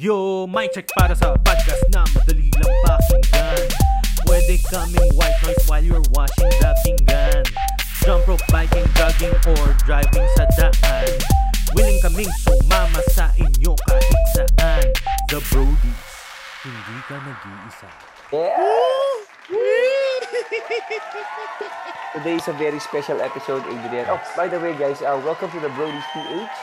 Yo, 0.00 0.48
mic 0.48 0.72
check 0.72 0.88
para 0.96 1.12
sa 1.12 1.36
podcast 1.44 1.84
na 1.92 2.00
madali 2.16 2.48
lang 2.56 2.72
pakinggan. 2.88 3.68
Pwede 4.24 4.56
kaming 4.72 5.12
white 5.12 5.36
noise 5.44 5.60
while 5.68 5.84
you're 5.84 6.00
washing 6.16 6.48
the 6.56 6.72
pinggan 6.80 7.44
Jump 8.08 8.24
rope, 8.24 8.40
biking, 8.48 8.88
jogging, 8.96 9.36
or 9.44 9.76
driving 9.84 10.24
sa 10.40 10.48
daan. 10.56 11.04
Willing 11.76 12.00
kaming 12.00 12.32
sumama 12.40 13.04
sa 13.12 13.28
inyo 13.36 13.76
kahit 13.76 14.24
saan. 14.32 14.88
The 15.28 15.36
Brodies, 15.52 16.08
hindi 16.64 16.96
ka 17.04 17.20
nag-iisa. 17.20 17.88
Yes! 18.32 18.56
Today 22.16 22.40
is 22.40 22.48
a 22.48 22.56
very 22.56 22.80
special 22.80 23.20
episode, 23.20 23.68
Adrian. 23.68 24.08
Oh, 24.08 24.16
by 24.32 24.48
the 24.48 24.56
way, 24.64 24.72
guys, 24.80 25.04
uh, 25.04 25.20
welcome 25.20 25.52
to 25.52 25.60
the 25.60 25.68
Brody's 25.76 26.08
PH. 26.16 26.56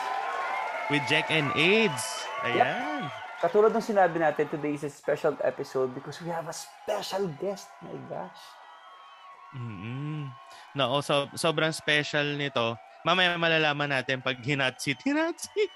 With 0.90 1.06
Jack 1.06 1.30
and 1.30 1.54
AIDS. 1.54 2.26
Ayan 2.42 3.27
Katulad 3.38 3.70
ng 3.70 3.84
sinabi 3.84 4.18
natin, 4.18 4.50
today 4.50 4.74
is 4.74 4.82
a 4.82 4.90
special 4.90 5.38
episode 5.46 5.94
because 5.94 6.18
we 6.18 6.26
have 6.26 6.50
a 6.50 6.56
special 6.56 7.30
guest. 7.38 7.70
My 7.78 7.94
gosh. 8.10 8.42
Mm-mm. 9.54 10.26
No, 10.74 10.98
so, 11.00 11.30
sobrang 11.38 11.70
special 11.70 12.34
nito. 12.34 12.74
Mamaya 13.06 13.38
malalaman 13.38 13.94
natin 13.94 14.18
pag 14.18 14.42
hinatsit. 14.42 14.98
Hinatsit! 15.06 15.70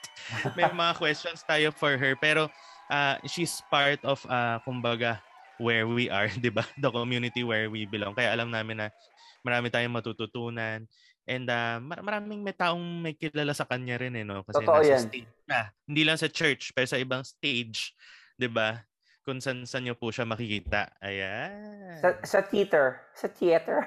May 0.58 0.66
mga 0.74 0.98
questions 0.98 1.46
tayo 1.46 1.70
for 1.70 1.94
her. 1.94 2.18
Pero 2.18 2.50
uh, 2.90 3.14
she's 3.30 3.62
part 3.70 4.02
of, 4.02 4.18
uh, 4.26 4.58
kumbaga, 4.66 5.22
where 5.62 5.86
we 5.86 6.10
are, 6.10 6.26
'di 6.42 6.50
ba? 6.50 6.66
The 6.74 6.90
community 6.90 7.46
where 7.46 7.70
we 7.70 7.86
belong. 7.86 8.18
Kaya 8.18 8.34
alam 8.34 8.50
namin 8.50 8.82
na 8.82 8.86
marami 9.46 9.70
tayong 9.70 9.94
matututunan. 9.94 10.90
And 11.22 11.46
uh, 11.46 11.78
mar- 11.78 12.02
maraming 12.02 12.42
may 12.42 12.54
taong 12.54 12.82
may 12.98 13.14
kilala 13.14 13.54
sa 13.54 13.66
kanya 13.66 13.94
rin 13.98 14.18
eh, 14.18 14.26
no? 14.26 14.42
Kasi 14.42 14.62
Totoo 14.62 14.82
nasa 14.82 14.90
yan. 14.90 15.02
stage 15.06 15.32
na. 15.46 15.60
Hindi 15.86 16.02
lang 16.02 16.18
sa 16.18 16.26
church, 16.26 16.74
pero 16.74 16.86
sa 16.90 16.98
ibang 16.98 17.22
stage, 17.22 17.94
'di 18.34 18.50
ba? 18.50 18.82
Kung 19.22 19.38
saan 19.38 19.62
saan 19.62 19.86
niyo 19.86 19.94
po 19.94 20.10
siya 20.10 20.26
makikita. 20.26 20.90
Ayan. 20.98 21.94
Sa, 22.02 22.18
sa 22.26 22.38
theater. 22.42 23.06
Sa 23.14 23.30
theater. 23.30 23.86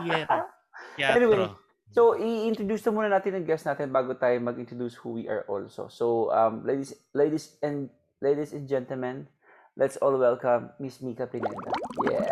Theater. 0.00 0.42
Anyway, 1.00 1.40
Teatro. 1.40 1.56
So, 1.96 2.20
i-introduce 2.20 2.84
na 2.84 2.92
muna 2.92 3.08
natin 3.08 3.32
ang 3.32 3.48
guest 3.48 3.64
natin 3.64 3.88
bago 3.88 4.12
tayo 4.12 4.36
mag-introduce 4.44 4.92
who 5.00 5.16
we 5.16 5.24
are 5.24 5.48
also. 5.48 5.88
So, 5.88 6.28
um, 6.36 6.60
ladies, 6.68 6.92
ladies 7.16 7.56
and 7.64 7.88
ladies 8.20 8.52
and 8.52 8.68
gentlemen, 8.68 9.24
let's 9.80 9.96
all 10.04 10.12
welcome 10.20 10.68
Miss 10.76 11.00
Mika 11.00 11.24
Pineda. 11.24 11.56
Yes. 12.04 12.28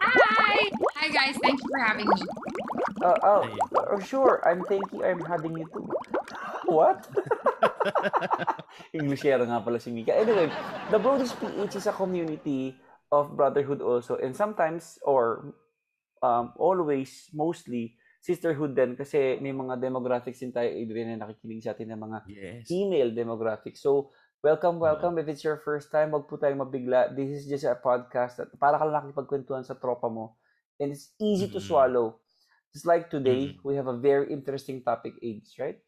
Hi! 0.00 0.56
Hi 0.96 1.06
guys, 1.12 1.36
thank 1.44 1.60
you 1.60 1.68
for 1.68 1.80
having 1.84 2.08
me. 2.08 2.20
Uh, 2.96 3.18
oh, 3.22 3.42
Ayun. 3.44 3.60
oh, 3.92 4.00
sure. 4.00 4.40
I'm 4.46 4.64
thinking 4.64 5.04
I'm 5.04 5.20
having 5.20 5.58
you 5.60 5.66
too. 5.68 5.84
What? 6.64 7.04
Englishero 8.96 9.44
nga 9.46 9.60
pala 9.60 9.78
si 9.78 9.92
Mika. 9.92 10.16
Anyway, 10.16 10.48
the 10.90 10.98
Brothers 10.98 11.32
PH 11.36 11.76
is 11.76 11.86
a 11.86 11.94
community 11.94 12.74
of 13.12 13.36
brotherhood 13.36 13.84
also. 13.84 14.16
And 14.16 14.34
sometimes, 14.34 14.98
or 15.04 15.54
um, 16.24 16.56
always, 16.56 17.28
mostly, 17.36 17.94
sisterhood 18.24 18.74
din. 18.74 18.96
Kasi 18.98 19.38
may 19.38 19.54
mga 19.54 19.78
demographics 19.78 20.40
din 20.42 20.50
tayo, 20.50 20.66
Adrian, 20.66 21.14
na 21.14 21.28
nakikinig 21.28 21.62
sa 21.62 21.76
atin 21.76 21.92
ng 21.94 22.00
mga 22.00 22.18
Yes. 22.26 22.66
female 22.66 23.12
demographics. 23.14 23.78
So, 23.84 24.10
welcome, 24.42 24.82
welcome. 24.82 25.20
If 25.22 25.30
it's 25.30 25.44
your 25.46 25.62
first 25.62 25.92
time, 25.94 26.10
wag 26.10 26.26
po 26.26 26.40
tayong 26.40 26.64
mabigla. 26.64 27.14
This 27.14 27.30
is 27.30 27.42
just 27.46 27.68
a 27.68 27.78
podcast 27.78 28.40
that 28.42 28.50
para 28.58 28.80
ka 28.80 28.84
lang 28.88 29.04
nakikipagkwentuhan 29.06 29.62
sa 29.62 29.78
tropa 29.78 30.10
mo. 30.10 30.34
And 30.82 30.90
it's 30.90 31.14
easy 31.22 31.46
to 31.54 31.60
Mhm. 31.62 31.68
swallow. 31.70 32.18
Just 32.74 32.86
like 32.86 33.08
today, 33.08 33.56
Mhm. 33.56 33.64
we 33.64 33.74
have 33.76 33.88
a 33.88 33.96
very 33.96 34.28
interesting 34.32 34.82
topic, 34.82 35.16
AIDS, 35.22 35.56
right? 35.58 35.78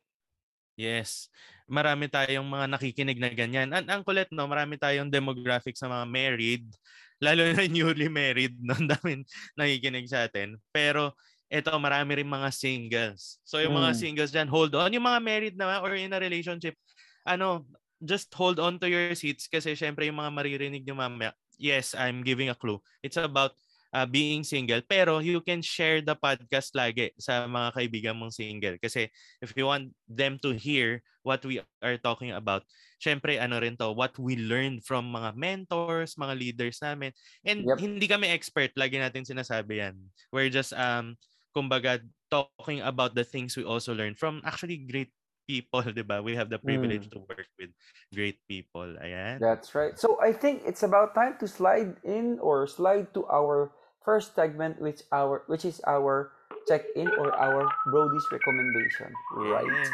Yes. 0.78 1.26
Marami 1.66 2.06
tayong 2.06 2.46
mga 2.46 2.66
nakikinig 2.70 3.18
na 3.18 3.28
ganyan. 3.34 3.68
Ang, 3.74 3.86
ang 3.90 4.02
kulit, 4.06 4.30
no? 4.30 4.46
Marami 4.46 4.78
tayong 4.78 5.10
demographics 5.10 5.82
sa 5.82 5.90
mga 5.90 6.06
married. 6.06 6.64
Lalo 7.24 7.42
na 7.50 7.66
newly 7.66 8.06
married. 8.06 8.54
No? 8.62 8.78
Ang 8.78 8.86
daming 8.86 9.22
nakikinig 9.58 10.06
sa 10.06 10.30
atin. 10.30 10.54
Pero, 10.70 11.18
eto, 11.50 11.74
marami 11.82 12.22
rin 12.22 12.30
mga 12.30 12.48
singles. 12.54 13.42
So, 13.42 13.58
yung 13.58 13.74
mga 13.74 13.90
Mm. 13.90 13.98
singles 13.98 14.30
dyan, 14.30 14.46
hold 14.48 14.72
on. 14.78 14.94
Yung 14.94 15.02
mga 15.02 15.20
married 15.20 15.56
na 15.58 15.82
or 15.82 15.98
in 15.98 16.14
a 16.14 16.22
relationship, 16.22 16.78
ano, 17.26 17.66
just 17.98 18.30
hold 18.38 18.62
on 18.62 18.78
to 18.78 18.86
your 18.86 19.10
seats 19.18 19.50
kasi 19.50 19.74
syempre 19.74 20.06
yung 20.06 20.22
mga 20.22 20.30
maririnig 20.30 20.86
nyo 20.86 20.94
mamaya, 20.94 21.34
yes, 21.58 21.90
I'm 21.98 22.22
giving 22.22 22.46
a 22.48 22.54
clue. 22.54 22.78
It's 23.02 23.18
about 23.18 23.58
uh, 23.92 24.06
being 24.06 24.44
single. 24.44 24.80
Pero 24.84 25.18
you 25.18 25.40
can 25.40 25.60
share 25.62 26.00
the 26.00 26.16
podcast 26.16 26.72
lagi 26.76 27.12
sa 27.18 27.46
mga 27.48 27.68
kaibigan 27.74 28.16
mong 28.18 28.34
single. 28.34 28.76
Kasi 28.80 29.08
if 29.40 29.52
you 29.56 29.66
want 29.68 29.92
them 30.08 30.36
to 30.40 30.52
hear 30.52 31.00
what 31.24 31.44
we 31.44 31.60
are 31.84 31.98
talking 32.00 32.32
about, 32.32 32.64
syempre 32.98 33.36
ano 33.36 33.60
rin 33.60 33.76
to, 33.76 33.92
what 33.92 34.16
we 34.18 34.36
learned 34.36 34.80
from 34.84 35.12
mga 35.12 35.36
mentors, 35.36 36.16
mga 36.16 36.34
leaders 36.38 36.80
namin. 36.80 37.12
And 37.44 37.64
Yep. 37.64 37.76
hindi 37.78 38.06
kami 38.08 38.26
expert, 38.32 38.72
lagi 38.76 38.96
natin 38.96 39.28
sinasabi 39.28 39.84
yan. 39.84 39.96
We're 40.32 40.48
just, 40.52 40.72
um, 40.72 41.16
kumbaga, 41.52 42.00
talking 42.28 42.80
about 42.84 43.16
the 43.16 43.24
things 43.24 43.56
we 43.56 43.64
also 43.64 43.92
learned 43.96 44.16
from 44.20 44.40
actually 44.44 44.84
great 44.84 45.12
people, 45.48 45.80
di 45.96 46.04
ba? 46.04 46.20
We 46.20 46.36
have 46.36 46.52
the 46.52 46.60
privilege 46.60 47.08
Mm. 47.08 47.12
to 47.16 47.18
work 47.24 47.48
with 47.56 47.72
great 48.12 48.36
people. 48.44 48.84
Ayan. 49.00 49.40
That's 49.40 49.72
right. 49.72 49.96
So, 49.96 50.20
I 50.20 50.32
think 50.36 50.60
it's 50.68 50.84
about 50.84 51.16
time 51.16 51.40
to 51.40 51.48
slide 51.48 51.96
in 52.04 52.36
or 52.44 52.68
slide 52.68 53.12
to 53.16 53.24
our 53.32 53.72
first 54.08 54.32
segment, 54.32 54.80
which 54.80 55.04
our 55.12 55.44
which 55.52 55.68
is 55.68 55.84
our 55.84 56.32
check-in 56.64 57.12
or 57.20 57.28
our 57.36 57.68
Brody's 57.92 58.24
recommendation, 58.32 59.12
right? 59.36 59.68
Yes. 59.68 59.92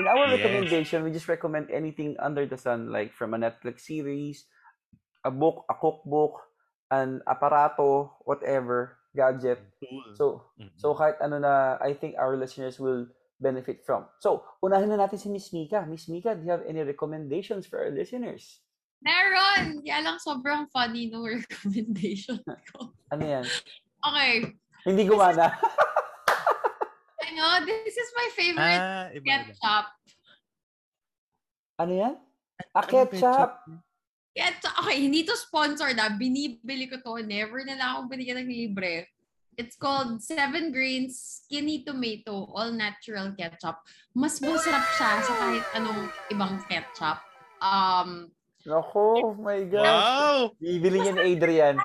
In 0.00 0.08
our 0.08 0.24
Yes. 0.32 0.40
recommendation, 0.40 1.04
we 1.04 1.12
just 1.12 1.28
recommend 1.28 1.68
anything 1.68 2.16
under 2.16 2.48
the 2.48 2.56
sun, 2.56 2.88
like 2.88 3.12
from 3.12 3.36
a 3.36 3.38
Netflix 3.38 3.84
series, 3.84 4.48
a 5.28 5.30
book, 5.30 5.68
a 5.68 5.76
cookbook, 5.76 6.40
an 6.88 7.20
aparato, 7.28 8.16
whatever, 8.24 8.96
gadget. 9.12 9.60
So, 10.16 10.48
Mhm. 10.56 10.72
so 10.80 10.96
kahit 10.96 11.20
ano 11.20 11.36
na 11.36 11.76
I 11.84 11.92
think 11.92 12.16
our 12.16 12.40
listeners 12.40 12.80
will 12.80 13.12
benefit 13.36 13.84
from. 13.84 14.08
So, 14.24 14.44
unahin 14.64 14.88
na 14.88 15.04
natin 15.04 15.20
si 15.20 15.28
Miss 15.28 15.52
Mika. 15.52 15.84
Miss 15.84 16.08
Mika, 16.08 16.32
do 16.32 16.48
you 16.48 16.52
have 16.56 16.64
any 16.64 16.80
recommendations 16.80 17.68
for 17.68 17.84
our 17.84 17.92
listeners? 17.92 18.64
Meron! 19.00 19.80
Kaya 19.80 20.04
lang 20.04 20.20
sobrang 20.20 20.68
funny 20.68 21.08
no 21.08 21.24
recommendation 21.24 22.36
ko. 22.72 22.92
Ano 23.08 23.22
yan? 23.24 23.44
Okay. 24.04 24.32
Hindi 24.84 25.02
gumana. 25.08 25.52
Ano, 27.30 27.62
this 27.62 27.94
is 27.94 28.10
my 28.18 28.28
favorite 28.34 28.82
ah, 28.82 29.06
iba, 29.14 29.22
ketchup. 29.22 29.86
ano 31.78 31.92
yan? 31.94 32.14
A 32.74 32.82
Ano 32.82 32.88
ketchup. 32.90 33.50
Ketchup. 34.34 34.74
Okay, 34.82 34.96
hindi 35.06 35.22
to 35.22 35.38
sponsor 35.38 35.94
na. 35.94 36.10
Binibili 36.10 36.90
ko 36.90 36.98
to. 36.98 37.22
Never 37.22 37.62
na 37.62 37.78
lang 37.78 37.88
akong 37.94 38.10
binigyan 38.10 38.42
ng 38.42 38.50
libre. 38.50 39.06
It's 39.54 39.78
called 39.78 40.18
Seven 40.18 40.74
Grains 40.74 41.44
Skinny 41.46 41.86
Tomato 41.86 42.50
All 42.50 42.74
Natural 42.74 43.30
Ketchup. 43.38 43.78
Mas 44.10 44.42
masarap 44.42 44.84
siya 44.98 45.10
sa 45.22 45.32
kahit 45.38 45.66
anong 45.78 46.10
ibang 46.34 46.58
ketchup. 46.66 47.22
Um, 47.62 48.26
Naku, 48.66 49.00
oh 49.24 49.34
my 49.34 49.64
gosh. 49.64 49.84
Wow! 49.86 50.52
Bibili 50.60 51.00
niya 51.00 51.12
ni 51.16 51.22
Adrian. 51.34 51.76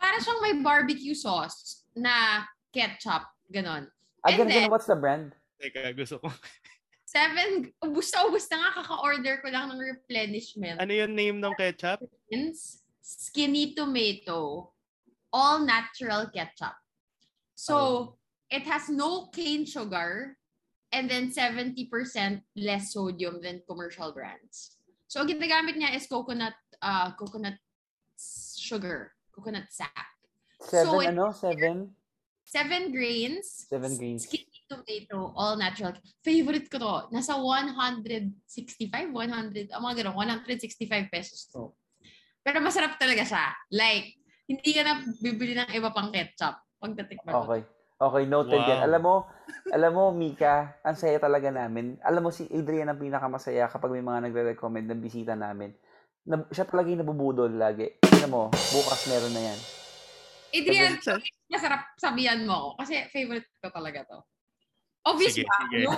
para 0.00 0.16
siyang 0.16 0.40
may 0.40 0.54
barbecue 0.64 1.12
sauce 1.12 1.84
na 1.92 2.44
ketchup. 2.72 3.28
Ganon. 3.52 3.84
Again, 4.24 4.48
again, 4.48 4.48
then- 4.48 4.70
what's 4.72 4.88
the 4.88 4.96
brand? 4.96 5.36
Teka, 5.60 5.92
gusto 5.92 6.18
ko. 6.18 6.32
Seven, 7.04 7.70
ubus 7.84 8.10
na 8.10 8.26
ubus 8.26 8.48
na 8.50 8.56
nga, 8.58 8.82
kaka-order 8.82 9.38
ko 9.38 9.46
lang 9.52 9.70
ng 9.70 9.78
replenishment. 9.78 10.80
Ano 10.82 10.90
yung 10.90 11.14
name 11.14 11.38
ng 11.38 11.54
ketchup? 11.54 12.02
Skinny 13.04 13.76
Tomato, 13.76 14.72
all 15.30 15.62
natural 15.62 16.26
ketchup. 16.32 16.74
So, 17.54 17.76
Oh. 17.76 17.98
it 18.50 18.64
has 18.66 18.88
no 18.90 19.28
cane 19.30 19.62
sugar 19.68 20.34
and 20.90 21.06
then 21.06 21.30
70% 21.30 21.86
less 22.56 22.90
sodium 22.96 23.38
than 23.44 23.62
commercial 23.68 24.10
brands. 24.10 24.73
So, 25.14 25.22
ang 25.22 25.30
ginagamit 25.30 25.78
niya 25.78 25.94
is 25.94 26.10
coconut 26.10 26.58
uh, 26.82 27.14
coconut 27.14 27.54
sugar, 28.58 29.14
coconut 29.30 29.70
sap. 29.70 30.10
Seven, 30.58 30.90
So, 30.90 30.98
ano? 31.06 31.30
Seven? 31.30 31.94
Seven 32.42 32.90
grains. 32.90 33.70
Seven 33.70 33.94
grains. 33.94 34.26
Skinny 34.26 34.66
tomato, 34.66 35.30
all 35.38 35.54
natural. 35.54 35.94
Favorite 36.26 36.66
ko 36.66 36.82
to. 36.82 37.14
Nasa 37.14 37.38
165, 37.38 38.90
100, 38.90 39.70
ang 39.70 39.82
mga 39.86 40.02
ganun, 40.02 40.18
165 40.18 40.82
pesos 41.06 41.46
to. 41.46 41.70
Pero 42.42 42.58
masarap 42.58 42.98
talaga 42.98 43.22
siya. 43.22 43.54
Like, 43.70 44.18
hindi 44.50 44.70
ka 44.74 44.82
na 44.82 44.98
bibili 45.22 45.54
ng 45.54 45.70
iba 45.78 45.94
pang 45.94 46.10
ketchup 46.10 46.58
pagdating 46.82 47.22
mo. 47.22 47.46
Okay. 47.46 47.62
Okay, 47.94 48.24
noted 48.26 48.58
yan. 48.58 48.82
Wow. 48.82 48.86
Alam 48.90 49.02
mo, 49.02 49.14
alam 49.70 49.92
mo, 49.94 50.04
Mika, 50.10 50.82
ang 50.82 50.98
saya 50.98 51.22
talaga 51.22 51.48
namin. 51.48 51.94
Alam 52.02 52.28
mo, 52.28 52.30
si 52.34 52.44
Adrian 52.50 52.90
ang 52.90 52.98
pinakamasaya 52.98 53.70
kapag 53.70 53.94
may 53.94 54.02
mga 54.02 54.28
nagre-recommend 54.28 54.90
ng 54.90 55.00
bisita 55.00 55.38
namin. 55.38 55.70
Na, 56.26 56.42
siya 56.50 56.66
talaga 56.66 56.90
yung 56.90 57.06
nabubudol 57.06 57.54
lagi. 57.54 57.94
Tignan 58.02 58.34
mo, 58.34 58.50
bukas 58.50 59.06
meron 59.06 59.30
na 59.30 59.42
yan. 59.52 59.58
Adrian, 60.54 60.92
Sa- 61.02 61.22
masarap 61.50 61.94
sabihan 61.98 62.42
mo 62.42 62.52
ako. 62.54 62.68
Kasi 62.82 62.92
favorite 63.14 63.48
ko 63.62 63.70
talaga 63.70 64.06
to. 64.10 64.18
Obvious 65.06 65.34
Sige, 65.38 65.46
ba? 65.46 65.56
sige. 65.66 65.78
No? 65.86 65.94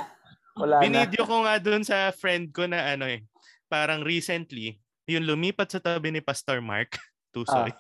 Wala 0.57 0.75
na. 0.81 0.83
Binidyo 0.85 1.23
ko 1.25 1.37
nga 1.45 1.57
dun 1.61 1.85
sa 1.85 2.13
friend 2.13 2.53
ko 2.53 2.65
na 2.69 2.97
ano 2.97 3.09
eh, 3.09 3.25
parang 3.69 4.01
recently, 4.05 4.81
yung 5.09 5.25
lumipat 5.25 5.69
sa 5.71 5.81
tabi 5.81 6.13
ni 6.13 6.21
Pastor 6.21 6.61
Mark 6.61 6.97
Tusoy. 7.33 7.73
Ah. 7.73 7.77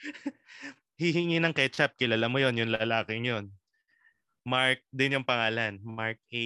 hihingi 1.00 1.40
ng 1.40 1.56
ketchup. 1.56 1.96
Kilala 1.96 2.28
mo 2.28 2.36
yon 2.36 2.60
yung 2.60 2.76
lalaking 2.76 3.24
yon. 3.24 3.48
Mark 4.44 4.84
din 4.92 5.16
yung 5.16 5.24
pangalan. 5.24 5.80
Mark 5.80 6.20
A. 6.28 6.44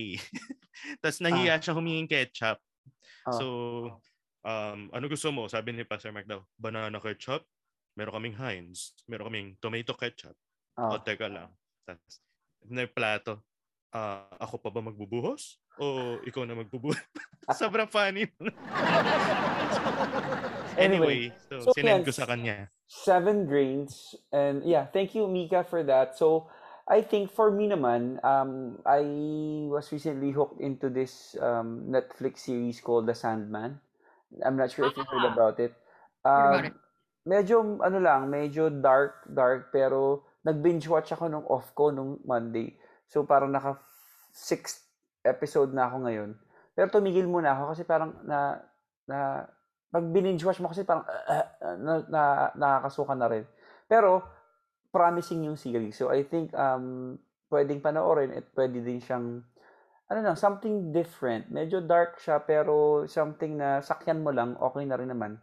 Tapos 1.02 1.18
nahiya 1.18 1.58
siya 1.58 1.74
humingin 1.74 2.06
ketchup. 2.06 2.62
Ah. 3.26 3.34
So, 3.34 3.46
um, 4.46 4.94
ano 4.94 5.04
gusto 5.10 5.34
mo? 5.34 5.50
Sabi 5.50 5.74
ni 5.74 5.82
Pastor 5.82 6.14
Mark 6.14 6.30
daw, 6.30 6.46
banana 6.54 7.02
ketchup, 7.02 7.42
meron 7.98 8.14
kaming 8.14 8.38
Heinz, 8.38 8.94
meron 9.10 9.26
kaming 9.26 9.48
tomato 9.58 9.98
ketchup. 9.98 10.38
Ah. 10.78 10.94
O, 10.94 11.02
teka 11.02 11.26
lang. 11.26 11.50
Tapos, 11.82 12.22
na 12.70 12.86
plato. 12.86 13.42
Ah, 13.94 14.26
ako 14.42 14.58
pa 14.58 14.74
ba 14.74 14.82
magbubuhos? 14.82 15.62
O 15.78 16.18
ikaw 16.26 16.42
na 16.42 16.58
magbubuhos? 16.58 16.98
Sobrang 17.60 17.86
funny. 17.86 18.26
anyway, 20.76 21.32
so, 21.48 21.60
So, 21.60 21.70
sinend 21.72 22.04
ko 22.04 22.12
sa 22.12 22.26
kanya. 22.26 22.68
seven 22.84 23.48
grains 23.48 24.12
and 24.30 24.60
yeah 24.62 24.84
thank 24.86 25.16
you 25.16 25.24
mika 25.26 25.64
for 25.64 25.82
that. 25.82 26.14
So 26.14 26.46
i 26.84 27.00
think 27.00 27.32
for 27.32 27.48
me 27.48 27.64
naman 27.66 28.20
um 28.20 28.76
i 28.84 29.00
was 29.72 29.88
recently 29.88 30.28
hooked 30.30 30.60
into 30.60 30.92
this 30.92 31.32
um 31.40 31.88
netflix 31.88 32.44
series 32.44 32.78
called 32.78 33.08
the 33.08 33.16
sandman. 33.16 33.80
I'm 34.44 34.58
not 34.58 34.68
sure 34.68 34.90
if 34.90 34.96
you 34.96 35.06
heard 35.06 35.24
Ah. 35.24 35.32
about 35.32 35.56
it. 35.58 35.72
Um, 36.26 36.76
medyo 37.24 37.80
ano 37.80 37.98
lang 37.98 38.28
medyo 38.28 38.68
dark 38.68 39.24
dark 39.26 39.72
pero 39.72 40.26
nag 40.44 40.60
binge 40.60 40.84
watch 40.84 41.08
ako 41.08 41.30
nung 41.30 41.46
off 41.48 41.72
ko 41.72 41.88
nung 41.88 42.20
monday. 42.28 42.76
So 43.08 43.24
parang 43.24 43.48
naka 43.48 43.80
sixth 44.30 44.84
episode 45.24 45.72
na 45.72 45.88
ako 45.88 46.04
ngayon. 46.04 46.30
Pero 46.74 46.90
tumigil 46.90 47.24
muna 47.24 47.56
ako 47.56 47.72
kasi 47.72 47.82
parang 47.82 48.12
na 48.26 48.60
na 49.06 49.48
pag 49.94 50.10
binge 50.10 50.42
watch 50.42 50.58
mo 50.58 50.66
kasi 50.66 50.82
parang 50.82 51.06
uh, 51.06 51.46
uh, 51.62 51.76
na, 51.78 51.92
na, 52.10 52.22
nakakasuka 52.58 53.14
na 53.14 53.30
rin. 53.30 53.46
Pero 53.86 54.26
promising 54.90 55.46
yung 55.46 55.54
series. 55.54 55.94
So 55.94 56.10
I 56.10 56.26
think 56.26 56.50
um 56.58 57.14
pwedeng 57.54 57.78
panoorin 57.78 58.34
at 58.34 58.50
pwede 58.58 58.82
din 58.82 58.98
siyang 58.98 59.46
ano 60.10 60.18
lang, 60.18 60.34
something 60.34 60.90
different. 60.90 61.46
Medyo 61.54 61.78
dark 61.86 62.18
siya 62.18 62.42
pero 62.42 63.06
something 63.06 63.54
na 63.54 63.78
sakyan 63.78 64.20
mo 64.20 64.34
lang, 64.34 64.58
okay 64.58 64.82
na 64.82 64.98
rin 64.98 65.14
naman. 65.14 65.38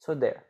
So 0.00 0.16
there. 0.16 0.48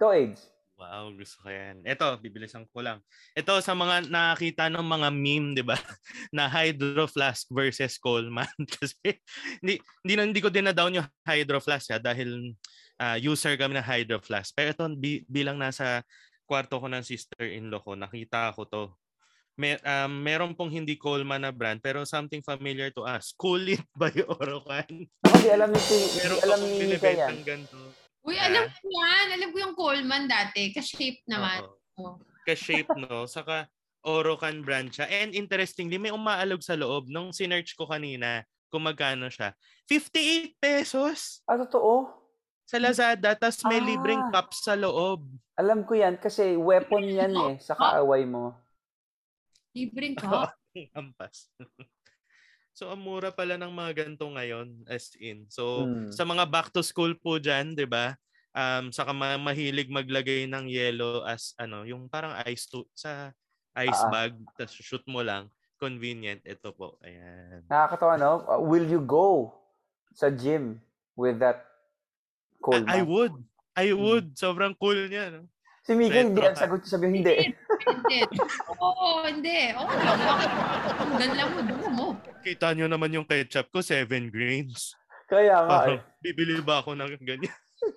Ikaw, 0.00 0.10
AIDS. 0.16 0.40
Wow, 0.78 1.10
gusto 1.10 1.42
ko 1.42 1.50
yan. 1.50 1.82
Ito, 1.82 2.22
bibilisan 2.22 2.62
ko 2.70 2.78
lang. 2.78 3.02
Ito 3.34 3.58
sa 3.58 3.74
mga 3.74 4.06
nakakita 4.06 4.70
ng 4.70 4.86
mga 4.86 5.08
meme, 5.10 5.50
di 5.58 5.66
ba? 5.66 5.74
Na 6.36 6.46
Hydro 6.46 7.10
Flask 7.10 7.50
versus 7.50 7.98
Coleman. 7.98 8.46
Kasi 8.78 9.18
hindi, 9.58 9.82
hindi, 10.06 10.14
na, 10.14 10.22
hindi 10.22 10.38
ko 10.38 10.54
din 10.54 10.70
na-down 10.70 11.02
yung 11.02 11.08
Hydro 11.26 11.58
Flask 11.58 11.90
ha, 11.90 11.98
dahil 11.98 12.54
ah, 13.02 13.18
user 13.18 13.58
kami 13.58 13.74
ng 13.74 13.82
Hydro 13.82 14.22
Flask. 14.22 14.54
Pero 14.54 14.70
ito, 14.70 14.86
bi- 14.94 15.26
bilang 15.26 15.58
nasa 15.58 16.06
kwarto 16.46 16.78
ko 16.78 16.86
ng 16.86 17.02
sister-in-law 17.02 17.82
ko, 17.82 17.98
nakita 17.98 18.54
ko 18.54 18.62
to. 18.70 18.84
May, 19.58 19.74
um, 19.82 20.22
meron 20.22 20.54
pong 20.54 20.70
hindi 20.70 20.94
Coleman 20.94 21.42
na 21.42 21.50
brand, 21.50 21.82
pero 21.82 22.06
something 22.06 22.38
familiar 22.46 22.94
to 22.94 23.02
us. 23.02 23.34
Cool 23.34 23.74
It 23.74 23.82
by 23.98 24.14
Orocan. 24.14 25.10
Ako, 25.26 25.34
di 25.42 25.50
alam 25.50 25.74
ni, 25.74 25.82
Meron 26.22 26.38
alam 26.46 26.58
ni 26.62 26.70
binibentang 26.78 27.42
ganito. 27.42 28.07
Uy, 28.26 28.36
alam 28.36 28.66
ko 28.66 28.84
yan. 28.84 29.26
Alam 29.38 29.48
ko 29.52 29.58
yung 29.58 29.76
Coleman 29.76 30.24
dati. 30.26 30.72
Ka-shape 30.72 31.22
naman. 31.26 31.62
Oo. 31.64 31.76
Oh. 31.98 32.16
ka-shape, 32.46 32.88
no? 32.96 33.28
Saka 33.28 33.68
Orocan 34.06 34.64
brand 34.64 34.88
siya. 34.88 35.04
And 35.04 35.36
interestingly, 35.36 36.00
may 36.00 36.08
umaalog 36.08 36.64
sa 36.64 36.78
loob. 36.78 37.10
Nung 37.10 37.34
sinerch 37.34 37.76
ko 37.76 37.84
kanina, 37.84 38.40
kung 38.68 38.84
magkano 38.84 39.28
siya. 39.28 39.52
58 39.84 40.56
pesos 40.56 41.40
Ah, 41.44 41.60
totoo? 41.60 42.08
sa 42.64 42.76
Lazada. 42.76 43.32
Tapos 43.36 43.64
may 43.64 43.80
Ah. 43.80 43.86
libreng 43.86 44.22
cups 44.32 44.64
sa 44.64 44.76
loob. 44.76 45.24
Alam 45.56 45.82
ko 45.84 45.96
yan 45.96 46.16
kasi 46.16 46.54
weapon 46.54 47.04
yan 47.04 47.32
eh 47.32 47.54
sa 47.58 47.74
kaaway 47.74 48.22
mo. 48.28 48.54
Libreng 49.72 50.14
ka. 50.14 50.52
Ampas. 50.96 51.48
So, 52.78 52.94
ang 52.94 53.02
mura 53.02 53.34
pala 53.34 53.58
ng 53.58 53.74
mga 53.74 54.06
ganito 54.06 54.22
ngayon, 54.22 54.86
as 54.86 55.10
in. 55.18 55.50
So, 55.50 55.82
Hmm. 55.82 56.14
sa 56.14 56.22
mga 56.22 56.46
back 56.46 56.70
to 56.70 56.78
school 56.80 57.10
po 57.18 57.42
dyan, 57.42 57.74
di 57.74 57.82
ba? 57.82 58.14
Um, 58.54 58.94
saka 58.94 59.10
ma- 59.10 59.34
mahilig 59.34 59.90
maglagay 59.90 60.46
ng 60.46 60.70
yellow 60.70 61.26
as, 61.26 61.58
ano, 61.58 61.82
yung 61.82 62.06
parang 62.06 62.38
ice 62.46 62.70
to, 62.70 62.86
sa 62.94 63.34
ice 63.74 63.98
Ah. 63.98 64.10
bag, 64.10 64.32
tapos 64.54 64.78
shoot 64.78 65.02
mo 65.10 65.26
lang. 65.26 65.50
Convenient. 65.78 66.38
Ito 66.42 66.70
po. 66.70 66.98
Ayan. 67.02 67.66
Nakakatawa, 67.66 68.14
no? 68.14 68.30
Will 68.62 68.86
you 68.86 68.98
go 68.98 69.54
sa 70.14 70.30
gym 70.30 70.78
with 71.14 71.38
that 71.38 71.66
cold 72.58 72.82
I, 72.86 72.98
I 72.98 73.02
would. 73.02 73.34
I 73.74 73.90
Hmm. 73.90 73.98
would. 74.02 74.26
Sobrang 74.34 74.74
cool 74.74 75.06
niya. 75.06 75.34
No? 75.34 75.46
Si 75.86 75.94
Mika, 75.94 76.18
hindi 76.18 76.42
ang 76.42 76.58
sagot 76.58 76.82
sabi 76.82 77.10
hindi. 77.10 77.54
Hindi. 77.86 78.20
Oo, 78.78 79.22
hindi. 79.26 79.60
Oo 79.76 79.92
lang. 79.92 80.18
Bakit? 80.18 80.50
Ang 80.98 81.12
ganda 81.18 81.42
mo, 81.46 81.58
dumo 81.62 81.88
mo. 81.92 82.06
Kita 82.42 82.72
nyo 82.74 82.86
naman 82.90 83.14
yung 83.14 83.26
ketchup 83.28 83.70
ko, 83.70 83.78
7 83.84 84.08
grains. 84.32 84.94
Kaya 85.28 85.60
nga 85.68 85.78
eh. 85.92 86.00
Parang, 86.00 86.00
bibili 86.24 86.58
ba 86.64 86.80
ako 86.80 86.96
ng 86.96 87.12
ganyan? 87.20 87.52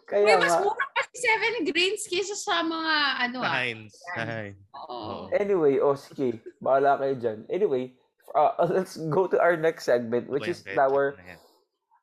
Kaya 0.06 0.38
mas 0.38 0.54
nga. 0.54 0.62
mura 0.62 0.86
kasi 0.94 1.16
7 1.64 1.66
grains 1.72 2.04
kaysa 2.06 2.36
sa 2.38 2.62
mga 2.62 2.96
ano 3.18 3.38
ah. 3.42 3.54
Heinz. 3.56 3.96
Heinz. 4.14 4.60
Oo. 4.76 5.32
Anyway, 5.34 5.80
o 5.80 5.96
sige. 5.98 6.38
Bahala 6.60 7.00
kayo 7.02 7.16
dyan. 7.18 7.40
Anyway, 7.50 7.96
uh, 8.36 8.54
let's 8.76 9.00
go 9.10 9.26
to 9.26 9.40
our 9.40 9.56
next 9.58 9.88
segment, 9.88 10.28
which 10.30 10.46
is 10.46 10.62
ketchup 10.62 10.78
our, 10.78 11.16
na 11.18 11.36
yan. 11.36 11.40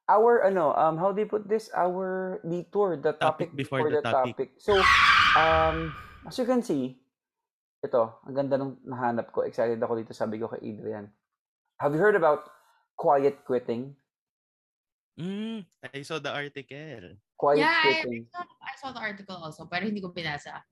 our, 0.08 0.32
ano, 0.48 0.72
um, 0.74 0.96
how 0.96 1.12
do 1.12 1.20
you 1.20 1.30
put 1.30 1.46
this? 1.46 1.68
Our 1.76 2.40
detour, 2.42 2.96
the 2.96 3.12
topic, 3.14 3.52
Topic 3.52 3.56
before 3.56 3.84
before 3.84 3.90
the 3.92 4.00
the 4.00 4.10
topic. 4.10 4.34
topic. 4.34 4.48
So, 4.58 4.80
um, 5.36 5.92
as 6.26 6.34
you 6.40 6.48
can 6.48 6.64
see, 6.64 6.98
ito, 7.78 8.02
ang 8.26 8.34
ganda 8.34 8.58
nung 8.58 8.78
nahanap 8.82 9.30
ko. 9.30 9.46
Excited 9.46 9.78
ako 9.78 10.02
dito, 10.02 10.10
sabi 10.10 10.42
ko 10.42 10.50
kay 10.50 10.74
Adrian. 10.74 11.06
Have 11.78 11.94
you 11.94 12.02
heard 12.02 12.18
about 12.18 12.50
quiet 12.98 13.46
quitting? 13.46 13.94
Mm, 15.18 15.62
I 15.86 16.02
saw 16.02 16.18
the 16.18 16.30
article. 16.30 17.18
Quiet 17.38 17.62
Yeah, 17.62 17.74
I, 17.74 18.02
quitting. 18.02 18.26
I 18.34 18.74
saw 18.78 18.90
the 18.90 19.02
article 19.02 19.38
also, 19.38 19.66
pero 19.70 19.86
hindi 19.86 20.02
ko 20.02 20.10
binasa. 20.10 20.66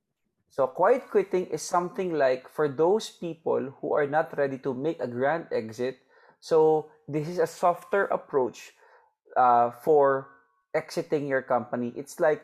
So, 0.51 0.67
quiet 0.67 1.07
quitting 1.11 1.47
is 1.55 1.63
something 1.63 2.15
like 2.15 2.49
for 2.51 2.67
those 2.67 3.11
people 3.11 3.75
who 3.79 3.95
are 3.95 4.07
not 4.07 4.35
ready 4.39 4.59
to 4.67 4.75
make 4.75 4.99
a 4.99 5.11
grand 5.11 5.47
exit. 5.51 5.99
So, 6.43 6.91
this 7.07 7.29
is 7.29 7.39
a 7.39 7.47
softer 7.47 8.07
approach 8.11 8.75
uh, 9.37 9.71
for 9.83 10.31
exiting 10.75 11.27
your 11.27 11.43
company. 11.43 11.93
It's 11.95 12.19
like 12.19 12.43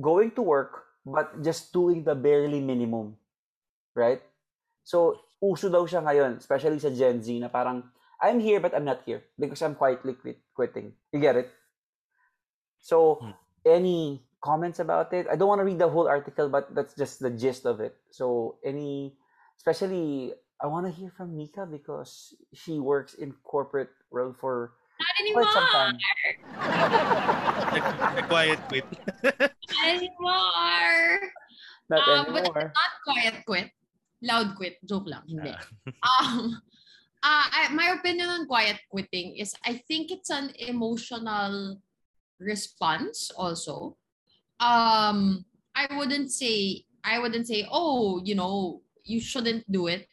going 0.00 0.34
to 0.34 0.42
work, 0.42 0.86
but 1.06 1.42
just 1.42 1.70
doing 1.72 2.02
the 2.02 2.14
barely 2.14 2.62
minimum. 2.62 3.18
Right? 3.98 4.22
So, 4.86 5.18
uso 5.42 5.66
daw 5.66 5.82
siya 5.82 6.06
ngayon, 6.06 6.38
especially 6.38 6.78
sa 6.78 6.94
Gen 6.94 7.18
Z, 7.18 7.34
na 7.42 7.50
parang, 7.50 7.82
I'm 8.22 8.38
here, 8.38 8.62
but 8.62 8.70
I'm 8.78 8.86
not 8.86 9.02
here 9.02 9.26
because 9.34 9.58
I'm 9.60 9.74
quietly 9.74 10.14
quit- 10.14 10.46
quitting. 10.54 10.94
You 11.10 11.18
get 11.18 11.34
it? 11.34 11.50
So, 12.78 13.18
Hmm. 13.18 13.34
any 13.66 14.22
comments 14.38 14.78
about 14.78 15.10
it? 15.12 15.26
I 15.26 15.34
don't 15.34 15.50
want 15.50 15.58
to 15.58 15.66
read 15.66 15.82
the 15.82 15.90
whole 15.90 16.06
article, 16.06 16.46
but 16.48 16.70
that's 16.78 16.94
just 16.94 17.18
the 17.18 17.30
gist 17.34 17.66
of 17.66 17.82
it. 17.82 17.98
So, 18.14 18.58
any, 18.62 19.18
especially, 19.58 20.30
I 20.62 20.66
want 20.70 20.86
to 20.86 20.94
hear 20.94 21.10
from 21.10 21.34
Mika 21.34 21.66
because 21.66 22.38
she 22.54 22.78
works 22.78 23.14
in 23.18 23.34
corporate 23.42 23.90
world 24.14 24.38
for 24.38 24.78
Not 24.98 25.14
quite 25.34 25.50
some 25.52 25.66
anymore! 25.66 25.74
time. 25.74 25.96
The, 27.68 27.80
the 28.16 28.24
quiet 28.26 28.58
quit. 28.70 28.86
Not 29.68 29.86
anymore! 29.86 31.02
Not 31.90 32.00
Ah, 32.02 32.24
but 32.26 32.42
anymore. 32.42 32.72
not 32.74 32.92
quiet 33.04 33.36
quit. 33.46 33.68
Loud 34.22 34.56
quit. 34.56 34.82
Joke 34.82 35.06
lang. 35.06 35.22
Hindi. 35.26 35.54
Ah. 36.02 36.38
um, 36.38 36.58
uh, 37.22 37.46
I, 37.50 37.68
my 37.74 37.94
opinion 37.98 38.28
on 38.28 38.46
quiet 38.46 38.78
quitting 38.90 39.36
is 39.36 39.54
I 39.64 39.82
think 39.86 40.10
it's 40.10 40.30
an 40.30 40.50
emotional 40.58 41.78
response 42.38 43.30
also. 43.34 43.96
Um, 44.58 45.44
I 45.74 45.86
wouldn't 45.94 46.30
say 46.30 46.84
I 47.04 47.18
wouldn't 47.18 47.46
say 47.46 47.66
oh 47.70 48.20
you 48.24 48.34
know 48.34 48.82
you 49.04 49.20
shouldn't 49.20 49.70
do 49.70 49.86
it. 49.86 50.06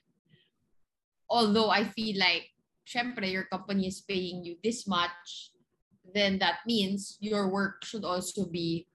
Although 1.30 1.70
I 1.70 1.86
feel 1.86 2.22
like 2.22 2.54
syempre 2.86 3.26
your 3.26 3.50
company 3.50 3.90
is 3.90 4.02
paying 4.02 4.46
you 4.46 4.58
this 4.62 4.86
much, 4.86 5.50
then 6.14 6.38
that 6.40 6.62
means 6.66 7.18
your 7.20 7.50
work 7.50 7.84
should 7.84 8.06
also 8.06 8.46
be 8.46 8.86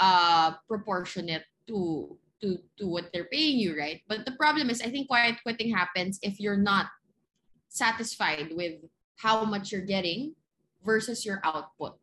uh 0.00 0.56
proportionate 0.66 1.44
to 1.68 2.16
to 2.44 2.60
to 2.76 2.84
what 2.84 3.08
they're 3.08 3.32
paying 3.32 3.56
you, 3.56 3.72
right? 3.72 4.04
But 4.04 4.28
the 4.28 4.36
problem 4.36 4.68
is 4.68 4.84
I 4.84 4.92
think 4.92 5.08
quiet 5.08 5.40
quitting 5.40 5.72
happens 5.72 6.20
if 6.20 6.36
you're 6.36 6.60
not 6.60 6.92
satisfied 7.72 8.52
with 8.52 8.84
how 9.16 9.48
much 9.48 9.72
you're 9.72 9.88
getting 9.88 10.36
versus 10.84 11.24
your 11.24 11.40
output. 11.40 11.96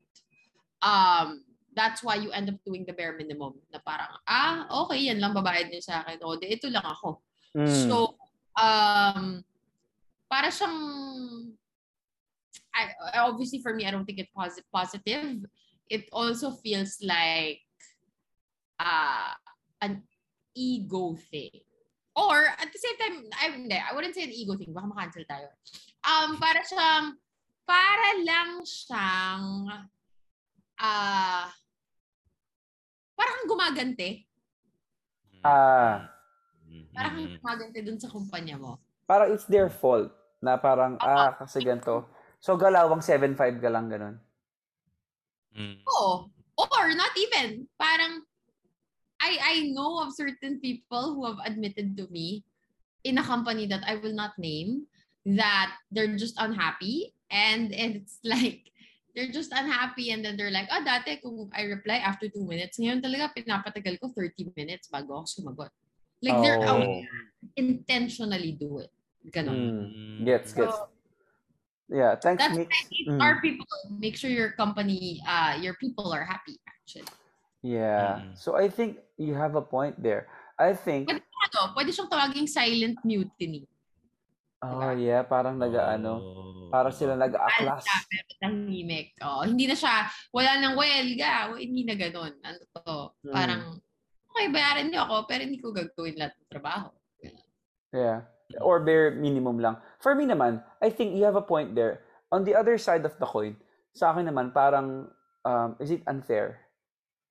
Um 0.81 1.45
that's 1.77 2.01
why 2.01 2.17
you 2.17 2.33
end 2.33 2.50
up 2.50 2.57
doing 2.65 2.83
the 2.89 2.91
bare 2.91 3.13
minimum 3.13 3.62
na 3.69 3.79
parang 3.86 4.12
ah 4.25 4.65
okay 4.83 5.07
yan 5.07 5.21
lang 5.21 5.38
babayad 5.38 5.69
niyo 5.69 5.79
sa 5.86 6.01
akin 6.01 6.19
o 6.25 6.33
di 6.41 6.57
ito 6.57 6.65
lang 6.74 6.83
ako. 6.83 7.21
Mm. 7.53 7.86
So 7.86 8.17
um 8.57 9.45
para 10.25 10.50
siyang 10.50 10.74
I, 12.74 12.89
obviously 13.21 13.62
for 13.62 13.77
me 13.77 13.86
I 13.86 13.93
don't 13.93 14.10
think 14.10 14.17
it's 14.17 14.33
posi- 14.33 14.65
positive 14.74 15.45
it 15.91 16.07
also 16.15 16.55
feels 16.63 17.03
like 17.03 17.60
uh, 18.79 19.36
an 19.83 20.01
ego 20.55 21.17
thing. 21.29 21.62
Or 22.15 22.43
at 22.43 22.67
the 22.67 22.79
same 22.79 22.98
time, 23.00 23.15
I, 23.39 23.55
hindi, 23.55 23.79
I 23.79 23.96
wouldn't 23.96 24.15
say 24.15 24.27
an 24.27 24.36
ego 24.36 24.60
thing. 24.60 24.75
Baka 24.75 24.88
makancel 24.88 25.24
tayo. 25.24 25.48
Um, 26.03 26.36
para 26.38 26.60
siyang, 26.67 27.15
para 27.63 28.10
lang 28.20 28.51
siyang, 28.67 29.43
ah, 30.81 31.48
uh, 31.48 31.48
parang 33.15 33.41
gumagante. 33.48 34.27
Ah. 35.41 36.10
Parang 36.91 37.13
kang 37.15 37.31
gumagante 37.39 37.79
dun 37.81 38.00
sa 38.00 38.12
kumpanya 38.12 38.55
mo. 38.60 38.81
Parang 39.08 39.31
it's 39.31 39.48
their 39.48 39.70
fault 39.72 40.12
na 40.41 40.58
parang, 40.58 40.98
ah, 41.00 41.38
kasi 41.38 41.62
ganito. 41.62 42.10
So, 42.41 42.58
galawang 42.58 43.05
7-5 43.05 43.62
ka 43.62 43.70
lang, 43.70 43.86
ganun. 43.88 44.15
Mm. 45.53 45.86
Oo. 45.86 46.25
Or 46.58 46.88
not 46.98 47.13
even. 47.13 47.70
Parang, 47.77 48.25
I 49.21 49.31
I 49.39 49.55
know 49.71 50.01
of 50.01 50.17
certain 50.17 50.59
people 50.59 51.15
who 51.15 51.23
have 51.29 51.39
admitted 51.45 51.95
to 51.97 52.09
me 52.09 52.43
in 53.05 53.17
a 53.21 53.25
company 53.25 53.69
that 53.69 53.85
I 53.85 54.01
will 54.01 54.13
not 54.13 54.37
name 54.37 54.89
that 55.37 55.77
they're 55.93 56.17
just 56.17 56.35
unhappy 56.41 57.13
and 57.29 57.69
and 57.71 58.01
it's 58.01 58.17
like 58.25 58.73
they're 59.15 59.31
just 59.31 59.51
unhappy 59.51 60.11
and 60.11 60.23
then 60.23 60.37
they're 60.37 60.53
like, 60.53 60.71
oh, 60.71 60.81
dati 60.81 61.21
kung 61.21 61.51
I 61.51 61.67
reply 61.67 61.99
after 61.99 62.31
two 62.31 62.47
minutes, 62.47 62.79
ngayon 62.79 63.03
talaga 63.03 63.35
pinapatagal 63.35 63.99
ko 63.99 64.07
30 64.15 64.55
minutes 64.55 64.87
bago 64.87 65.19
ako 65.19 65.27
sumagot. 65.27 65.71
Like 66.23 66.39
oh. 66.39 66.41
they're 66.41 66.63
out 66.63 66.87
intentionally 67.59 68.55
do 68.55 68.79
it. 68.79 68.91
Ganon. 69.29 69.53
Mm. 69.53 70.25
Gets, 70.25 70.53
gets. 70.55 70.71
So, 70.71 70.87
yeah, 71.91 72.15
thanks, 72.15 72.41
That's 72.41 72.57
Mix. 72.57 72.71
Mm. 73.07 73.21
Our 73.21 73.41
people, 73.41 73.67
make 73.99 74.15
sure 74.15 74.31
your 74.31 74.55
company, 74.55 75.21
uh, 75.27 75.59
your 75.59 75.75
people 75.75 76.11
are 76.13 76.23
happy, 76.23 76.57
actually. 76.65 77.11
Yeah. 77.61 78.25
Mm. 78.25 78.33
So 78.37 78.57
I 78.57 78.67
think 78.67 78.97
you 79.17 79.37
have 79.37 79.55
a 79.55 79.61
point 79.61 79.97
there. 80.01 80.27
I 80.57 80.73
think... 80.73 81.09
Pwede, 81.09 81.21
ano, 81.25 81.59
pwede 81.77 81.89
siyang 81.93 82.09
tawaging 82.09 82.49
silent 82.49 82.97
mutiny. 83.05 83.65
Oh, 84.61 84.93
diba? 84.93 85.01
yeah. 85.01 85.21
Parang 85.25 85.57
nag-ano. 85.57 86.13
Oh. 86.21 86.69
Parang 86.69 86.93
sila 86.93 87.17
nag-aklas. 87.17 87.85
Pero 88.09 88.29
tahimik. 88.41 89.17
Oh, 89.21 89.41
hindi 89.45 89.65
na 89.65 89.77
siya, 89.77 90.09
wala 90.29 90.57
nang 90.61 90.77
welga. 90.77 91.53
Hindi 91.57 91.81
na 91.85 91.95
ganun. 91.97 92.33
Ano 92.45 92.61
to? 92.77 92.97
Hmm. 93.25 93.33
Parang, 93.33 93.61
okay, 94.33 94.45
bayaran 94.53 94.89
niyo 94.89 95.05
ako, 95.05 95.15
pero 95.25 95.41
hindi 95.45 95.57
ko 95.57 95.73
gagawin 95.73 96.17
lahat 96.17 96.33
ng 96.37 96.49
trabaho. 96.49 96.89
Yeah. 97.93 98.29
Or 98.61 98.83
bare 98.83 99.17
minimum 99.17 99.57
lang. 99.57 99.81
For 99.97 100.13
me 100.13 100.29
naman, 100.29 100.61
I 100.81 100.93
think 100.93 101.17
you 101.17 101.25
have 101.25 101.39
a 101.39 101.45
point 101.45 101.73
there. 101.73 102.05
On 102.31 102.45
the 102.45 102.53
other 102.53 102.77
side 102.77 103.03
of 103.03 103.17
the 103.17 103.27
coin, 103.27 103.57
sa 103.91 104.13
akin 104.13 104.29
naman, 104.29 104.53
parang, 104.53 105.09
um, 105.43 105.75
is 105.81 105.91
it 105.91 106.05
unfair 106.07 106.60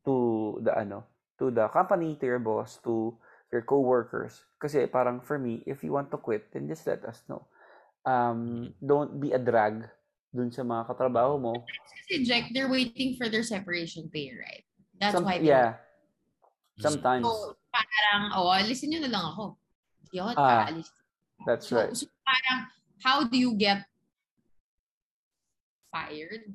to 0.04 0.58
the 0.62 0.72
ano, 0.72 1.04
to 1.38 1.50
the 1.50 1.68
company, 1.68 2.16
to 2.20 2.26
your 2.26 2.42
boss, 2.42 2.78
to 2.84 3.16
your 3.52 3.62
co-workers. 3.62 4.44
Kasi 4.60 4.86
parang 4.86 5.20
for 5.20 5.38
me, 5.38 5.62
if 5.66 5.82
you 5.82 5.92
want 5.92 6.10
to 6.10 6.18
quit, 6.18 6.52
then 6.52 6.68
just 6.68 6.86
let 6.86 7.04
us 7.04 7.22
know. 7.28 7.46
Um, 8.06 8.72
don't 8.80 9.20
be 9.20 9.32
a 9.32 9.40
drag 9.40 9.84
dun 10.30 10.50
sa 10.54 10.62
mga 10.62 10.86
katrabaho 10.88 11.36
mo. 11.36 11.52
Kasi 12.06 12.24
Jack, 12.24 12.54
they're 12.54 12.70
waiting 12.70 13.18
for 13.18 13.28
their 13.28 13.42
separation 13.42 14.08
pay, 14.08 14.30
right? 14.32 14.64
That's 15.00 15.14
Some, 15.18 15.26
why. 15.26 15.42
Yeah. 15.42 15.80
Sometimes. 16.78 17.26
So, 17.26 17.58
parang, 17.74 18.32
oh, 18.38 18.48
alisin 18.48 18.94
nyo 18.94 19.00
na 19.04 19.10
lang 19.10 19.24
ako. 19.34 19.44
Hindi 20.06 20.16
ako 20.22 20.30
ah, 20.38 20.68
That's 21.44 21.66
so, 21.66 21.76
right. 21.76 21.92
So, 21.92 22.06
parang, 22.24 22.58
how 23.02 23.24
do 23.26 23.36
you 23.36 23.52
get 23.58 23.84
fired? 25.90 26.54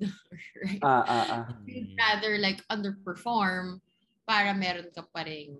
right? 0.63 0.79
Ah, 0.83 1.03
ah, 1.07 1.25
ah. 1.29 1.45
You'd 1.67 1.95
rather 1.99 2.39
like 2.39 2.63
underperform 2.71 3.79
para 4.25 4.55
meron 4.57 4.89
ka 4.89 5.05
pa 5.13 5.21
rin 5.21 5.59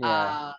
yeah. 0.00 0.08
uh, 0.08 0.52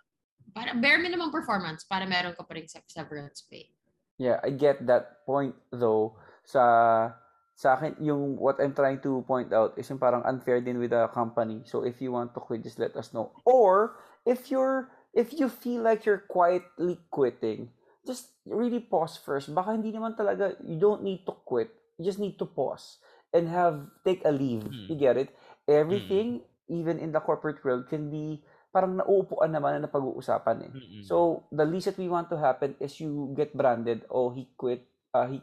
para 0.53 0.77
bare 0.77 1.01
minimum 1.01 1.33
performance 1.33 1.83
para 1.83 2.05
meron 2.05 2.37
ka 2.37 2.45
pa 2.45 2.53
rin 2.53 2.69
severance 2.69 3.45
pay. 3.49 3.69
Yeah, 4.17 4.41
I 4.41 4.53
get 4.53 4.85
that 4.89 5.25
point 5.25 5.53
though 5.69 6.17
sa 6.41 7.13
sa 7.57 7.73
akin 7.73 7.97
yung 8.01 8.37
what 8.37 8.61
I'm 8.61 8.73
trying 8.73 9.01
to 9.01 9.25
point 9.25 9.49
out 9.53 9.73
is 9.77 9.89
yung 9.89 10.01
parang 10.01 10.21
unfair 10.25 10.61
din 10.61 10.77
with 10.77 10.93
the 10.93 11.09
company. 11.09 11.65
So 11.65 11.81
if 11.81 12.01
you 12.01 12.13
want 12.13 12.33
to 12.37 12.41
quit 12.41 12.61
just 12.61 12.77
let 12.77 12.93
us 12.97 13.13
know. 13.13 13.33
Or 13.45 13.97
if 14.25 14.49
you're 14.49 14.93
if 15.13 15.33
you 15.33 15.49
feel 15.49 15.81
like 15.81 16.05
you're 16.05 16.25
quietly 16.29 17.01
quitting, 17.09 17.73
just 18.05 18.33
really 18.45 18.81
pause 18.81 19.17
first. 19.17 19.53
Baka 19.53 19.73
hindi 19.73 19.89
naman 19.89 20.13
talaga 20.13 20.53
you 20.61 20.77
don't 20.77 21.01
need 21.01 21.25
to 21.25 21.33
quit. 21.45 21.73
You 21.97 22.05
just 22.05 22.21
need 22.21 22.37
to 22.39 22.45
pause 22.45 23.01
and 23.33 23.49
have 23.49 23.89
take 24.05 24.21
a 24.25 24.31
leave. 24.31 24.69
Mm. 24.69 24.89
You 24.89 24.95
get 24.95 25.17
it? 25.17 25.33
Everything 25.67 26.41
mm 26.41 26.55
even 26.67 26.99
in 26.99 27.11
the 27.11 27.19
corporate 27.19 27.63
world 27.63 27.87
can 27.87 28.11
be 28.11 28.43
parang 28.75 28.99
nauupuan 28.99 29.55
naman 29.55 29.79
na 29.79 29.87
napag-uusapan 29.87 30.69
eh. 30.69 30.71
Mm-hmm. 30.71 31.03
So, 31.07 31.47
the 31.49 31.65
least 31.65 31.89
that 31.89 31.97
we 31.97 32.11
want 32.11 32.29
to 32.29 32.37
happen 32.37 32.75
is 32.77 32.99
you 32.99 33.31
get 33.33 33.55
branded, 33.55 34.03
oh, 34.11 34.29
he 34.29 34.51
quit, 34.59 34.85
uh, 35.15 35.25
he, 35.25 35.41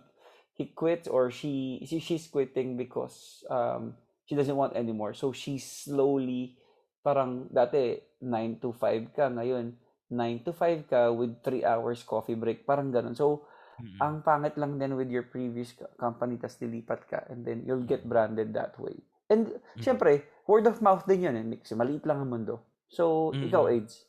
he 0.55 0.71
quit 0.71 1.09
or 1.11 1.33
she, 1.33 1.83
she 1.89 1.99
she's 1.99 2.29
quitting 2.29 2.77
because 2.77 3.43
um, 3.51 3.97
she 4.29 4.37
doesn't 4.37 4.55
want 4.55 4.77
anymore. 4.77 5.17
So, 5.17 5.33
she's 5.33 5.65
slowly, 5.65 6.61
parang 7.03 7.51
dati, 7.51 7.99
9 8.23 8.63
to 8.63 8.71
5 8.71 9.17
ka, 9.17 9.33
ngayon, 9.33 9.75
9 10.13 10.47
to 10.47 10.53
5 10.53 10.87
ka 10.87 11.11
with 11.11 11.43
3 11.43 11.65
hours 11.65 12.05
coffee 12.05 12.39
break, 12.39 12.69
parang 12.69 12.93
ganun. 12.93 13.17
So, 13.17 13.49
mm-hmm. 13.81 13.99
ang 13.99 14.23
pangit 14.23 14.55
lang 14.59 14.79
din 14.79 14.95
with 14.95 15.11
your 15.11 15.27
previous 15.27 15.75
company, 15.99 16.39
tas 16.39 16.59
dilipat 16.59 17.07
ka, 17.07 17.25
and 17.31 17.43
then 17.43 17.63
you'll 17.67 17.85
get 17.85 18.07
branded 18.07 18.55
that 18.55 18.75
way. 18.79 18.95
And, 19.33 19.49
mm-hmm. 19.49 19.81
syempre, 19.81 20.25
word 20.45 20.69
of 20.69 20.85
mouth 20.85 21.09
din 21.09 21.25
yun 21.25 21.37
eh. 21.37 21.59
Kasi 21.59 21.73
maliit 21.73 22.05
lang 22.05 22.21
ang 22.21 22.31
mundo. 22.31 22.61
So, 22.93 23.33
mm-hmm. 23.33 23.49
ikaw, 23.49 23.65
AIDS. 23.73 24.05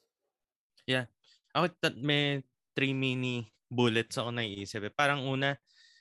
Yeah. 0.85 1.07
Ako, 1.55 1.71
t- 1.71 2.03
may 2.03 2.43
three 2.75 2.91
mini 2.91 3.47
bullets 3.71 4.19
ako 4.19 4.35
naiisip. 4.35 4.83
Eh. 4.85 4.93
Parang 4.93 5.23
una, 5.23 5.55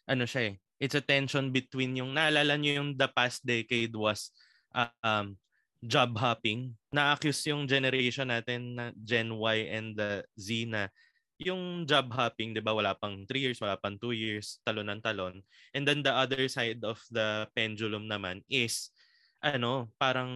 ano 0.05 0.27
siya 0.27 0.53
eh, 0.53 0.55
it's 0.83 0.99
a 0.99 1.01
tension 1.01 1.55
between 1.55 1.95
yung, 1.95 2.13
naalala 2.13 2.59
nyo 2.59 2.83
yung 2.83 2.91
the 2.99 3.09
past 3.15 3.47
decade 3.47 3.95
was 3.95 4.35
uh, 4.75 4.91
um, 5.07 5.39
job 5.81 6.19
hopping. 6.19 6.75
Na-accuse 6.91 7.55
yung 7.55 7.71
generation 7.71 8.29
natin 8.29 8.75
na 8.75 8.91
Gen 8.99 9.31
Y 9.31 9.57
and 9.71 9.95
the 9.95 10.27
Z 10.35 10.69
na 10.69 10.91
yung 11.39 11.83
job 11.89 12.11
hopping, 12.15 12.55
'di 12.55 12.63
ba, 12.63 12.75
wala 12.75 12.95
pang 12.95 13.27
3 13.27 13.43
years, 13.43 13.59
wala 13.59 13.75
pang 13.79 13.99
2 13.99 14.15
years, 14.15 14.63
talon 14.63 14.87
ng 14.91 15.03
talon. 15.03 15.43
And 15.75 15.83
then 15.83 16.03
the 16.07 16.15
other 16.15 16.47
side 16.47 16.83
of 16.87 17.03
the 17.11 17.51
pendulum 17.57 18.07
naman 18.07 18.47
is 18.47 18.95
ano, 19.43 19.91
parang 19.99 20.31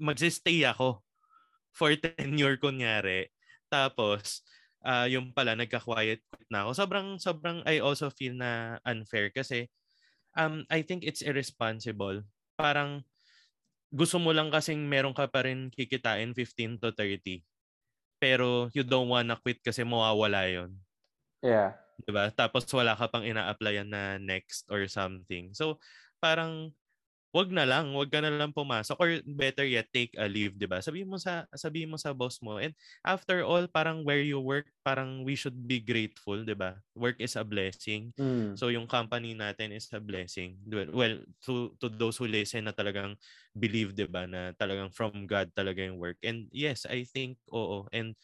magsistay 0.00 0.64
ako 0.66 1.04
for 1.76 1.92
tenure 2.02 2.56
kunyari. 2.56 3.28
Tapos, 3.68 4.42
uh, 4.86 5.06
yung 5.10 5.30
pala, 5.34 5.54
nagka-quiet 5.58 6.22
quit 6.24 6.48
na 6.50 6.66
ako. 6.66 6.70
Sobrang, 6.74 7.08
sobrang, 7.20 7.58
I 7.66 7.78
also 7.82 8.08
feel 8.10 8.34
na 8.34 8.82
unfair 8.86 9.30
kasi 9.30 9.68
um, 10.38 10.64
I 10.70 10.82
think 10.82 11.02
it's 11.04 11.22
irresponsible. 11.22 12.22
Parang, 12.58 13.02
gusto 13.90 14.18
mo 14.18 14.34
lang 14.34 14.50
kasing 14.50 14.82
meron 14.86 15.14
ka 15.14 15.30
pa 15.30 15.46
rin 15.46 15.70
kikitain 15.70 16.34
15 16.34 16.82
to 16.82 16.90
30. 16.90 17.42
Pero 18.16 18.72
you 18.72 18.82
don't 18.82 19.08
wanna 19.12 19.36
quit 19.36 19.60
kasi 19.60 19.84
mawawala 19.84 20.48
yon 20.48 20.72
Yeah. 21.44 21.76
Diba? 22.04 22.28
Tapos 22.32 22.68
wala 22.72 22.96
ka 22.96 23.08
pang 23.08 23.24
ina-applyan 23.24 23.88
na 23.88 24.20
next 24.20 24.68
or 24.68 24.84
something. 24.88 25.52
So, 25.56 25.80
parang 26.20 26.72
wag 27.34 27.50
na 27.52 27.66
lang, 27.68 27.92
wag 27.92 28.08
ka 28.08 28.20
na 28.24 28.32
lang 28.32 28.52
pumasok 28.54 28.96
or 28.98 29.10
better 29.28 29.66
yet 29.66 29.90
take 29.92 30.14
a 30.16 30.24
leave, 30.30 30.56
'di 30.56 30.66
ba? 30.70 30.80
Sabihin 30.80 31.10
mo 31.10 31.18
sa 31.20 31.44
sabihin 31.52 31.92
mo 31.92 31.98
sa 32.00 32.16
boss 32.16 32.40
mo 32.40 32.56
and 32.56 32.72
after 33.04 33.44
all 33.44 33.66
parang 33.68 34.02
where 34.08 34.22
you 34.24 34.40
work, 34.40 34.70
parang 34.86 35.22
we 35.26 35.36
should 35.36 35.66
be 35.68 35.78
grateful, 35.82 36.40
'di 36.42 36.56
ba? 36.56 36.80
Work 36.96 37.20
is 37.20 37.36
a 37.36 37.44
blessing. 37.44 38.16
Mm. 38.18 38.56
So 38.56 38.72
yung 38.72 38.88
company 38.88 39.36
natin 39.36 39.76
is 39.76 39.92
a 39.92 40.00
blessing. 40.00 40.64
Well, 40.70 41.28
to 41.44 41.76
to 41.76 41.86
those 41.92 42.16
who 42.16 42.24
listen 42.24 42.64
na 42.68 42.72
talagang 42.72 43.20
believe, 43.52 43.92
'di 43.92 44.08
ba, 44.08 44.24
na 44.24 44.56
talagang 44.56 44.88
from 44.96 45.28
God 45.28 45.52
talaga 45.52 45.84
yung 45.84 46.00
work. 46.00 46.16
And 46.24 46.48
yes, 46.56 46.88
I 46.88 47.04
think 47.04 47.36
oo. 47.52 47.84
And 47.92 48.16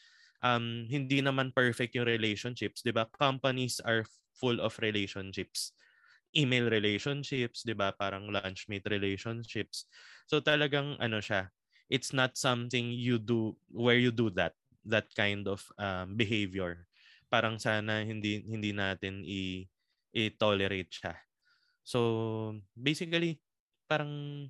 um 0.42 0.88
hindi 0.90 1.20
naman 1.22 1.52
perfect 1.54 1.94
yung 1.94 2.08
relationships, 2.08 2.82
'di 2.82 2.92
ba? 2.96 3.06
Companies 3.12 3.78
are 3.84 4.04
full 4.32 4.58
of 4.58 4.80
relationships 4.82 5.76
email 6.36 6.68
relationships, 6.72 7.64
'di 7.64 7.74
ba? 7.76 7.92
Parang 7.94 8.28
lunchmate 8.28 8.86
relationships. 8.88 9.86
So 10.28 10.40
talagang 10.40 10.96
ano 11.00 11.20
siya, 11.20 11.52
it's 11.92 12.12
not 12.16 12.36
something 12.40 12.92
you 12.92 13.20
do 13.20 13.56
where 13.72 13.98
you 14.00 14.10
do 14.12 14.32
that 14.38 14.56
that 14.88 15.08
kind 15.14 15.46
of 15.46 15.62
um, 15.78 16.16
behavior. 16.18 16.88
Parang 17.32 17.56
sana 17.60 18.02
hindi 18.04 18.42
hindi 18.44 18.72
natin 18.74 19.22
i 19.24 19.64
i-tolerate 20.12 20.92
siya. 20.92 21.14
So 21.84 22.00
basically 22.76 23.40
parang 23.88 24.46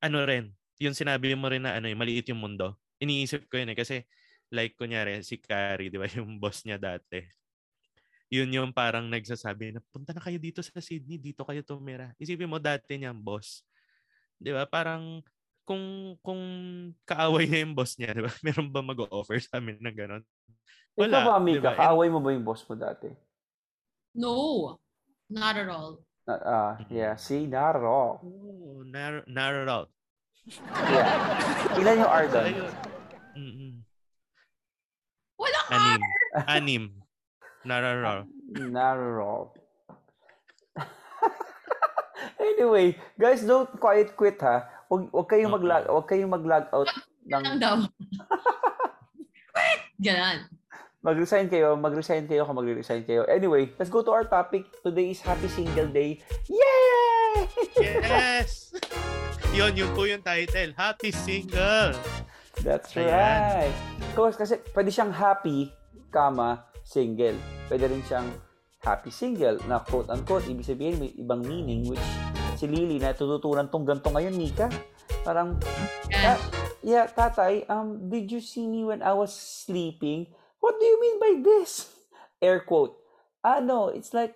ano 0.00 0.18
rin, 0.28 0.52
yung 0.80 0.94
sinabi 0.96 1.34
mo 1.36 1.48
rin 1.50 1.64
na 1.64 1.76
ano, 1.78 1.88
maliit 1.96 2.28
yung 2.30 2.40
mundo. 2.42 2.76
Iniisip 3.00 3.48
ko 3.50 3.60
yun 3.60 3.72
eh 3.72 3.78
kasi 3.78 4.04
like 4.52 4.76
kunyari 4.78 5.20
si 5.26 5.40
Carrie, 5.40 5.88
'di 5.92 5.98
ba, 6.00 6.06
yung 6.18 6.38
boss 6.40 6.64
niya 6.64 6.78
dati 6.80 7.24
yun 8.26 8.50
yung 8.50 8.70
parang 8.74 9.06
nagsasabi 9.06 9.76
na 9.76 9.80
punta 9.94 10.10
na 10.10 10.22
kayo 10.22 10.38
dito 10.38 10.58
sa 10.58 10.82
Sydney, 10.82 11.18
dito 11.18 11.46
kayo 11.46 11.62
tumira. 11.62 12.10
Isipin 12.18 12.50
mo 12.50 12.58
dati 12.58 12.98
niyang 12.98 13.18
boss. 13.18 13.62
'Di 14.42 14.50
ba? 14.50 14.66
Parang 14.66 15.22
kung 15.66 16.14
kung 16.22 16.42
kaaway 17.06 17.46
niya 17.46 17.66
yung 17.66 17.74
boss 17.74 17.94
niya, 17.98 18.14
'di 18.14 18.22
ba? 18.26 18.32
Meron 18.46 18.68
ba 18.70 18.82
mag-offer 18.82 19.38
sa 19.38 19.62
amin 19.62 19.78
ng 19.78 19.96
gano'n? 19.96 20.24
Ikaw 20.96 21.22
ba, 21.28 21.38
Mika, 21.38 21.70
diba? 21.70 21.72
kaaway 21.76 22.08
mo 22.08 22.18
ba 22.24 22.32
yung 22.32 22.46
boss 22.46 22.64
mo 22.66 22.74
dati? 22.74 23.12
No, 24.16 24.74
not 25.28 25.54
at 25.54 25.68
all. 25.68 26.00
Uh, 26.26 26.42
uh, 26.42 26.72
yeah, 26.90 27.14
see, 27.14 27.46
not 27.46 27.76
at 27.78 27.84
all. 27.86 28.18
Oh, 28.24 28.82
narrow, 28.82 29.22
narrow 29.28 29.62
out. 29.68 29.88
Yeah. 30.90 31.10
Ilan 31.78 32.02
yung 32.02 32.10
R 32.10 32.26
doon? 32.26 32.52
Mm-mm. 33.36 33.72
Wala 35.36 35.58
ka! 35.68 35.74
Anim. 35.76 36.02
Anim. 36.48 36.84
Narrow. 37.66 38.24
Narrow. 38.54 39.50
anyway, 42.40 42.94
guys, 43.18 43.42
don't 43.42 43.68
quiet 43.76 44.14
quit 44.14 44.38
ha. 44.40 44.70
Wag, 44.86 45.10
wag 45.10 45.26
kayong 45.26 45.50
Okay. 45.50 45.58
mag-log, 45.58 45.84
wag 45.90 46.06
kayong 46.06 46.30
mag-log 46.30 46.66
out 46.70 46.90
ng 47.26 47.58
daw. 47.58 47.82
Wait! 49.56 49.80
Ganon. 49.98 50.46
mag-resign 51.06 51.46
kayo, 51.46 51.78
mag-resign 51.78 52.26
kayo 52.26 52.42
kung 52.42 52.58
mag-resign 52.58 53.06
kayo. 53.06 53.22
Anyway, 53.30 53.70
let's 53.78 53.90
go 53.90 54.02
to 54.02 54.10
our 54.10 54.26
topic. 54.26 54.66
Today 54.82 55.14
is 55.14 55.22
Happy 55.22 55.46
Single 55.46 55.86
Day. 55.86 56.18
Yay! 56.50 57.46
Yes! 57.78 58.74
Yun, 59.54 59.78
yun 59.78 59.94
po 59.94 60.02
yung 60.02 60.18
title. 60.18 60.74
Happy 60.74 61.14
Single. 61.14 61.94
That's 62.58 62.90
Ayan. 62.98 63.06
right. 63.06 63.74
Because, 64.10 64.34
kasi 64.34 64.58
pwede 64.74 64.90
siyang 64.90 65.14
happy, 65.14 65.70
comma, 66.08 66.66
single. 66.86 67.36
Pwede 67.66 67.90
rin 67.90 68.02
siyang 68.06 68.28
happy 68.86 69.10
single 69.10 69.58
na 69.66 69.82
quote-unquote, 69.82 70.46
ibig 70.46 70.66
sabihin 70.66 71.02
may 71.02 71.10
ibang 71.18 71.42
meaning 71.42 71.90
which 71.90 72.02
si 72.54 72.70
Lily 72.70 73.02
na 73.02 73.12
tututunan 73.12 73.66
tong 73.68 73.84
ganito 73.84 74.08
ngayon, 74.14 74.34
Mika. 74.38 74.70
Parang. 75.26 75.58
Ta- 76.08 76.42
yeah, 76.86 77.10
tatay, 77.10 77.66
um, 77.68 78.06
did 78.08 78.30
you 78.30 78.38
see 78.38 78.64
me 78.64 78.86
when 78.86 79.02
I 79.02 79.12
was 79.12 79.34
sleeping? 79.34 80.30
What 80.62 80.78
do 80.78 80.84
you 80.86 80.98
mean 81.02 81.16
by 81.18 81.32
this? 81.42 81.90
Air 82.42 82.62
quote. 82.62 82.94
Ah, 83.42 83.58
no, 83.58 83.90
it's 83.90 84.14
like, 84.14 84.34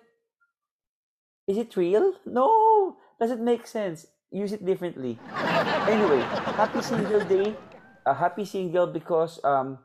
is 1.47 1.57
it 1.57 1.75
real? 1.75 2.15
No, 2.27 2.95
does 3.19 3.31
it 3.31 3.39
make 3.39 3.67
sense? 3.67 4.07
Use 4.31 4.53
it 4.53 4.63
differently. 4.63 5.19
Anyway, 5.81 6.21
happy 6.55 6.79
single 6.79 7.25
day. 7.25 7.57
A 8.05 8.13
happy 8.13 8.45
single 8.45 8.87
because 8.87 9.41
um, 9.43 9.81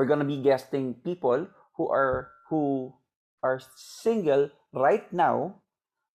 we're 0.00 0.08
gonna 0.08 0.24
be 0.24 0.40
guesting 0.40 0.96
people 1.04 1.44
who 1.76 1.84
are 1.92 2.32
who 2.48 2.88
are 3.44 3.60
single 3.76 4.48
right 4.72 5.04
now, 5.12 5.60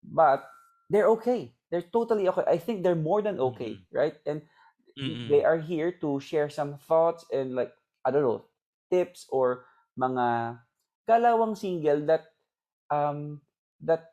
but 0.04 0.44
they're 0.92 1.08
okay. 1.16 1.56
They're 1.72 1.88
totally 1.88 2.28
okay. 2.28 2.44
I 2.44 2.60
think 2.60 2.84
they're 2.84 2.98
more 2.98 3.24
than 3.24 3.40
okay, 3.40 3.80
right? 3.88 4.20
And 4.28 4.44
Mm-mm. 5.00 5.32
they 5.32 5.40
are 5.48 5.56
here 5.56 5.96
to 6.04 6.20
share 6.20 6.52
some 6.52 6.76
thoughts 6.76 7.24
and 7.32 7.56
like 7.56 7.72
I 8.04 8.12
don't 8.12 8.20
know 8.20 8.44
tips 8.92 9.24
or 9.32 9.64
mga 9.96 10.60
kalawang 11.08 11.56
single 11.56 12.04
that 12.04 12.36
um 12.92 13.40
that 13.80 14.12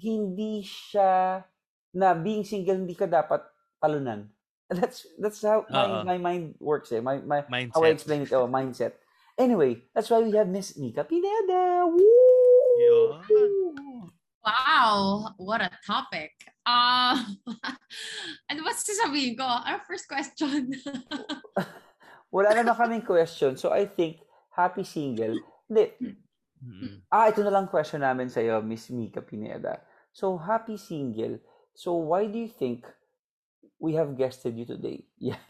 hindi 0.00 0.64
siya 0.64 1.44
na 1.92 2.16
being 2.16 2.48
single 2.48 2.80
hindi 2.80 2.96
ka 2.96 3.04
dapat 3.04 3.44
talunan. 3.76 4.32
That's 4.72 5.04
that's 5.20 5.44
how 5.44 5.68
my, 5.68 5.84
Oo. 5.84 6.00
my 6.00 6.16
mind 6.16 6.56
works 6.56 6.96
eh. 6.96 7.04
My 7.04 7.20
my 7.20 7.44
Mindset. 7.44 7.76
how 7.76 7.84
I 7.84 7.92
explain 7.92 8.24
it 8.24 8.32
oh 8.32 8.48
mindset. 8.48 8.96
Anyway, 9.38 9.82
that's 9.94 10.10
why 10.10 10.20
we 10.20 10.32
have 10.36 10.48
Miss 10.48 10.76
Mika 10.76 11.04
Pineda. 11.04 11.86
Woo! 11.88 12.02
Yun. 12.80 14.10
Wow, 14.42 15.30
what 15.38 15.62
a 15.62 15.70
topic. 15.86 16.34
Uh, 16.66 17.14
ano 18.50 18.58
ba 18.66 18.74
sasabihin 18.74 19.38
ko? 19.38 19.46
Ano 19.46 19.78
first 19.86 20.10
question? 20.10 20.74
Wala 22.34 22.50
naman 22.50 22.74
kaming 22.74 23.06
question. 23.06 23.54
So 23.54 23.70
I 23.70 23.86
think 23.86 24.18
happy 24.50 24.82
single. 24.82 25.38
Hindi, 25.70 26.18
Mm-mm. 26.62 27.02
Ah, 27.10 27.26
ito 27.26 27.42
na 27.42 27.50
lang 27.50 27.66
question 27.66 28.06
namin 28.06 28.30
sa 28.30 28.38
iyo, 28.38 28.62
Miss 28.62 28.86
Mika 28.94 29.18
Pineda. 29.18 29.82
So, 30.14 30.38
happy 30.38 30.78
single. 30.78 31.42
So, 31.74 31.98
why 31.98 32.30
do 32.30 32.38
you 32.38 32.46
think 32.46 32.86
we 33.82 33.98
have 33.98 34.14
guested 34.14 34.54
you 34.54 34.64
today? 34.64 35.02
Yeah. 35.18 35.42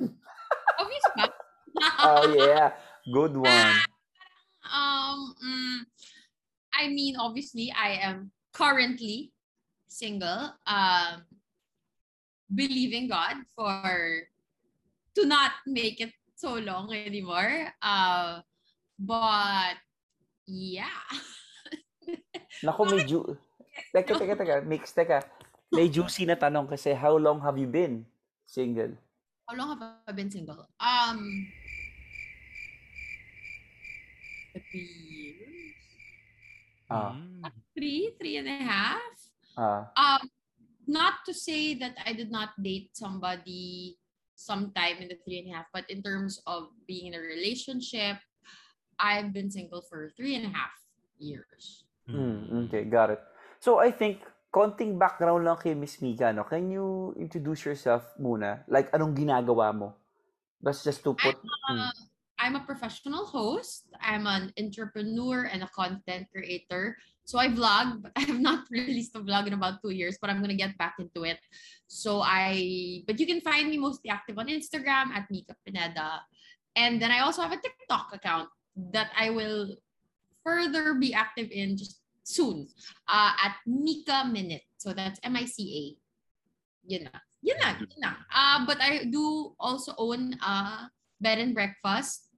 Obvious 0.80 1.07
ba? 1.12 1.26
Oh, 2.00 2.24
yeah. 2.33 2.72
Good 3.06 3.34
one. 3.36 3.46
um, 4.72 5.34
mm, 5.42 5.78
I 6.74 6.88
mean, 6.88 7.16
obviously, 7.18 7.72
I 7.74 7.98
am 8.02 8.30
currently 8.52 9.32
single. 9.88 10.54
Um, 10.66 11.26
believing 12.54 13.08
God 13.08 13.42
for 13.56 14.28
to 15.16 15.22
not 15.24 15.52
make 15.66 16.00
it 16.00 16.12
so 16.36 16.60
long 16.60 16.92
anymore. 16.92 17.72
Uh, 17.80 18.40
but 18.98 19.76
yeah. 20.46 21.00
Naku, 22.64 22.82
may 22.86 23.04
ju... 23.04 23.24
Teka, 23.94 24.20
teka, 24.20 24.34
teka. 24.36 24.56
Mix, 24.64 24.92
teka. 24.92 25.24
May 25.72 25.88
juicy 25.88 26.28
na 26.28 26.36
tanong 26.36 26.68
kasi 26.68 26.92
how 26.92 27.16
long 27.16 27.40
have 27.40 27.56
you 27.56 27.64
been 27.64 28.04
single? 28.44 28.92
How 29.48 29.56
long 29.56 29.68
have 29.72 29.80
I 30.04 30.12
been 30.12 30.28
single? 30.28 30.68
Um, 30.76 31.48
three 34.60 34.92
years. 35.08 35.76
Ah, 36.90 37.16
Mm. 37.16 37.48
Three, 37.72 38.12
three 38.20 38.36
and 38.36 38.48
a 38.48 38.58
half. 38.60 39.16
ah. 39.56 39.88
Um, 39.96 40.28
not 40.84 41.24
to 41.24 41.32
say 41.32 41.72
that 41.78 41.96
I 42.04 42.12
did 42.12 42.28
not 42.28 42.52
date 42.60 42.92
somebody 42.92 43.96
sometime 44.34 44.98
in 45.00 45.08
the 45.08 45.16
three 45.24 45.40
and 45.40 45.48
a 45.48 45.62
half, 45.62 45.68
but 45.72 45.88
in 45.88 46.02
terms 46.02 46.42
of 46.44 46.68
being 46.84 47.12
in 47.12 47.14
a 47.14 47.22
relationship, 47.22 48.18
I've 48.98 49.32
been 49.32 49.48
single 49.50 49.80
for 49.80 50.10
three 50.16 50.34
and 50.36 50.46
a 50.46 50.52
half 50.52 50.74
years. 51.18 51.86
Mm, 52.10 52.66
okay, 52.68 52.84
got 52.84 53.10
it. 53.14 53.22
So, 53.62 53.78
I 53.78 53.94
think, 53.94 54.20
konting 54.52 54.98
background 54.98 55.46
lang 55.46 55.56
kay 55.56 55.72
Miss 55.72 56.02
Mika, 56.02 56.34
no? 56.34 56.44
Can 56.44 56.68
you 56.68 57.14
introduce 57.16 57.64
yourself 57.64 58.04
muna? 58.18 58.66
Like, 58.66 58.90
anong 58.92 59.14
ginagawa 59.16 59.72
mo? 59.72 59.94
That's 60.60 60.82
just 60.82 61.00
to 61.06 61.14
put... 61.14 61.38
Mm. 61.70 61.78
Uh, 61.78 61.94
I'm 62.42 62.59
a 62.59 62.66
professional 62.66 63.24
host. 63.24 63.87
I'm 64.02 64.26
an 64.26 64.50
entrepreneur 64.59 65.46
and 65.46 65.62
a 65.62 65.70
content 65.70 66.26
creator. 66.35 66.98
So 67.22 67.38
I 67.38 67.46
vlog, 67.46 68.02
but 68.02 68.11
I 68.18 68.26
have 68.26 68.42
not 68.42 68.66
released 68.68 69.14
a 69.14 69.22
vlog 69.22 69.46
in 69.46 69.55
about 69.55 69.78
two 69.78 69.94
years, 69.94 70.18
but 70.20 70.28
I'm 70.28 70.42
gonna 70.42 70.59
get 70.59 70.76
back 70.76 70.98
into 70.98 71.22
it. 71.22 71.38
So 71.87 72.18
I, 72.18 73.07
but 73.07 73.20
you 73.22 73.26
can 73.31 73.40
find 73.40 73.70
me 73.70 73.78
mostly 73.78 74.11
active 74.11 74.42
on 74.42 74.50
Instagram 74.50 75.14
at 75.14 75.31
Mika 75.31 75.55
Pineda, 75.64 76.18
and 76.74 77.00
then 77.00 77.12
I 77.12 77.20
also 77.20 77.42
have 77.42 77.52
a 77.52 77.62
TikTok 77.62 78.11
account 78.12 78.48
that 78.90 79.14
I 79.16 79.31
will 79.31 79.76
further 80.42 80.94
be 80.94 81.14
active 81.14 81.46
in 81.52 81.78
just 81.78 82.02
soon 82.24 82.66
uh, 83.07 83.38
at 83.38 83.55
Mika 83.66 84.26
Minute. 84.26 84.66
So 84.78 84.92
that's 84.92 85.20
M 85.22 85.37
I 85.37 85.46
C 85.46 85.62
A. 85.62 85.83
Yun 86.90 87.05
na. 87.07 87.18
Yun 87.42 87.59
na. 87.62 87.70
Yun 87.78 88.00
na. 88.02 88.12
Uh, 88.35 88.66
but 88.66 88.83
I 88.83 89.07
do 89.07 89.55
also 89.61 89.94
own 89.96 90.35
a 90.42 90.90
bed 91.22 91.38
and 91.38 91.55
breakfast 91.55 92.32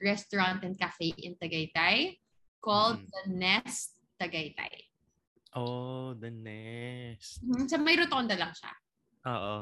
restaurant 0.00 0.64
and 0.64 0.74
cafe 0.74 1.12
in 1.16 1.36
Tagaytay 1.36 2.16
called 2.58 3.00
Mhm. 3.00 3.08
The 3.12 3.22
Nest 3.30 3.88
Tagaytay. 4.16 4.90
Oh, 5.50 6.14
the 6.14 6.30
nest. 6.30 7.42
Mhm. 7.42 7.66
Sa 7.66 7.74
may 7.76 7.98
rotonda 7.98 8.38
lang 8.38 8.54
siya. 8.54 8.70
Oo. 9.26 9.56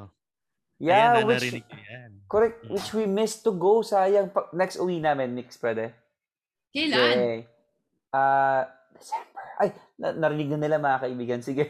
Yeah, 0.79 1.17
Ayan, 1.17 1.25
na, 1.25 1.27
which... 1.27 1.43
narinig 1.43 1.65
ko 1.67 1.75
yan. 1.75 2.11
Correct, 2.29 2.59
Mm. 2.63 2.71
which 2.71 2.91
we 2.93 3.05
missed 3.09 3.41
to 3.43 3.51
go. 3.51 3.81
Sayang. 3.83 4.31
Pa- 4.31 4.53
next 4.53 4.79
uwi 4.79 5.01
namin, 5.01 5.35
Mix, 5.35 5.57
pwede? 5.59 5.91
Kailan? 6.71 7.03
Okay. 7.19 7.37
Ah, 8.13 8.69
December. 8.95 9.43
Ay, 9.59 9.69
na- 9.99 10.15
narinig 10.15 10.49
na 10.53 10.59
nila 10.61 10.79
mga 10.79 11.03
kaibigan. 11.03 11.41
Sige. 11.43 11.67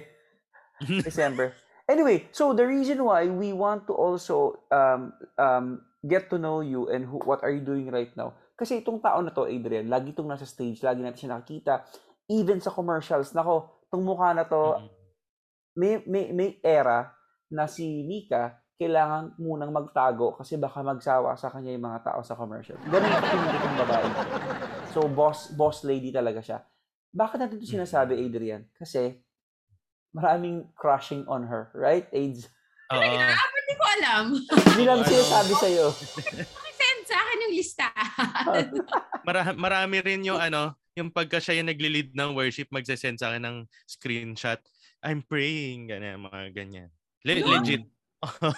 December. 1.09 1.55
Anyway, 1.89 2.29
so 2.37 2.53
the 2.53 2.67
reason 2.67 3.01
why 3.01 3.25
we 3.25 3.55
want 3.55 3.89
to 3.89 3.95
also 3.97 4.61
um, 4.69 5.15
um, 5.41 5.67
get 6.05 6.29
to 6.29 6.37
know 6.37 6.61
you 6.61 6.91
and 6.93 7.09
who, 7.09 7.17
what 7.25 7.41
are 7.41 7.55
you 7.55 7.65
doing 7.65 7.89
right 7.89 8.13
now. 8.13 8.37
Kasi 8.59 8.83
itong 8.83 8.99
tao 8.99 9.23
na 9.23 9.31
to, 9.31 9.47
Adrian, 9.47 9.87
lagi 9.87 10.11
itong 10.11 10.27
nasa 10.27 10.43
stage, 10.43 10.83
lagi 10.83 10.99
natin 10.99 11.15
siya 11.15 11.39
nakikita. 11.39 11.87
Even 12.27 12.59
sa 12.59 12.75
commercials, 12.75 13.31
nako, 13.31 13.87
itong 13.87 14.03
mukha 14.03 14.35
na 14.35 14.43
to, 14.43 14.83
may, 15.79 16.03
may, 16.11 16.35
may 16.35 16.51
era 16.59 17.15
na 17.55 17.71
si 17.71 17.87
Mika, 18.03 18.59
kailangan 18.75 19.39
munang 19.39 19.71
magtago 19.71 20.35
kasi 20.35 20.59
baka 20.59 20.83
magsawa 20.83 21.39
sa 21.39 21.55
kanya 21.55 21.71
yung 21.71 21.87
mga 21.87 22.03
tao 22.11 22.21
sa 22.27 22.35
commercial. 22.35 22.79
Ganun 22.91 23.11
yung 23.11 23.55
itong 23.55 23.79
babae. 23.87 24.09
So, 24.91 25.07
boss 25.07 25.55
boss 25.55 25.87
lady 25.87 26.11
talaga 26.11 26.43
siya. 26.43 26.59
Bakit 27.15 27.39
natin 27.39 27.59
ito 27.63 27.67
sinasabi, 27.67 28.19
Adrian? 28.19 28.67
Kasi, 28.75 29.23
maraming 30.11 30.67
crushing 30.75 31.23
on 31.31 31.47
her. 31.47 31.71
Right, 31.79 32.11
AIDS? 32.11 32.51
Oo. 32.91 33.03
Di 33.67 33.75
ko 33.79 33.85
alam? 34.03 34.25
Hindi 34.35 34.83
lang 34.83 35.03
sinasabi 35.07 35.53
sa'yo. 35.59 35.87
Akin 37.29 37.45
yung 37.45 37.55
lista. 37.55 37.93
Mara- 39.29 39.53
marami 39.53 40.01
rin 40.01 40.25
yung 40.25 40.41
ano, 40.41 40.73
yung 40.97 41.13
pagka 41.13 41.37
siya 41.39 41.61
yung 41.61 41.69
nagli-lead 41.69 42.17
ng 42.17 42.33
worship, 42.33 42.73
magsasend 42.73 43.21
sa 43.21 43.29
akin 43.31 43.45
ng 43.45 43.57
screenshot. 43.85 44.57
I'm 45.05 45.21
praying, 45.21 45.93
ganyan, 45.93 46.25
mga 46.25 46.57
ganyan. 46.57 46.89
Le- 47.29 47.45
No. 47.45 47.61
Legit. 47.61 47.85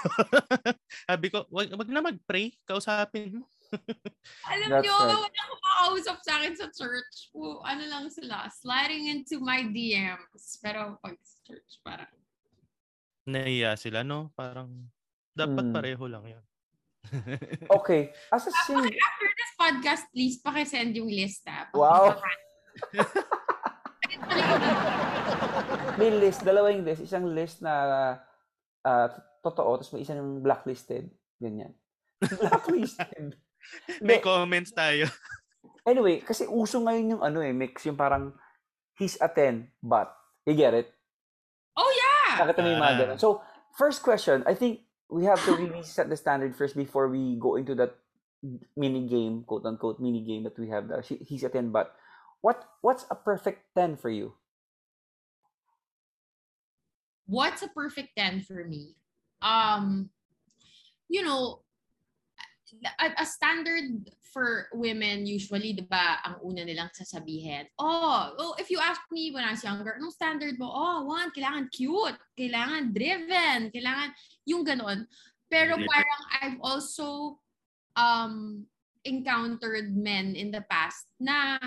Sabi 1.11 1.27
ko, 1.29 1.45
wag, 1.53 1.69
wag 1.75 1.91
na 1.91 2.01
mag-pray. 2.01 2.55
Kausapin 2.65 3.43
mo. 3.43 3.45
Alam 4.51 4.69
That's 4.73 4.85
nyo, 4.87 4.95
right. 4.95 5.21
wala 5.21 5.29
akong 5.29 5.63
makausap 5.63 6.19
sa 6.25 6.33
akin 6.41 6.55
sa 6.57 6.67
church. 6.73 7.29
O, 7.37 7.61
ano 7.61 7.85
lang 7.85 8.07
sila, 8.09 8.49
sliding 8.49 9.11
into 9.11 9.37
my 9.43 9.67
DMs. 9.69 10.57
Pero 10.63 10.97
pag 11.03 11.19
sa 11.21 11.37
church, 11.45 11.77
parang, 11.83 12.09
Nahiya 13.29 13.77
sila, 13.77 14.01
no? 14.01 14.33
Parang, 14.33 14.89
dapat 15.37 15.65
Hmm. 15.69 15.75
pareho 15.77 16.05
lang 16.09 16.25
yun. 16.25 16.45
Okay. 17.81 18.13
As 18.33 18.47
a 18.47 18.53
sing... 18.67 18.77
after 18.77 19.29
this 19.35 19.53
podcast, 19.57 20.03
please, 20.13 20.39
pakisend 20.41 20.95
yung 20.97 21.09
list, 21.09 21.43
ha? 21.49 21.67
Wow. 21.75 22.21
May 26.01 26.11
list, 26.11 26.45
dalawang 26.45 26.85
list. 26.85 27.03
Isang 27.05 27.27
list 27.33 27.63
na 27.63 27.75
ah, 28.85 29.09
totoo, 29.45 29.81
tapos 29.81 29.93
may 29.93 30.03
isang 30.05 30.41
blacklisted. 30.45 31.09
Ganyan. 31.41 31.73
Blacklisted. 32.41 33.33
May 34.05 34.21
Hindi. 34.21 34.25
comments 34.25 34.73
tayo. 34.77 35.09
Anyway, 35.89 36.21
kasi 36.21 36.45
uso 36.45 36.85
ngayon 36.85 37.17
yung 37.17 37.23
ano 37.25 37.41
eh, 37.41 37.53
mix, 37.57 37.89
yung 37.89 37.97
parang 37.97 38.37
he's 39.01 39.17
a 39.21 39.29
10, 39.29 39.73
but. 39.81 40.13
You 40.45 40.57
get 40.57 40.77
it? 40.77 40.89
Oh, 41.77 41.89
yeah! 41.89 42.45
Nakita 42.45 42.61
mo 42.61 42.69
yung 42.69 42.83
mga 42.83 42.93
Ah. 42.93 43.01
ganun. 43.01 43.19
So, 43.21 43.41
first 43.77 44.05
question, 44.05 44.45
I 44.45 44.53
think 44.53 44.85
we 45.11 45.25
have 45.27 45.43
to 45.45 45.57
really 45.57 45.83
set 45.83 46.09
the 46.09 46.17
standard 46.17 46.55
first 46.55 46.77
before 46.77 47.09
we 47.09 47.37
go 47.37 47.57
into 47.57 47.75
that 47.75 47.99
mini 48.77 49.07
game, 49.07 49.43
quote 49.45 49.67
unquote 49.67 50.01
mini 50.01 50.23
game 50.23 50.45
that 50.45 50.59
we 50.59 50.69
have. 50.71 50.89
She- 51.05 51.21
he's 51.27 51.45
a 51.45 51.51
10, 51.51 51.71
but 51.71 51.95
what 52.41 52.65
what's 52.81 53.05
a 53.11 53.15
perfect 53.19 53.67
10 53.75 53.97
for 53.97 54.09
you? 54.09 54.33
What's 57.27 57.63
a 57.63 57.69
perfect 57.69 58.17
10 58.17 58.43
for 58.43 58.65
me? 58.65 58.97
Um, 59.43 60.11
you 61.09 61.23
know, 61.23 61.63
a, 62.99 63.23
a 63.23 63.27
standard 63.27 64.11
for 64.33 64.71
women 64.73 65.27
usually, 65.27 65.75
di 65.75 65.83
ba, 65.83 66.23
ang 66.23 66.39
una 66.47 66.63
nilang 66.63 66.91
sasabihin, 66.95 67.67
oh, 67.79 68.31
oh, 68.39 68.55
if 68.59 68.71
you 68.71 68.79
ask 68.79 69.03
me 69.11 69.35
when 69.35 69.43
I 69.43 69.53
was 69.53 69.65
younger, 69.65 69.99
anong 69.99 70.15
standard 70.15 70.55
mo? 70.59 70.71
Oh, 70.71 71.05
one, 71.11 71.35
kailangan 71.35 71.71
cute, 71.75 72.19
kailangan 72.39 72.95
driven, 72.95 73.75
kailangan 73.75 74.11
yung 74.47 74.63
ganon. 74.63 75.07
Pero 75.51 75.75
parang 75.83 76.23
I've 76.39 76.59
also 76.63 77.39
um 77.99 78.67
encountered 79.03 79.91
men 79.97 80.39
in 80.39 80.55
the 80.55 80.63
past 80.71 81.11
na 81.19 81.59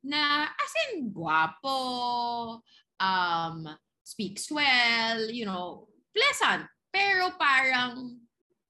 na 0.00 0.48
as 0.48 0.72
in 0.90 1.12
guwapo, 1.12 2.60
um, 2.98 3.68
speaks 4.02 4.50
well, 4.50 5.28
you 5.28 5.44
know, 5.44 5.88
pleasant. 6.16 6.66
Pero 6.88 7.36
parang 7.36 8.21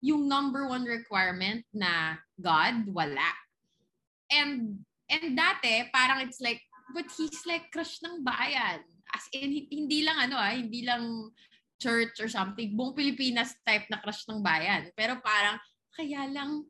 yung 0.03 0.27
number 0.27 0.67
one 0.67 0.83
requirement 0.83 1.63
na 1.71 2.19
God, 2.35 2.91
wala. 2.91 3.31
And 4.29 4.83
and 5.07 5.39
dati, 5.39 5.87
parang 5.95 6.27
it's 6.27 6.43
like, 6.43 6.59
but 6.91 7.07
he's 7.15 7.47
like 7.47 7.71
crush 7.71 8.03
ng 8.03 8.27
bayan. 8.27 8.83
As 9.15 9.25
in, 9.31 9.55
hi- 9.55 9.71
hindi 9.71 10.03
lang 10.03 10.19
ano 10.19 10.37
ah, 10.37 10.51
hindi 10.51 10.83
lang 10.83 11.31
church 11.79 12.19
or 12.19 12.27
something. 12.27 12.75
Buong 12.75 12.99
Pilipinas 12.99 13.55
type 13.63 13.87
na 13.87 14.03
crush 14.03 14.27
ng 14.27 14.43
bayan. 14.43 14.91
Pero 14.99 15.23
parang, 15.23 15.63
kaya 15.95 16.27
lang 16.27 16.67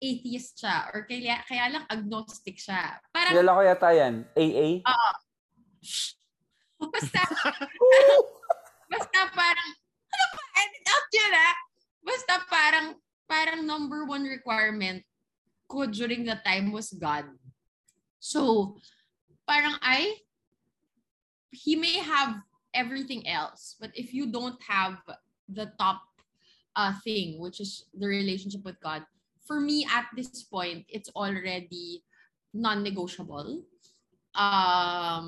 atheist 0.00 0.58
siya 0.58 0.90
or 0.90 1.04
kaya, 1.06 1.44
kaya 1.46 1.78
lang 1.78 1.84
agnostic 1.86 2.58
siya. 2.58 2.98
Parang, 3.14 3.32
Kilala 3.36 3.54
ko 3.54 3.62
yata 3.62 3.90
yan. 3.94 4.14
AA? 4.34 4.82
basta, 6.80 7.20
basta 8.94 9.18
parang, 9.36 9.70
ano 10.10 10.24
ba, 10.32 10.44
edit 10.58 10.86
out 10.88 11.08
yun 11.12 11.34
ah. 11.36 11.69
Basta 12.00 12.40
parang, 12.48 12.96
parang 13.28 13.66
number 13.66 14.04
one 14.04 14.24
requirement 14.24 15.04
ko 15.68 15.86
during 15.86 16.24
that 16.26 16.44
time 16.44 16.72
was 16.72 16.90
God. 16.92 17.24
So, 18.18 18.76
parang 19.46 19.78
I, 19.80 20.18
he 21.50 21.76
may 21.76 21.98
have 22.02 22.42
everything 22.74 23.26
else, 23.26 23.76
but 23.78 23.90
if 23.94 24.14
you 24.14 24.30
don't 24.30 24.58
have 24.62 24.98
the 25.48 25.72
top 25.78 26.02
uh, 26.76 26.94
thing, 27.02 27.38
which 27.38 27.60
is 27.60 27.86
the 27.94 28.06
relationship 28.06 28.64
with 28.64 28.78
God, 28.80 29.02
for 29.46 29.58
me 29.58 29.86
at 29.90 30.06
this 30.14 30.42
point, 30.42 30.86
it's 30.88 31.10
already 31.14 32.02
non-negotiable. 32.54 33.62
Um, 34.34 35.26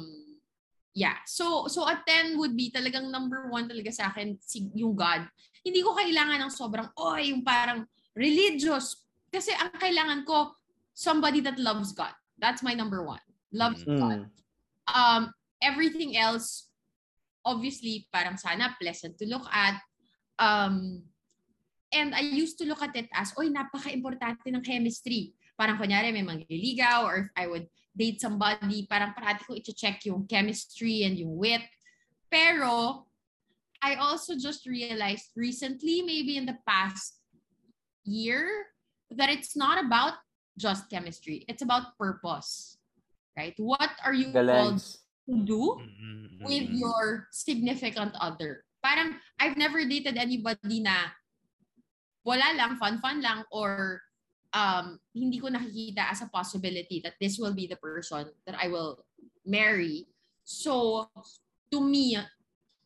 yeah. 0.95 1.17
So, 1.27 1.67
so 1.67 1.83
a 1.89 2.03
10 2.07 2.39
would 2.39 2.57
be 2.57 2.71
talagang 2.71 3.11
number 3.11 3.49
one 3.51 3.69
talaga 3.69 3.93
sa 3.93 4.15
akin, 4.15 4.39
yung 4.75 4.95
God. 4.95 5.27
Hindi 5.63 5.81
ko 5.83 5.95
kailangan 5.95 6.43
ng 6.43 6.53
sobrang, 6.53 6.89
oh, 6.99 7.17
yung 7.19 7.47
parang 7.47 7.87
religious. 8.19 8.99
Kasi 9.31 9.55
ang 9.55 9.73
kailangan 9.79 10.27
ko, 10.27 10.53
somebody 10.93 11.41
that 11.41 11.57
loves 11.57 11.95
God. 11.97 12.13
That's 12.37 12.61
my 12.61 12.75
number 12.75 13.01
one. 13.07 13.23
Loves 13.55 13.87
Mm. 13.87 13.99
God. 13.99 14.21
Um, 14.91 15.23
everything 15.63 16.19
else, 16.19 16.69
obviously, 17.47 18.11
parang 18.11 18.37
sana 18.37 18.75
pleasant 18.77 19.17
to 19.23 19.27
look 19.31 19.47
at. 19.49 19.79
Um, 20.43 21.07
and 21.95 22.15
I 22.17 22.27
used 22.27 22.59
to 22.59 22.67
look 22.67 22.83
at 22.83 22.97
it 22.97 23.07
as, 23.15 23.31
oy, 23.39 23.49
napaka-importante 23.53 24.51
ng 24.51 24.65
chemistry. 24.65 25.33
Parang 25.55 25.79
kunyari, 25.79 26.11
may 26.11 26.27
magliligaw 26.27 27.05
or 27.07 27.15
if 27.25 27.29
I 27.37 27.47
would 27.47 27.69
date 27.93 28.19
somebody, 28.19 28.89
parang 28.89 29.13
parati 29.13 29.45
ko 29.45 29.55
i-check 29.55 30.03
yung 30.09 30.27
chemistry 30.27 31.05
and 31.05 31.21
yung 31.21 31.37
wit. 31.37 31.63
Pero, 32.33 33.05
I 33.83 33.99
also 33.99 34.39
just 34.39 34.65
realized 34.65 35.35
recently, 35.35 36.03
maybe 36.03 36.39
in 36.39 36.47
the 36.47 36.57
past 36.67 37.19
year, 38.05 38.71
that 39.11 39.29
it's 39.29 39.57
not 39.57 39.83
about 39.85 40.15
just 40.57 40.89
chemistry. 40.89 41.45
It's 41.49 41.63
about 41.63 41.99
purpose. 41.99 42.79
Right? 43.37 43.55
What 43.59 43.91
are 44.05 44.15
you 44.15 44.31
called 44.31 44.47
Galangs. 44.47 45.03
to 45.29 45.35
do? 45.43 45.83
Mm, 45.83 46.47
with 46.47 46.69
mm, 46.71 46.79
your 46.79 47.29
significant 47.33 48.15
other. 48.21 48.65
Parang, 48.83 49.17
I've 49.39 49.57
never 49.57 49.85
dated 49.85 50.17
anybody 50.17 50.81
na 50.81 51.11
wala 52.25 52.55
lang, 52.55 52.77
fun-fun 52.77 53.23
lang, 53.23 53.43
or 53.51 54.03
um, 54.55 54.99
hindi 55.15 55.39
ko 55.39 55.49
nakikita 55.49 56.11
as 56.11 56.23
a 56.23 56.31
possibility 56.31 57.01
that 57.03 57.15
this 57.21 57.39
will 57.39 57.55
be 57.55 57.67
the 57.67 57.79
person 57.79 58.31
that 58.47 58.55
I 58.59 58.69
will 58.69 59.05
marry. 59.47 60.07
So, 60.45 61.09
to 61.71 61.79
me, 61.81 62.19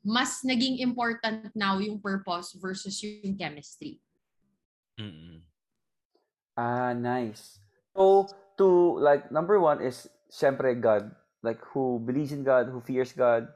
mas 0.06 0.46
naging 0.46 0.78
important 0.78 1.50
now 1.58 1.82
yung 1.82 1.98
purpose 1.98 2.54
versus 2.54 2.94
yung 3.02 3.34
chemistry. 3.34 3.98
mm, 4.94 5.10
mm. 5.10 5.38
Ah, 6.56 6.94
nice. 6.94 7.58
So, 7.92 8.30
to, 8.56 8.96
like, 9.02 9.28
number 9.28 9.60
one 9.60 9.82
is, 9.82 10.08
syempre, 10.32 10.72
God. 10.72 11.12
Like, 11.42 11.60
who 11.74 12.00
believes 12.00 12.32
in 12.32 12.46
God, 12.46 12.72
who 12.72 12.80
fears 12.80 13.12
God. 13.12 13.50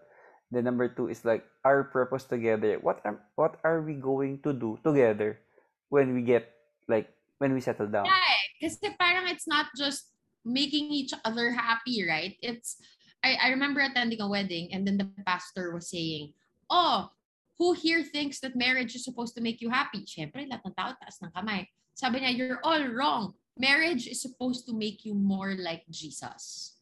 Then 0.51 0.69
number 0.69 0.91
two 0.91 1.09
is, 1.09 1.25
like, 1.25 1.47
our 1.65 1.89
purpose 1.89 2.29
together. 2.29 2.77
What 2.83 3.01
are, 3.07 3.23
what 3.39 3.57
are 3.65 3.81
we 3.81 3.95
going 3.95 4.43
to 4.45 4.53
do 4.53 4.77
together 4.85 5.41
when 5.89 6.13
we 6.13 6.21
get, 6.21 6.51
like, 6.91 7.09
when 7.39 7.55
we 7.55 7.65
settle 7.65 7.89
down? 7.89 8.05
Yeah, 8.05 8.21
eh. 8.21 8.69
Kasi 8.69 8.93
parang 9.01 9.33
it's 9.33 9.49
not 9.49 9.73
just 9.73 10.13
making 10.45 10.93
each 10.93 11.17
other 11.25 11.57
happy, 11.57 12.05
right? 12.05 12.37
It's, 12.45 12.77
I, 13.25 13.37
I 13.41 13.49
remember 13.57 13.81
attending 13.81 14.21
a 14.21 14.29
wedding 14.29 14.73
and 14.73 14.85
then 14.85 14.99
the 14.99 15.09
pastor 15.25 15.73
was 15.73 15.89
saying, 15.89 16.33
oh, 16.71 17.11
who 17.59 17.75
here 17.77 18.03
thinks 18.03 18.41
that 18.41 18.57
marriage 18.57 18.95
is 18.97 19.05
supposed 19.05 19.37
to 19.37 19.45
make 19.45 19.61
you 19.61 19.69
happy? 19.69 20.09
Siyempre, 20.09 20.49
lahat 20.49 20.65
ng 20.65 20.77
tao 20.79 20.97
taas 20.97 21.21
ng 21.21 21.29
kamay. 21.35 21.69
Sabi 21.93 22.25
niya, 22.25 22.33
you're 22.33 22.63
all 22.65 22.81
wrong. 22.89 23.37
Marriage 23.61 24.09
is 24.09 24.23
supposed 24.25 24.65
to 24.65 24.73
make 24.73 25.05
you 25.05 25.13
more 25.13 25.53
like 25.61 25.85
Jesus. 25.93 26.79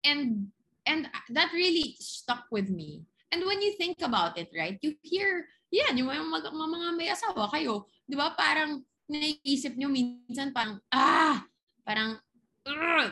And 0.00 0.48
and 0.88 1.04
that 1.36 1.52
really 1.52 2.00
stuck 2.00 2.48
with 2.48 2.72
me. 2.72 3.04
And 3.28 3.44
when 3.44 3.60
you 3.60 3.76
think 3.76 4.00
about 4.00 4.40
it, 4.40 4.48
right, 4.56 4.80
you 4.80 4.96
hear, 5.04 5.44
yan, 5.68 6.00
yung 6.00 6.08
mga, 6.08 6.48
mga, 6.48 6.96
may 6.96 7.12
asawa 7.12 7.52
kayo, 7.52 7.84
di 8.08 8.16
ba, 8.16 8.32
parang 8.32 8.80
naiisip 9.04 9.76
nyo 9.76 9.92
minsan 9.92 10.48
parang, 10.56 10.80
ah, 10.88 11.44
parang, 11.84 12.16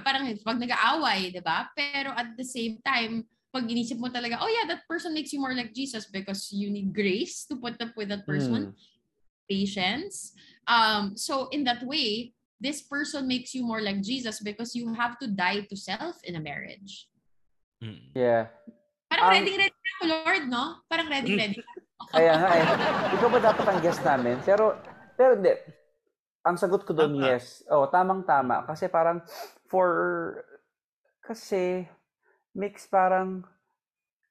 parang 0.01 0.25
pag 0.41 0.57
nag-aaway, 0.57 1.29
di 1.29 1.43
ba? 1.45 1.69
Pero 1.77 2.17
at 2.17 2.33
the 2.33 2.49
same 2.49 2.81
time, 2.81 3.29
pag 3.57 3.65
inisip 3.65 3.97
mo 3.97 4.13
talaga, 4.13 4.37
oh 4.45 4.53
yeah, 4.53 4.69
that 4.69 4.85
person 4.85 5.17
makes 5.17 5.33
you 5.33 5.41
more 5.41 5.57
like 5.57 5.73
Jesus 5.73 6.05
because 6.13 6.53
you 6.53 6.69
need 6.69 6.93
grace 6.93 7.49
to 7.49 7.57
put 7.57 7.81
up 7.81 7.97
with 7.97 8.13
that 8.13 8.29
person, 8.29 8.77
patience. 9.49 10.37
Um, 10.69 11.17
so 11.17 11.49
in 11.57 11.65
that 11.65 11.81
way, 11.81 12.37
this 12.61 12.85
person 12.85 13.25
makes 13.25 13.57
you 13.57 13.65
more 13.65 13.81
like 13.81 14.05
Jesus 14.05 14.45
because 14.45 14.77
you 14.77 14.93
have 14.93 15.17
to 15.25 15.33
die 15.33 15.65
to 15.73 15.77
self 15.77 16.21
in 16.29 16.37
a 16.37 16.43
marriage. 16.45 17.09
Mm. 17.81 18.13
Yeah. 18.13 18.53
Parang 19.09 19.25
Um, 19.25 19.35
ready, 19.41 19.53
ready 19.57 19.73
na 19.73 19.91
ako, 19.97 20.05
Lord, 20.05 20.45
no? 20.53 20.65
Parang 20.93 21.09
ready, 21.09 21.33
ready. 21.33 21.57
Kaya 22.13 22.33
nga 22.37 22.51
eh. 22.53 22.65
Ikaw 23.17 23.29
ba 23.33 23.41
dapat 23.41 23.67
ang 23.73 23.81
guest 23.81 24.03
namin? 24.05 24.37
Pero, 24.45 24.77
pero 25.17 25.33
hindi. 25.33 25.57
Ang 26.45 26.61
sagot 26.61 26.85
ko 26.85 26.93
doon, 26.93 27.25
yes. 27.25 27.65
Oh, 27.73 27.89
tamang-tama. 27.89 28.69
Kasi 28.69 28.93
parang, 28.93 29.25
for, 29.67 29.89
kasi, 31.25 31.89
mix 32.57 32.89
parang, 32.89 33.45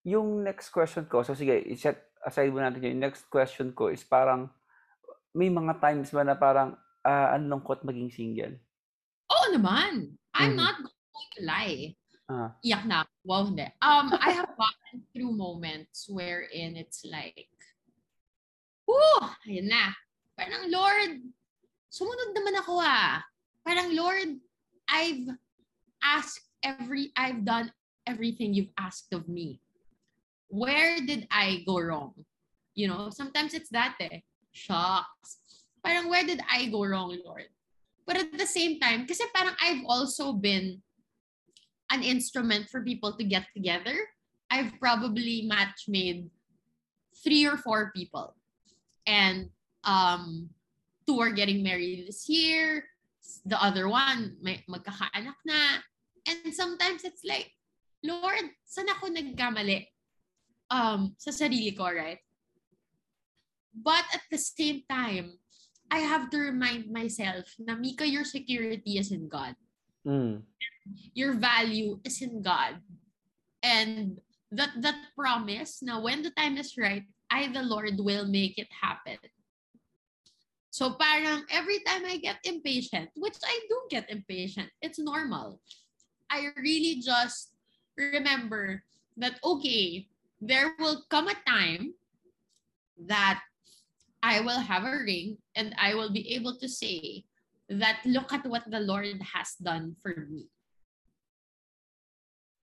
yung 0.02 0.42
next 0.42 0.74
question 0.74 1.06
ko, 1.06 1.22
so 1.22 1.38
sige, 1.38 1.62
set 1.78 2.10
aside 2.26 2.50
mo 2.50 2.58
natin 2.58 2.82
yun, 2.82 2.98
next 2.98 3.30
question 3.30 3.70
ko 3.78 3.94
is 3.94 4.02
parang, 4.02 4.50
may 5.38 5.54
mga 5.54 5.78
times 5.78 6.10
ba 6.10 6.26
na 6.26 6.34
parang, 6.34 6.74
ah, 7.06 7.38
ang 7.38 7.46
lungkot 7.46 7.86
maging 7.86 8.10
single? 8.10 8.58
Oo 9.30 9.54
naman. 9.54 10.18
I'm 10.34 10.58
Mhm. 10.58 10.58
not 10.58 10.78
going 10.82 11.30
to 11.38 11.42
lie. 11.46 11.94
Ah. 12.26 12.58
Iyak 12.66 12.84
na. 12.90 13.06
Wow, 13.22 13.46
hindi. 13.46 13.70
Um, 13.86 14.10
I 14.18 14.34
have 14.34 14.50
gone 14.58 15.06
through 15.14 15.38
moments 15.38 16.10
wherein 16.10 16.74
it's 16.74 17.06
like, 17.06 17.46
Woo! 18.86 19.18
Ayun 19.50 19.66
na. 19.70 19.94
Parang, 20.38 20.70
Lord, 20.70 21.18
sumunod 21.90 22.38
naman 22.38 22.54
ako 22.62 22.78
ah. 22.78 23.18
Parang, 23.66 23.90
Lord, 23.98 24.38
I've 24.86 25.26
asked 26.06 26.46
every, 26.62 27.10
I've 27.18 27.42
done 27.42 27.74
everything 28.08 28.54
you've 28.54 28.74
asked 28.78 29.14
of 29.14 29.28
me. 29.28 29.60
Where 30.48 31.00
did 31.02 31.28
I 31.32 31.64
go 31.66 31.80
wrong? 31.80 32.14
You 32.76 32.88
know, 32.88 33.10
sometimes 33.10 33.54
it's 33.54 33.70
that 33.70 33.96
eh. 34.00 34.20
Shocks. 34.52 35.38
Parang, 35.84 36.10
where 36.10 36.26
did 36.26 36.40
I 36.50 36.68
go 36.68 36.86
wrong, 36.86 37.18
Lord? 37.26 37.50
But 38.06 38.18
at 38.18 38.38
the 38.38 38.46
same 38.46 38.80
time, 38.80 39.08
kasi 39.08 39.26
parang 39.34 39.56
I've 39.62 39.84
also 39.88 40.34
been 40.34 40.82
an 41.92 42.04
instrument 42.04 42.70
for 42.70 42.82
people 42.82 43.14
to 43.18 43.24
get 43.24 43.46
together. 43.54 43.96
I've 44.50 44.74
probably 44.80 45.46
match 45.50 45.86
made 45.88 46.30
three 47.24 47.46
or 47.46 47.58
four 47.58 47.92
people. 47.96 48.36
And 49.06 49.50
um, 49.84 50.50
two 51.08 51.20
are 51.20 51.32
getting 51.32 51.64
married 51.64 52.08
this 52.08 52.30
year. 52.30 52.86
The 53.46 53.62
other 53.62 53.90
one, 53.90 54.38
may 54.42 54.64
magkakaanak 54.70 55.38
na. 55.46 55.82
And 56.26 56.54
sometimes 56.54 57.04
it's 57.04 57.22
like, 57.26 57.52
Lord, 58.06 58.46
saan 58.64 58.90
ako 58.94 59.10
nagkamali? 59.10 59.90
Um, 60.70 61.14
sa 61.18 61.34
sarili 61.34 61.74
ko, 61.74 61.90
right? 61.90 62.22
But 63.76 64.06
at 64.14 64.24
the 64.32 64.40
same 64.40 64.86
time, 64.88 65.36
I 65.92 66.00
have 66.02 66.30
to 66.34 66.38
remind 66.40 66.90
myself 66.90 67.46
na 67.60 67.76
Mika, 67.76 68.08
your 68.08 68.26
security 68.26 68.98
is 68.98 69.12
in 69.12 69.28
God. 69.28 69.54
Mm. 70.08 70.42
Your 71.14 71.34
value 71.34 72.00
is 72.06 72.22
in 72.22 72.42
God. 72.42 72.82
And 73.62 74.18
that 74.54 74.78
that 74.82 75.14
promise 75.18 75.82
na 75.82 76.00
when 76.00 76.22
the 76.22 76.32
time 76.34 76.58
is 76.58 76.78
right, 76.78 77.04
I, 77.30 77.50
the 77.50 77.66
Lord, 77.66 77.98
will 77.98 78.26
make 78.30 78.58
it 78.58 78.70
happen. 78.70 79.18
So 80.70 80.94
parang 81.00 81.48
every 81.50 81.80
time 81.88 82.04
I 82.04 82.20
get 82.20 82.44
impatient, 82.44 83.10
which 83.16 83.40
I 83.44 83.56
do 83.68 83.78
get 83.90 84.12
impatient, 84.12 84.70
it's 84.84 85.00
normal. 85.00 85.64
I 86.30 86.52
really 86.60 87.00
just 87.00 87.55
remember 87.98 88.84
that, 89.18 89.40
okay, 89.44 90.08
there 90.42 90.76
will 90.80 91.04
come 91.10 91.28
a 91.28 91.38
time 91.48 91.94
that 93.08 93.42
I 94.24 94.42
will 94.42 94.60
have 94.60 94.84
a 94.84 95.04
ring 95.04 95.38
and 95.56 95.74
I 95.80 95.96
will 95.96 96.12
be 96.12 96.36
able 96.36 96.56
to 96.60 96.68
say 96.68 97.24
that 97.70 98.00
look 98.06 98.32
at 98.34 98.46
what 98.46 98.64
the 98.70 98.80
Lord 98.80 99.22
has 99.34 99.56
done 99.62 99.96
for 100.02 100.14
me. 100.30 100.48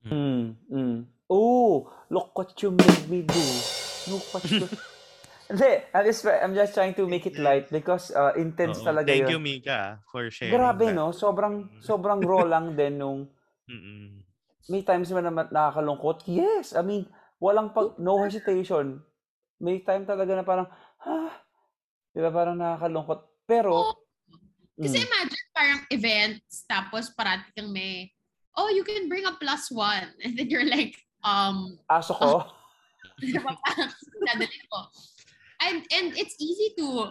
Mm. 0.06 0.54
Mm. 0.72 1.04
Oh, 1.28 1.92
look 2.10 2.32
what 2.38 2.56
you 2.62 2.72
made 2.72 3.08
me 3.08 3.22
do. 3.22 3.46
Look 4.08 4.24
what 4.32 4.44
you... 4.50 4.68
Hindi, 5.48 5.80
I'm 5.96 6.04
just, 6.04 6.26
I'm 6.28 6.54
just 6.54 6.74
trying 6.74 6.92
to 6.92 7.08
make 7.08 7.24
it 7.24 7.38
light 7.40 7.72
because 7.72 8.12
uh, 8.12 8.36
intense 8.36 8.84
Oo. 8.84 8.92
talaga 8.92 9.08
Thank 9.08 9.32
yun. 9.32 9.32
you, 9.32 9.40
Mika, 9.40 9.96
for 10.12 10.28
sharing 10.28 10.52
Grabe, 10.52 10.92
that. 10.92 10.96
no? 11.00 11.08
Sobrang, 11.08 11.72
sobrang 11.80 12.20
raw 12.20 12.44
lang 12.52 12.76
din 12.76 13.00
nung 13.00 13.32
Mm-mm. 13.68 14.27
May 14.68 14.84
times 14.84 15.08
naman 15.08 15.32
naman 15.32 15.46
nakakalungkot. 15.48 16.28
Yes, 16.28 16.76
I 16.76 16.84
mean, 16.84 17.08
walang 17.40 17.72
pag, 17.72 17.96
no 17.96 18.20
hesitation. 18.20 19.00
May 19.58 19.80
time 19.82 20.04
talaga 20.04 20.36
na 20.36 20.44
parang, 20.44 20.68
ha? 21.02 21.32
Di 22.12 22.20
ba 22.20 22.30
parang 22.30 22.60
nakakalungkot. 22.60 23.48
Pero, 23.48 23.96
Kasi 24.78 25.02
mm, 25.02 25.08
imagine 25.10 25.46
parang 25.50 25.80
events, 25.90 26.62
tapos 26.70 27.10
parati 27.10 27.50
kang 27.56 27.74
may, 27.74 28.06
oh, 28.54 28.70
you 28.70 28.86
can 28.86 29.10
bring 29.10 29.26
a 29.26 29.34
plus 29.40 29.72
one. 29.74 30.06
And 30.22 30.38
then 30.38 30.46
you're 30.46 30.68
like, 30.68 30.94
um, 31.26 31.80
aso 31.90 32.14
ko, 32.14 32.46
di 33.18 33.34
ba 33.40 33.58
parang 33.58 33.90
dadalhin 34.22 34.64
ko. 34.70 34.80
And, 35.58 35.82
and 35.90 36.14
it's 36.14 36.38
easy 36.38 36.78
to, 36.78 37.10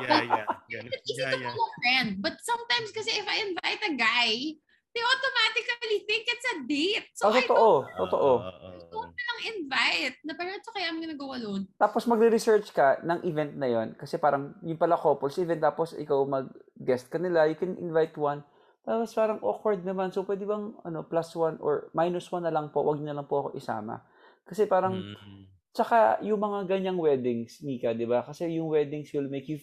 Yeah, 0.00 0.24
yeah. 0.24 0.46
Ganun. 0.72 0.90
it's 0.90 1.06
easy 1.06 1.22
Yeah, 1.22 1.30
to 1.34 1.38
yeah. 1.38 1.52
call 1.52 1.60
a 1.60 1.72
friend. 1.84 2.08
But 2.24 2.40
sometimes 2.40 2.88
kasi 2.90 3.14
if 3.20 3.26
I 3.28 3.36
invite 3.46 3.82
a 3.84 3.92
guy, 3.94 4.56
they 4.98 5.06
automatically 5.06 5.98
think 6.02 6.26
it's 6.26 6.46
a 6.50 6.56
date. 6.66 7.06
So 7.14 7.30
oh, 7.30 7.34
I 7.34 7.46
totoo, 7.46 7.70
totoo. 7.94 8.30
Oo. 8.42 8.68
don't 8.90 9.14
invite. 9.46 10.18
Na 10.26 10.34
parang, 10.34 10.58
it's 10.58 10.66
okay, 10.66 10.82
I'm 10.82 10.98
gonna 10.98 11.14
go 11.14 11.30
alone. 11.30 11.70
Tapos 11.78 12.10
magre-research 12.10 12.74
ka 12.74 12.98
ng 13.06 13.22
event 13.22 13.54
na 13.54 13.70
yon 13.70 13.94
kasi 13.94 14.18
parang 14.18 14.58
yung 14.66 14.80
pala 14.80 14.98
couples 14.98 15.38
event 15.38 15.62
tapos 15.62 15.94
ikaw 15.94 16.26
mag-guest 16.26 17.06
ka 17.06 17.22
nila, 17.22 17.46
you 17.46 17.54
can 17.54 17.78
invite 17.78 18.18
one. 18.18 18.42
Tapos 18.82 19.14
parang 19.14 19.38
awkward 19.46 19.86
naman. 19.86 20.10
So 20.10 20.26
pwede 20.26 20.42
bang 20.42 20.74
ano 20.82 21.06
plus 21.06 21.30
one 21.38 21.62
or 21.62 21.94
minus 21.94 22.26
one 22.34 22.42
na 22.42 22.50
lang 22.50 22.74
po, 22.74 22.82
wag 22.82 22.98
na 22.98 23.14
lang 23.14 23.30
po 23.30 23.46
ako 23.46 23.48
isama. 23.54 24.02
Kasi 24.42 24.66
parang 24.66 24.98
Mm. 24.98 25.58
Tsaka 25.78 26.18
yung 26.26 26.42
mga 26.42 26.66
ganyang 26.66 26.98
weddings, 26.98 27.62
Mika, 27.62 27.94
di 27.94 28.02
ba? 28.02 28.26
Kasi 28.26 28.50
yung 28.56 28.66
weddings 28.66 29.14
will 29.14 29.30
make 29.30 29.46
you 29.46 29.62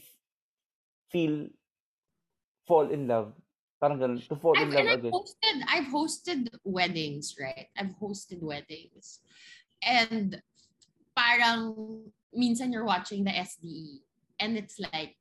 feel 1.12 1.50
fall 2.64 2.88
in 2.88 3.04
love. 3.04 3.36
Parang 3.80 4.00
ganun. 4.00 4.20
To 4.28 4.36
fall 4.36 4.56
in 4.56 4.72
I've, 4.72 4.74
and 4.74 4.76
love 4.76 4.88
I've 4.88 5.00
again. 5.00 5.12
hosted, 5.12 5.58
I've 5.68 5.90
hosted 5.92 6.42
weddings, 6.64 7.36
right? 7.40 7.68
I've 7.78 7.94
hosted 8.00 8.42
weddings. 8.42 9.20
And 9.84 10.42
parang 11.16 12.04
minsan 12.36 12.72
you're 12.72 12.88
watching 12.88 13.24
the 13.24 13.32
SDE 13.32 14.04
and 14.40 14.58
it's 14.58 14.80
like, 14.80 15.16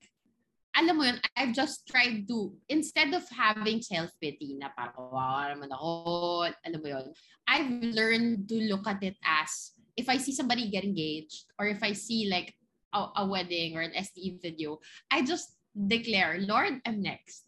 alam 0.74 0.98
mo 0.98 1.06
yun, 1.06 1.22
I've 1.38 1.54
just 1.54 1.86
tried 1.86 2.26
to, 2.26 2.50
instead 2.68 3.14
of 3.14 3.22
having 3.30 3.78
self-pity 3.78 4.58
na 4.58 4.74
parang, 4.74 5.06
wow, 5.10 5.46
naman 5.46 5.70
ako, 5.70 6.50
alam 6.66 6.80
mo 6.82 6.88
yun, 6.90 7.06
I've 7.46 7.70
learned 7.94 8.50
to 8.50 8.58
look 8.66 8.86
at 8.90 9.02
it 9.02 9.14
as, 9.22 9.78
if 9.94 10.10
I 10.10 10.18
see 10.18 10.34
somebody 10.34 10.70
get 10.70 10.82
engaged, 10.82 11.46
or 11.58 11.70
if 11.70 11.82
I 11.82 11.94
see 11.94 12.26
like 12.26 12.54
a, 12.90 13.22
a 13.22 13.26
wedding 13.26 13.78
or 13.78 13.82
an 13.82 13.94
SDE 13.94 14.42
video, 14.42 14.82
I 15.10 15.22
just 15.22 15.54
declare, 15.74 16.42
Lord, 16.42 16.82
I'm 16.82 17.02
next. 17.02 17.46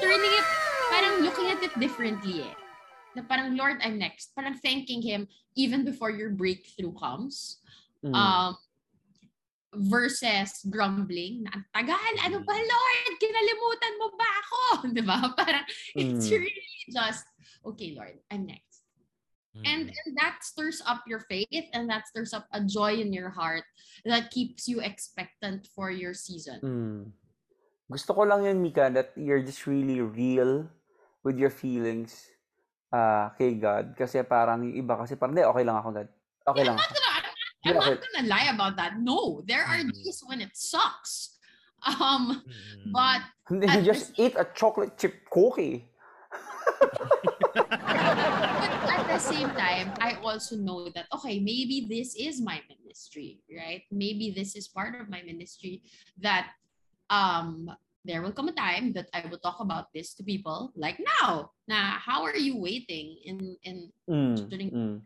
Turning 0.00 0.32
it, 0.34 0.46
parang 0.90 1.22
looking 1.22 1.48
at 1.50 1.62
it 1.62 1.74
differently 1.78 2.42
eh. 2.42 2.54
Na 3.14 3.22
parang, 3.22 3.54
Lord, 3.54 3.78
I'm 3.78 3.98
next. 3.98 4.34
Parang 4.34 4.58
thanking 4.58 5.02
Him 5.02 5.28
even 5.54 5.84
before 5.84 6.10
your 6.10 6.30
breakthrough 6.34 6.92
comes. 6.98 7.62
Mm. 8.04 8.14
Um, 8.14 8.52
versus 9.74 10.62
grumbling 10.70 11.42
na 11.42 11.50
ang 11.50 11.64
tagal, 11.74 12.14
ano 12.22 12.38
ba 12.46 12.54
Lord, 12.54 13.12
kinalimutan 13.18 13.94
mo 13.98 14.06
ba 14.14 14.30
ako? 14.38 14.60
Di 14.94 15.02
ba? 15.02 15.18
Parang 15.34 15.66
it's 15.98 16.30
Mm. 16.30 16.46
really 16.46 16.78
just, 16.94 17.26
okay 17.66 17.90
Lord, 17.98 18.14
I'm 18.30 18.46
next. 18.46 18.86
Mm. 19.58 19.62
And, 19.66 19.82
and 19.90 20.10
that 20.18 20.42
stirs 20.46 20.82
up 20.86 21.02
your 21.06 21.26
faith 21.26 21.66
and 21.74 21.90
that 21.90 22.06
stirs 22.06 22.34
up 22.34 22.46
a 22.54 22.62
joy 22.62 23.02
in 23.02 23.10
your 23.10 23.30
heart 23.30 23.66
that 24.06 24.30
keeps 24.30 24.66
you 24.66 24.78
expectant 24.78 25.66
for 25.74 25.90
your 25.90 26.14
season. 26.14 26.58
Mm. 26.62 27.02
Gusto 27.84 28.16
ko 28.16 28.24
lang 28.24 28.48
yun, 28.48 28.64
Mika, 28.64 28.88
that 28.88 29.12
you're 29.12 29.44
just 29.44 29.68
really 29.68 30.00
real 30.00 30.64
with 31.20 31.36
your 31.36 31.52
feelings 31.52 32.32
uh, 32.88 33.28
kay 33.36 33.60
God. 33.60 33.92
Kasi 33.92 34.24
parang 34.24 34.64
yung 34.64 34.72
iba 34.72 34.96
kasi 34.96 35.20
parang, 35.20 35.36
"Hindi, 35.36 35.44
okay 35.44 35.64
lang 35.64 35.76
ako, 35.76 35.88
God. 35.92 36.08
Okay 36.44 36.64
Yeah, 36.64 36.68
lang. 36.72 36.76
I'm 36.76 36.80
not 36.80 36.92
gonna, 36.92 37.12
I'm, 37.12 37.32
Yeah, 37.64 37.72
not 37.72 37.88
okay. 37.88 37.96
gonna 38.00 38.26
lie 38.28 38.48
about 38.52 38.74
that. 38.76 38.92
No, 39.00 39.40
there 39.48 39.64
are 39.64 39.80
days 39.80 40.20
when 40.24 40.40
it 40.40 40.52
sucks. 40.56 41.32
Um, 41.84 42.40
but 42.96 43.20
Hindi, 43.44 43.68
you 43.68 43.92
just 43.92 44.16
eat 44.16 44.32
a 44.40 44.48
chocolate 44.56 44.96
chip 44.96 45.28
cookie. 45.28 45.84
but 47.52 47.68
at 48.88 49.04
the 49.04 49.20
same 49.20 49.52
time, 49.52 49.92
I 50.00 50.16
also 50.24 50.56
know 50.56 50.88
that 50.96 51.04
okay, 51.12 51.44
maybe 51.44 51.84
this 51.84 52.16
is 52.16 52.40
my 52.40 52.64
ministry, 52.72 53.44
right? 53.52 53.84
Maybe 53.92 54.32
this 54.32 54.56
is 54.56 54.64
part 54.64 54.96
of 54.96 55.12
my 55.12 55.20
ministry 55.28 55.84
that 56.24 56.56
um 57.10 57.68
there 58.04 58.20
will 58.20 58.36
come 58.36 58.52
a 58.52 58.56
time 58.56 58.92
that 58.92 59.08
I 59.16 59.24
will 59.32 59.40
talk 59.40 59.64
about 59.64 59.88
this 59.96 60.12
to 60.20 60.22
people 60.22 60.72
like 60.76 61.00
now. 61.00 61.56
Now, 61.64 61.96
how 61.96 62.20
are 62.28 62.36
you 62.36 62.60
waiting 62.60 63.16
in 63.24 63.56
in 63.64 63.76
Mm, 64.04 64.36
During- 64.52 64.72
mm. 64.76 64.96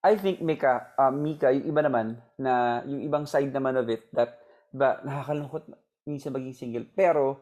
I 0.00 0.16
think, 0.16 0.40
Mika, 0.40 0.94
uh, 0.96 1.12
Mika, 1.12 1.52
yung 1.52 1.66
iba 1.76 1.84
naman, 1.84 2.16
na 2.40 2.80
yung 2.88 3.04
ibang 3.04 3.28
side 3.28 3.52
naman 3.52 3.76
of 3.76 3.84
it, 3.92 4.08
that, 4.16 4.40
ba, 4.72 4.96
nakakalungkot 5.04 5.68
minsan 6.08 6.32
maging 6.32 6.56
single. 6.56 6.86
Pero, 6.96 7.36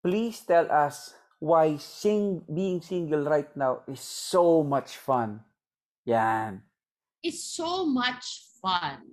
please 0.00 0.40
tell 0.48 0.64
us 0.72 1.12
why 1.36 1.76
sing, 1.76 2.40
being 2.48 2.80
single 2.80 3.28
right 3.28 3.52
now 3.52 3.84
is 3.84 4.00
so 4.00 4.64
much 4.64 4.96
fun. 4.96 5.44
Yan. 6.08 6.64
it's 7.20 7.44
so 7.44 7.84
much 7.84 8.48
fun. 8.64 9.04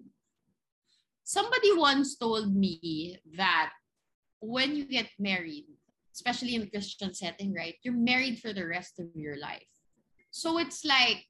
Somebody 1.27 1.75
once 1.75 2.15
told 2.15 2.55
me 2.55 3.19
that 3.35 3.75
when 4.39 4.79
you 4.79 4.87
get 4.87 5.11
married, 5.19 5.67
especially 6.15 6.55
in 6.55 6.63
a 6.63 6.71
Christian 6.71 7.11
setting, 7.11 7.51
right, 7.51 7.75
you're 7.83 7.99
married 7.99 8.39
for 8.39 8.55
the 8.55 8.63
rest 8.63 8.95
of 9.03 9.11
your 9.11 9.35
life. 9.35 9.67
So 10.31 10.55
it's 10.55 10.87
like 10.87 11.27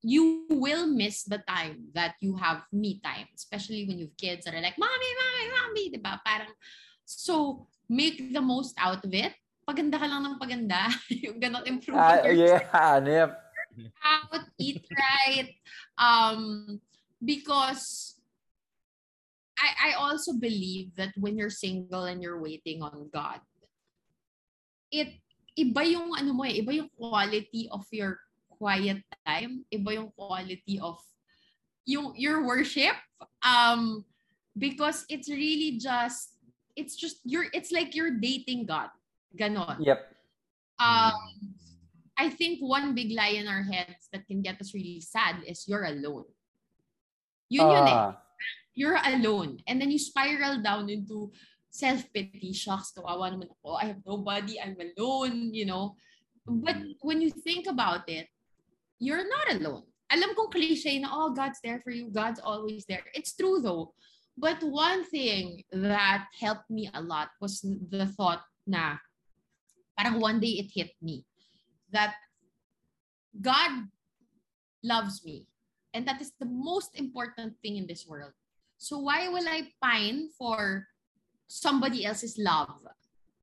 you 0.00 0.48
will 0.48 0.88
miss 0.88 1.28
the 1.28 1.44
time 1.44 1.92
that 1.92 2.16
you 2.24 2.40
have 2.40 2.64
me 2.72 2.96
time, 3.04 3.28
especially 3.36 3.84
when 3.84 4.00
you 4.00 4.08
have 4.08 4.16
kids 4.16 4.48
that 4.48 4.56
are 4.56 4.64
like, 4.64 4.80
mommy, 4.80 5.10
mommy, 5.20 5.46
mommy, 5.52 5.84
di 5.92 6.00
ba? 6.00 6.16
Parang, 6.24 6.56
so, 7.04 7.68
make 7.92 8.32
the 8.32 8.40
most 8.40 8.72
out 8.80 9.04
of 9.04 9.12
it. 9.12 9.36
Paganda 9.68 10.00
ka 10.00 10.08
lang 10.08 10.24
ng 10.24 10.40
paganda. 10.40 10.88
yung 11.12 11.36
ganon 11.36 11.68
improve 11.68 11.92
Ah, 11.92 12.24
yourself 12.24 12.72
yeah, 12.72 13.04
yep. 13.04 13.36
out, 14.00 14.44
eat 14.56 14.80
right. 14.96 15.52
Um, 16.00 16.80
because 17.20 18.17
I, 19.58 19.90
I 19.90 19.92
also 19.98 20.38
believe 20.38 20.94
that 20.96 21.12
when 21.18 21.36
you're 21.36 21.50
single 21.50 22.04
and 22.04 22.22
you're 22.22 22.40
waiting 22.40 22.82
on 22.82 23.10
God, 23.12 23.42
it 24.90 25.18
iba 25.58 25.82
yung 25.82 26.14
ano 26.14 26.30
mo 26.32 26.46
eh, 26.46 26.62
iba 26.62 26.70
yung 26.70 26.90
quality 26.94 27.66
of 27.74 27.84
your 27.90 28.22
quiet 28.46 29.02
time, 29.26 29.66
iba 29.74 29.98
yung 29.98 30.10
quality 30.14 30.78
of 30.78 31.02
yung 31.88 32.14
your 32.14 32.44
worship 32.44 32.94
um 33.42 34.04
because 34.54 35.08
it's 35.08 35.26
really 35.26 35.80
just 35.80 36.38
it's 36.76 36.94
just 36.94 37.18
you're 37.24 37.50
it's 37.50 37.72
like 37.72 37.94
you're 37.98 38.20
dating 38.22 38.66
God. 38.66 38.94
Ganon. 39.34 39.82
Yep. 39.82 39.98
Um 40.78 41.18
I 42.18 42.30
think 42.30 42.58
one 42.58 42.94
big 42.94 43.14
lie 43.14 43.38
in 43.38 43.46
our 43.46 43.62
heads 43.62 44.10
that 44.12 44.26
can 44.26 44.42
get 44.42 44.60
us 44.60 44.74
really 44.74 45.00
sad 45.02 45.42
is 45.46 45.66
you're 45.66 45.86
alone. 45.86 46.26
Yun 47.50 47.66
yun 47.66 47.86
eh. 47.88 48.27
You're 48.78 49.02
alone. 49.02 49.58
And 49.66 49.82
then 49.82 49.90
you 49.90 49.98
spiral 49.98 50.62
down 50.62 50.86
into 50.86 51.34
self-pity. 51.74 52.54
Shocks, 52.54 52.94
kawawa 52.94 53.34
naman 53.34 53.50
ako. 53.58 53.74
I 53.74 53.90
have 53.90 54.02
nobody. 54.06 54.62
I'm 54.62 54.78
alone, 54.78 55.50
you 55.50 55.66
know. 55.66 55.98
But 56.46 56.78
mm. 56.78 56.94
when 57.02 57.18
you 57.18 57.34
think 57.34 57.66
about 57.66 58.06
it, 58.06 58.30
you're 59.02 59.26
not 59.26 59.58
alone. 59.58 59.82
Alam 60.14 60.38
kong 60.38 60.54
cliche 60.54 60.94
na, 61.02 61.10
oh, 61.10 61.34
God's 61.34 61.58
there 61.60 61.82
for 61.82 61.90
you. 61.90 62.08
God's 62.08 62.38
always 62.38 62.86
there. 62.86 63.02
It's 63.18 63.34
true 63.34 63.58
though. 63.58 63.92
But 64.38 64.62
one 64.62 65.02
thing 65.10 65.66
that 65.74 66.30
helped 66.38 66.70
me 66.70 66.86
a 66.94 67.02
lot 67.02 67.34
was 67.42 67.60
the 67.66 68.06
thought 68.14 68.46
na 68.62 69.02
parang 69.98 70.22
one 70.22 70.38
day 70.38 70.62
it 70.62 70.70
hit 70.70 70.94
me 71.02 71.26
that 71.90 72.14
God 73.34 73.90
loves 74.86 75.26
me. 75.26 75.50
And 75.92 76.06
that 76.06 76.22
is 76.22 76.30
the 76.38 76.46
most 76.46 76.94
important 76.94 77.58
thing 77.60 77.76
in 77.76 77.86
this 77.90 78.06
world. 78.06 78.32
So 78.78 78.98
why 78.98 79.28
will 79.28 79.46
I 79.46 79.68
pine 79.82 80.30
for 80.38 80.86
somebody 81.48 82.06
else's 82.06 82.38
love 82.38 82.86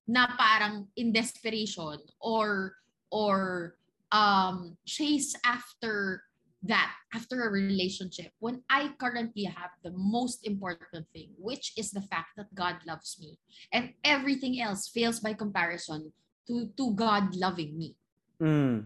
na 0.07 0.29
parang 0.37 0.87
in 0.95 1.11
desperation 1.11 1.97
or 2.21 2.77
or 3.09 3.75
um 4.13 4.77
chase 4.85 5.33
after 5.43 6.23
that 6.61 6.93
after 7.13 7.45
a 7.45 7.49
relationship 7.49 8.31
when 8.39 8.61
I 8.69 8.93
currently 9.01 9.49
have 9.49 9.73
the 9.83 9.91
most 9.97 10.45
important 10.45 11.09
thing 11.13 11.33
which 11.37 11.73
is 11.77 11.89
the 11.89 12.05
fact 12.05 12.37
that 12.37 12.53
God 12.53 12.77
loves 12.85 13.17
me 13.19 13.37
and 13.73 13.93
everything 14.05 14.61
else 14.61 14.87
fails 14.87 15.19
by 15.19 15.33
comparison 15.33 16.13
to 16.47 16.69
to 16.77 16.93
God 16.93 17.33
loving 17.35 17.77
me. 17.77 17.97
mm. 18.37 18.85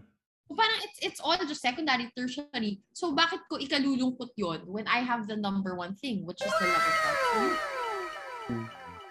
So 0.50 0.58
parang 0.58 0.82
it's 0.82 0.98
it's 0.98 1.20
all 1.22 1.38
just 1.38 1.62
secondary, 1.62 2.10
tertiary. 2.10 2.82
So 2.90 3.14
bakit 3.14 3.46
ko 3.46 3.54
ikalulungkot 3.62 4.34
yon 4.34 4.66
when 4.66 4.90
I 4.90 4.98
have 5.06 5.30
the 5.30 5.38
number 5.38 5.78
one 5.78 5.94
thing, 5.94 6.26
which 6.26 6.42
is 6.42 6.50
the 6.58 6.66
love 6.66 6.82
of 6.82 6.96
God? 6.98 7.54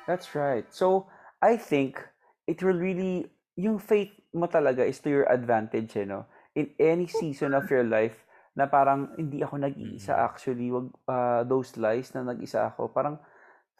That's 0.04 0.36
right. 0.36 0.67
So, 0.67 1.08
I 1.39 1.56
think 1.56 2.04
it 2.43 2.60
will 2.60 2.75
really, 2.75 3.32
yung 3.56 3.80
faith 3.80 4.12
mo 4.36 4.52
talaga 4.52 4.84
is 4.84 4.99
to 5.06 5.10
your 5.13 5.32
advantage, 5.32 5.95
eh, 5.95 6.04
no? 6.04 6.28
In 6.60 6.75
any 6.75 7.08
season 7.08 7.56
of 7.56 7.71
your 7.71 7.88
life, 7.88 8.19
na 8.58 8.67
parang 8.67 9.15
hindi 9.15 9.39
ako 9.39 9.63
nag-iisa 9.63 10.19
actually, 10.19 10.67
wag 10.67 10.91
ah, 11.08 11.47
those 11.47 11.80
lies 11.80 12.12
na 12.12 12.28
nag-isa 12.28 12.67
ako, 12.67 12.91
parang, 12.91 13.15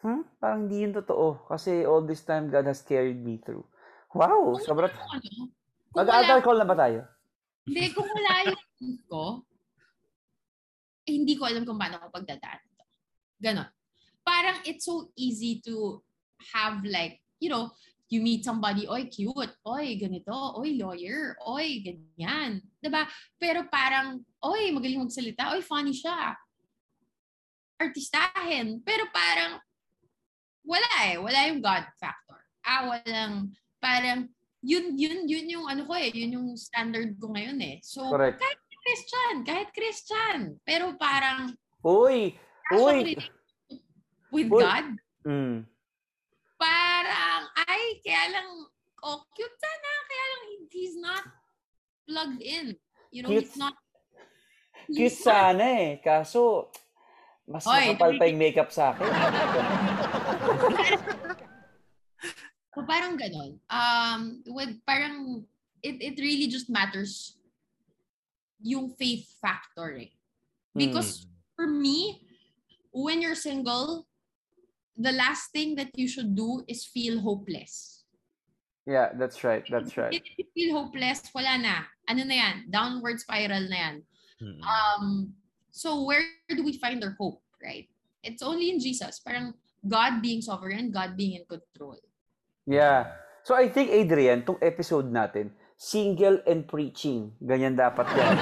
hmm, 0.00 0.24
parang 0.40 0.64
hindi 0.64 0.80
yun 0.86 0.96
totoo. 0.96 1.44
Kasi 1.44 1.84
all 1.84 2.08
this 2.08 2.24
time, 2.24 2.48
God 2.48 2.64
has 2.70 2.80
carried 2.80 3.20
me 3.20 3.36
through. 3.36 3.66
Wow, 4.16 4.56
sobrang... 4.64 4.88
ano, 5.92 6.40
call 6.40 6.56
na 6.56 6.64
ba 6.64 6.78
tayo? 6.78 7.04
Hindi, 7.66 7.92
kung 7.92 8.08
wala 8.08 8.32
yung 8.48 8.62
faith 8.78 9.02
ko, 9.08 9.24
eh, 11.08 11.12
hindi 11.16 11.34
ko 11.34 11.48
alam 11.48 11.64
kung 11.64 11.80
paano 11.80 11.98
ako 11.98 12.22
pagdadaan. 12.22 12.60
Ganon. 13.40 13.68
Parang 14.20 14.60
it's 14.68 14.84
so 14.84 15.10
easy 15.16 15.58
to 15.64 16.04
have 16.52 16.84
like, 16.84 17.18
you 17.40 17.48
know, 17.48 17.72
you 18.10 18.20
meet 18.20 18.42
somebody, 18.42 18.90
oy, 18.90 19.06
cute, 19.06 19.54
oy, 19.62 19.94
ganito, 19.94 20.34
oy, 20.58 20.74
lawyer, 20.74 21.38
oy, 21.46 21.78
ganyan. 21.80 22.58
ba? 22.90 23.06
Pero 23.38 23.70
parang, 23.70 24.18
oy, 24.42 24.74
magaling 24.74 25.06
magsalita, 25.06 25.54
oy, 25.54 25.62
funny 25.62 25.94
siya. 25.94 26.34
Artistahin. 27.78 28.82
Pero 28.82 29.06
parang, 29.14 29.62
wala 30.66 30.90
eh. 31.06 31.16
Wala 31.22 31.48
yung 31.48 31.62
God 31.62 31.86
factor. 31.96 32.42
Ah, 32.66 32.90
walang, 32.90 33.54
parang, 33.78 34.26
yun, 34.60 34.92
yun, 34.96 35.24
yun 35.24 35.46
yung 35.48 35.66
ano 35.68 35.88
ko 35.88 35.96
eh, 35.96 36.12
yun 36.12 36.36
yung 36.36 36.48
standard 36.56 37.16
ko 37.16 37.32
ngayon 37.32 37.58
eh. 37.60 37.76
So, 37.80 38.12
Correct. 38.12 38.40
kahit 38.40 38.58
Christian, 38.80 39.34
kahit 39.44 39.68
Christian. 39.76 40.38
Pero 40.64 40.96
parang, 40.96 41.52
Uy! 41.84 42.32
Uy! 42.72 43.12
with 44.32 44.48
Uy. 44.48 44.62
God, 44.62 44.86
Mm. 45.20 45.68
parang, 46.56 47.42
ay, 47.68 48.00
kaya 48.00 48.32
lang, 48.32 48.48
oh, 49.04 49.20
cute 49.36 49.58
sana, 49.60 49.90
kaya 50.08 50.24
lang, 50.32 50.44
he's 50.72 50.96
not 50.96 51.24
plugged 52.08 52.40
in. 52.40 52.72
You 53.12 53.20
know, 53.24 53.36
Cute. 53.36 53.52
he's 53.52 53.56
not, 53.60 53.76
Cute 54.88 55.12
sana 55.12 55.64
eh. 55.76 56.00
Kaso, 56.00 56.72
mas 57.44 57.68
Oy, 57.68 57.92
makapal 57.92 58.16
pa 58.16 58.24
yung 58.32 58.40
makeup 58.40 58.72
sa 58.72 58.96
akin. 58.96 59.04
So 62.74 62.82
parang 62.86 63.18
ganon. 63.18 63.58
Um, 63.70 64.42
with 64.46 64.78
parang, 64.86 65.44
it, 65.82 65.98
it 65.98 66.20
really 66.20 66.46
just 66.46 66.70
matters 66.70 67.36
yung 68.62 68.90
faith 68.94 69.26
factor 69.40 69.96
eh. 69.96 70.12
Because 70.76 71.26
for 71.56 71.66
me, 71.66 72.22
when 72.92 73.20
you're 73.20 73.34
single, 73.34 74.06
the 74.96 75.12
last 75.12 75.50
thing 75.50 75.74
that 75.76 75.90
you 75.98 76.06
should 76.06 76.36
do 76.36 76.62
is 76.68 76.84
feel 76.84 77.20
hopeless. 77.20 78.04
Yeah, 78.86 79.10
that's 79.14 79.42
right. 79.44 79.64
That's 79.70 79.96
right. 79.96 80.14
If 80.14 80.22
you 80.36 80.44
feel 80.54 80.76
hopeless, 80.78 81.22
wala 81.34 81.58
na. 81.58 81.86
Ano 82.08 82.24
na 82.24 82.34
yan? 82.34 82.56
Downward 82.70 83.20
spiral 83.20 83.68
na 83.68 83.76
yan. 83.76 83.96
Mm. 84.42 84.60
Um, 84.62 85.34
so 85.70 86.04
where 86.04 86.22
do 86.48 86.64
we 86.64 86.78
find 86.78 87.02
our 87.04 87.16
hope, 87.18 87.42
right? 87.62 87.88
It's 88.22 88.42
only 88.42 88.70
in 88.70 88.80
Jesus. 88.80 89.20
Parang 89.20 89.54
God 89.86 90.22
being 90.22 90.42
sovereign, 90.42 90.90
God 90.90 91.16
being 91.16 91.40
in 91.40 91.44
control. 91.46 91.98
Yeah. 92.70 93.18
So 93.42 93.58
I 93.58 93.66
think, 93.66 93.90
Adrian, 93.90 94.46
tong 94.46 94.62
episode 94.62 95.10
natin, 95.10 95.50
single 95.74 96.38
and 96.46 96.68
preaching. 96.70 97.34
Ganyan 97.42 97.74
dapat 97.74 98.06
yan. 98.14 98.36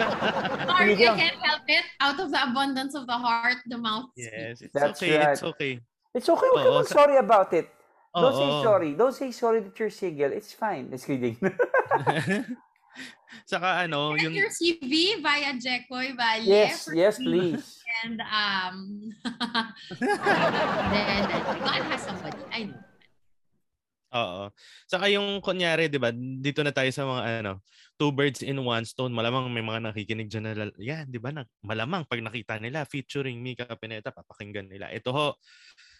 Sorry, 0.70 0.94
I 0.94 1.16
can't 1.16 1.40
help 1.42 1.66
it. 1.66 1.84
Out 1.98 2.18
of 2.22 2.30
the 2.30 2.38
abundance 2.38 2.94
of 2.94 3.10
the 3.10 3.18
heart, 3.18 3.58
the 3.66 3.78
mouth 3.80 4.14
speaks. 4.14 4.30
Yes, 4.30 4.62
it's 4.62 4.70
That's 4.70 5.02
okay, 5.02 5.18
right. 5.18 5.34
it's 5.34 5.42
okay. 5.42 5.72
It's 6.14 6.28
okay. 6.30 6.50
Huwag 6.54 6.66
Oo, 6.70 6.86
sa- 6.86 7.02
sorry 7.02 7.16
about 7.18 7.50
it. 7.50 7.66
Don't 8.14 8.36
say 8.38 8.46
Oo. 8.46 8.62
sorry. 8.62 8.90
Don't 8.94 9.16
say 9.16 9.34
sorry 9.34 9.58
that 9.66 9.74
you're 9.74 9.90
single. 9.90 10.30
It's 10.30 10.54
fine. 10.54 10.86
It's 10.94 11.02
kidding. 11.02 11.34
Saka 13.50 13.82
ano, 13.90 14.14
Check 14.14 14.30
yung 14.30 14.34
your 14.38 14.46
CV 14.54 15.18
via 15.18 15.50
Jekoy 15.58 16.14
Valle. 16.14 16.46
yes, 16.46 16.86
for 16.86 16.94
yes, 16.94 17.18
please. 17.18 17.82
And 18.06 18.22
um, 18.30 19.10
then, 19.98 21.20
then 21.26 21.42
God 21.58 21.82
has 21.90 22.06
somebody. 22.06 22.38
I 22.54 22.70
know. 22.70 22.78
Oo. 24.14 24.54
Saka 24.86 25.10
yung 25.10 25.42
kunyari, 25.42 25.90
'di 25.90 25.98
ba? 25.98 26.14
Dito 26.14 26.62
na 26.62 26.70
tayo 26.70 26.86
sa 26.94 27.02
mga 27.02 27.22
ano, 27.42 27.52
two 27.98 28.14
birds 28.14 28.46
in 28.46 28.62
one 28.62 28.86
stone. 28.86 29.10
Malamang 29.10 29.50
may 29.50 29.62
mga 29.62 29.90
nakikinig 29.90 30.30
diyan 30.30 30.44
na 30.46 30.70
yan, 30.78 31.10
'di 31.10 31.18
ba? 31.18 31.34
Malamang 31.66 32.06
pag 32.06 32.22
nakita 32.22 32.62
nila 32.62 32.86
featuring 32.86 33.42
Mika 33.42 33.66
Pineta, 33.74 34.14
papakinggan 34.14 34.70
nila. 34.70 34.86
Ito 34.94 35.10
ho 35.10 35.28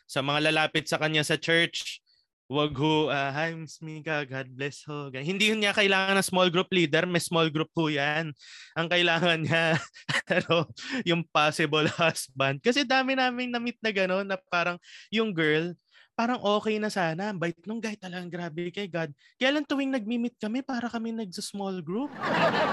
sa 0.06 0.22
mga 0.22 0.52
lalapit 0.52 0.86
sa 0.86 1.00
kanya 1.00 1.26
sa 1.26 1.34
church. 1.34 2.04
Wag 2.44 2.76
ho, 2.76 3.08
uh, 3.08 3.32
hi 3.32 3.56
Miss 3.56 3.80
Mika, 3.80 4.20
God 4.28 4.52
bless 4.52 4.84
ho. 4.84 5.08
Hindi 5.08 5.48
niya 5.56 5.72
kailangan 5.72 6.20
ng 6.20 6.28
small 6.28 6.52
group 6.52 6.68
leader, 6.76 7.08
may 7.08 7.18
small 7.18 7.48
group 7.48 7.72
ho 7.72 7.88
yan. 7.88 8.36
Ang 8.76 8.86
kailangan 8.92 9.40
niya, 9.40 9.80
ano, 10.36 10.68
yung 11.08 11.24
possible 11.32 11.88
husband. 11.96 12.60
Kasi 12.60 12.84
dami 12.84 13.16
namin 13.16 13.48
na-meet 13.48 13.80
na 13.80 13.90
gano'n 13.96 14.28
na 14.28 14.36
parang 14.52 14.76
yung 15.08 15.32
girl, 15.32 15.72
parang 16.14 16.38
okay 16.40 16.78
na 16.78 16.88
sana. 16.88 17.28
Ang 17.28 17.38
Bait 17.38 17.58
nung 17.66 17.78
guy 17.78 17.94
talagang 17.94 18.30
grabe 18.30 18.70
kay 18.70 18.86
God. 18.86 19.10
Kaya 19.34 19.50
lang 19.50 19.66
tuwing 19.66 19.90
nagmi-meet 19.90 20.38
kami, 20.38 20.62
para 20.62 20.86
kami 20.86 21.10
nagsa-small 21.12 21.82
group. 21.82 22.10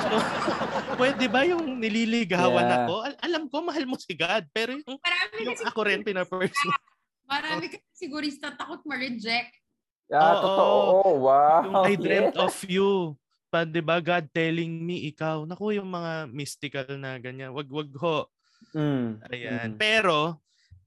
So, 0.02 0.18
pwede 0.98 1.26
ba 1.26 1.42
yung 1.44 1.78
nililigawan 1.78 2.64
Yeah. 2.64 2.78
ako? 2.80 2.94
Al- 3.04 3.22
alam 3.22 3.44
ko, 3.48 3.58
mahal 3.62 3.86
mo 3.86 3.96
si 3.96 4.14
God. 4.14 4.46
Pero 4.50 4.76
yung, 4.76 4.98
Marami 4.98 5.36
yung 5.42 5.56
kasi, 5.56 5.66
ako 5.66 5.80
rin, 5.84 6.00
pinaperson. 6.02 6.74
marami 7.24 7.66
kasi 7.68 7.86
sigurista 7.92 8.52
takot 8.52 8.82
ma-reject. 8.84 9.56
Ah, 10.10 10.36
Oo. 10.36 10.42
totoo. 10.42 10.78
Oh, 11.02 11.14
wow. 11.24 11.62
Yung 11.64 11.76
I 11.86 11.94
dreamt 11.96 12.36
of 12.36 12.56
you. 12.66 13.16
pa, 13.48 13.64
'di 13.64 13.80
ba? 13.80 14.00
God 14.00 14.32
telling 14.32 14.72
me 14.80 15.08
ikaw. 15.08 15.44
Naku, 15.44 15.76
yung 15.76 15.88
mga 15.88 16.32
mystical 16.32 16.88
na 16.96 17.20
ganyan. 17.20 17.52
Wag 17.52 17.68
wag 17.68 17.92
ho. 18.00 18.24
Mm. 18.72 19.20
Ayan. 19.28 19.70
Mm. 19.72 19.78
Pero 19.78 20.40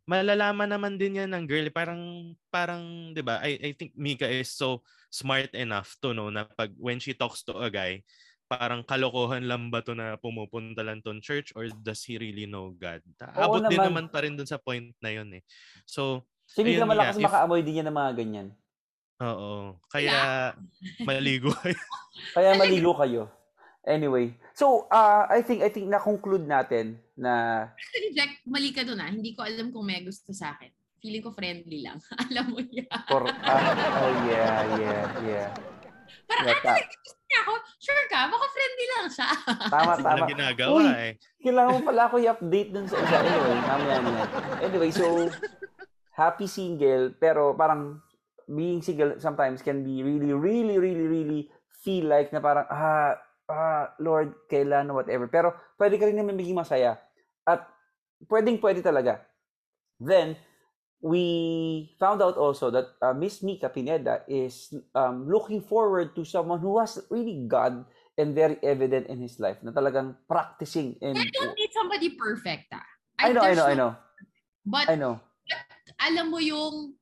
malalaman 0.04 0.68
naman 0.68 0.94
din 0.96 1.20
yan 1.24 1.32
ng 1.32 1.44
girl. 1.48 1.68
Parang 1.72 2.00
parang 2.48 2.82
'di 3.10 3.22
ba? 3.24 3.40
I 3.40 3.56
I 3.60 3.70
think 3.72 3.96
Mika 3.96 4.28
is 4.28 4.52
so 4.52 4.84
smart 5.08 5.52
enough 5.56 5.96
to 6.04 6.12
know 6.12 6.28
na 6.28 6.44
pag 6.44 6.72
when 6.76 7.00
she 7.00 7.16
talks 7.16 7.40
to 7.46 7.56
a 7.56 7.72
guy, 7.72 8.04
parang 8.44 8.84
kalokohan 8.84 9.48
lang 9.48 9.72
ba 9.72 9.80
to 9.80 9.96
na 9.96 10.20
pumupunta 10.20 10.84
lang 10.84 11.00
to 11.00 11.16
church 11.24 11.50
or 11.56 11.66
does 11.80 12.04
he 12.04 12.20
really 12.20 12.44
know 12.44 12.76
God? 12.76 13.00
Oo 13.40 13.56
Abot 13.58 13.64
din 13.64 13.80
naman. 13.80 14.06
pa 14.12 14.20
rin 14.20 14.36
dun 14.36 14.46
sa 14.46 14.60
point 14.60 14.92
na 15.00 15.10
yun 15.10 15.28
eh. 15.34 15.42
So, 15.88 16.22
Si 16.44 16.60
Mika 16.60 16.84
Ayun 16.84 16.90
malakas 16.92 17.16
nga, 17.16 17.24
if- 17.24 17.26
makaamoy 17.32 17.60
din 17.64 17.80
yan 17.80 17.88
ng 17.88 17.96
mga 17.96 18.12
ganyan. 18.20 18.48
oo. 19.16 19.80
Kaya 19.88 20.52
maligo 21.00 21.48
kayo. 21.56 21.80
Kaya 22.36 22.50
maligo 22.60 22.92
kayo. 22.92 23.22
Anyway, 23.84 24.32
so 24.56 24.88
uh, 24.88 25.28
I 25.28 25.44
think 25.44 25.60
I 25.60 25.68
think 25.68 25.92
na-conclude 25.92 26.48
natin 26.48 26.96
na 27.12 27.68
Actually, 27.76 28.10
Jack, 28.16 28.40
mali 28.48 28.72
ka 28.72 28.80
doon 28.80 28.96
ah. 28.96 29.12
Hindi 29.12 29.36
ko 29.36 29.44
alam 29.44 29.68
kung 29.68 29.84
may 29.84 30.00
gusto 30.00 30.32
sa 30.32 30.56
akin. 30.56 30.72
Feeling 31.04 31.20
ko 31.20 31.36
friendly 31.36 31.84
lang. 31.84 32.00
alam 32.32 32.48
mo 32.48 32.64
yan. 32.64 32.88
for 33.12 33.28
ah, 33.28 33.76
oh 34.00 34.12
yeah, 34.24 34.56
yeah, 34.80 35.02
yeah. 35.20 35.48
Parang, 36.24 36.48
Yeah, 36.48 36.72
ah, 36.72 36.80
gusto 36.80 37.20
niya 37.28 37.38
ako? 37.44 37.52
Sure 37.76 38.04
ka? 38.08 38.20
Baka 38.32 38.46
friendly 38.48 38.86
lang 38.88 39.06
siya. 39.12 39.28
Tama, 39.74 39.92
Kasi 39.92 40.00
tama. 40.00 40.08
walang 40.16 40.32
ginagawa 40.32 40.72
Uy, 40.80 40.86
eh. 40.88 41.10
Kailangan 41.44 41.72
mo 41.76 41.80
pala 41.84 42.02
ako 42.08 42.16
i-update 42.24 42.70
dun 42.72 42.86
sa 42.88 42.96
isa. 42.96 43.16
Anyway, 43.20 43.56
mamaya 43.60 43.96
na 44.00 44.10
yan. 44.16 44.28
Anyway, 44.64 44.90
so, 44.96 45.04
happy 46.16 46.48
single, 46.48 47.12
pero 47.20 47.52
parang 47.52 48.00
being 48.48 48.80
single 48.80 49.20
sometimes 49.20 49.60
can 49.60 49.84
be 49.84 50.00
really, 50.00 50.32
really, 50.32 50.80
really, 50.80 51.04
really 51.04 51.40
feel 51.84 52.08
like 52.08 52.32
na 52.32 52.40
parang, 52.40 52.64
ah, 52.72 53.12
ah, 53.48 53.92
Lord, 54.00 54.34
kailan, 54.48 54.92
whatever. 54.92 55.28
Pero 55.28 55.54
pwede 55.76 55.98
ka 56.00 56.06
rin 56.08 56.16
naman 56.16 56.38
maging 56.38 56.56
masaya. 56.56 57.00
At 57.44 57.68
pwedeng 58.28 58.60
pwede 58.60 58.80
talaga. 58.80 59.24
Then, 60.00 60.36
we 61.04 61.92
found 62.00 62.24
out 62.24 62.40
also 62.40 62.72
that 62.72 62.96
uh, 63.04 63.12
Miss 63.12 63.44
Mika 63.44 63.68
Pineda 63.68 64.24
is 64.24 64.72
um, 64.96 65.28
looking 65.28 65.60
forward 65.60 66.16
to 66.16 66.24
someone 66.24 66.64
who 66.64 66.80
has 66.80 66.96
really 67.12 67.44
God 67.44 67.84
and 68.16 68.32
very 68.32 68.56
evident 68.64 69.12
in 69.12 69.20
his 69.20 69.36
life 69.36 69.60
na 69.60 69.68
talagang 69.70 70.16
practicing 70.24 70.96
and 71.04 71.20
I 71.20 71.28
don't 71.28 71.52
need 71.52 71.72
somebody 71.76 72.16
perfect 72.16 72.72
ah. 72.72 72.86
I 73.20 73.36
know, 73.36 73.44
I 73.44 73.52
know, 73.52 73.66
I 73.68 73.74
no- 73.74 73.76
know. 73.76 73.92
But 74.64 74.86
I 74.88 74.96
know. 74.96 75.20
alam 76.00 76.32
mo 76.32 76.40
yung 76.40 76.96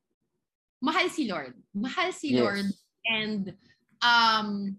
mahal 0.83 1.07
si 1.07 1.31
Lord. 1.31 1.55
Mahal 1.71 2.11
si 2.11 2.35
Yes. 2.35 2.43
Lord 2.43 2.67
and 3.07 3.55
um 4.03 4.75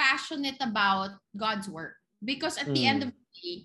passionate 0.00 0.56
about 0.64 1.20
God's 1.36 1.68
work. 1.68 2.00
Because 2.24 2.56
at 2.56 2.72
the 2.72 2.88
Mm. 2.88 2.90
end 2.90 3.00
of 3.04 3.10
the 3.12 3.24
day, 3.36 3.56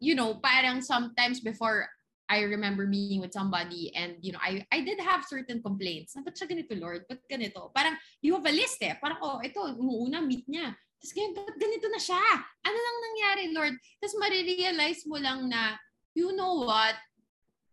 you 0.00 0.16
know, 0.16 0.40
parang 0.40 0.80
sometimes 0.80 1.44
before 1.44 1.84
I 2.30 2.46
remember 2.46 2.86
being 2.86 3.20
with 3.20 3.34
somebody 3.34 3.90
and, 3.92 4.16
you 4.22 4.30
know, 4.32 4.38
I 4.40 4.64
I 4.70 4.86
did 4.86 5.02
have 5.02 5.26
certain 5.26 5.60
complaints. 5.60 6.14
Na, 6.14 6.22
ba't 6.22 6.38
siya 6.38 6.46
ganito, 6.46 6.78
Lord? 6.78 7.04
Ba't 7.10 7.20
ganito? 7.26 7.74
Parang, 7.74 7.98
you 8.22 8.32
have 8.38 8.46
a 8.46 8.54
list 8.54 8.78
eh. 8.80 8.94
Parang, 9.02 9.18
oh, 9.20 9.42
ito, 9.42 9.58
umuuna, 9.76 10.22
meet 10.22 10.46
niya. 10.46 10.72
Tapos 11.00 11.12
ngayon, 11.16 11.32
ba't 11.34 11.56
ganito 11.58 11.86
na 11.90 12.00
siya? 12.00 12.22
Ano 12.62 12.78
lang 12.78 12.96
nangyari, 13.02 13.44
Lord? 13.50 13.74
Tapos 13.98 14.16
marirealize 14.20 15.02
mo 15.10 15.18
lang 15.18 15.50
na, 15.50 15.74
you 16.14 16.30
know 16.36 16.68
what? 16.68 16.94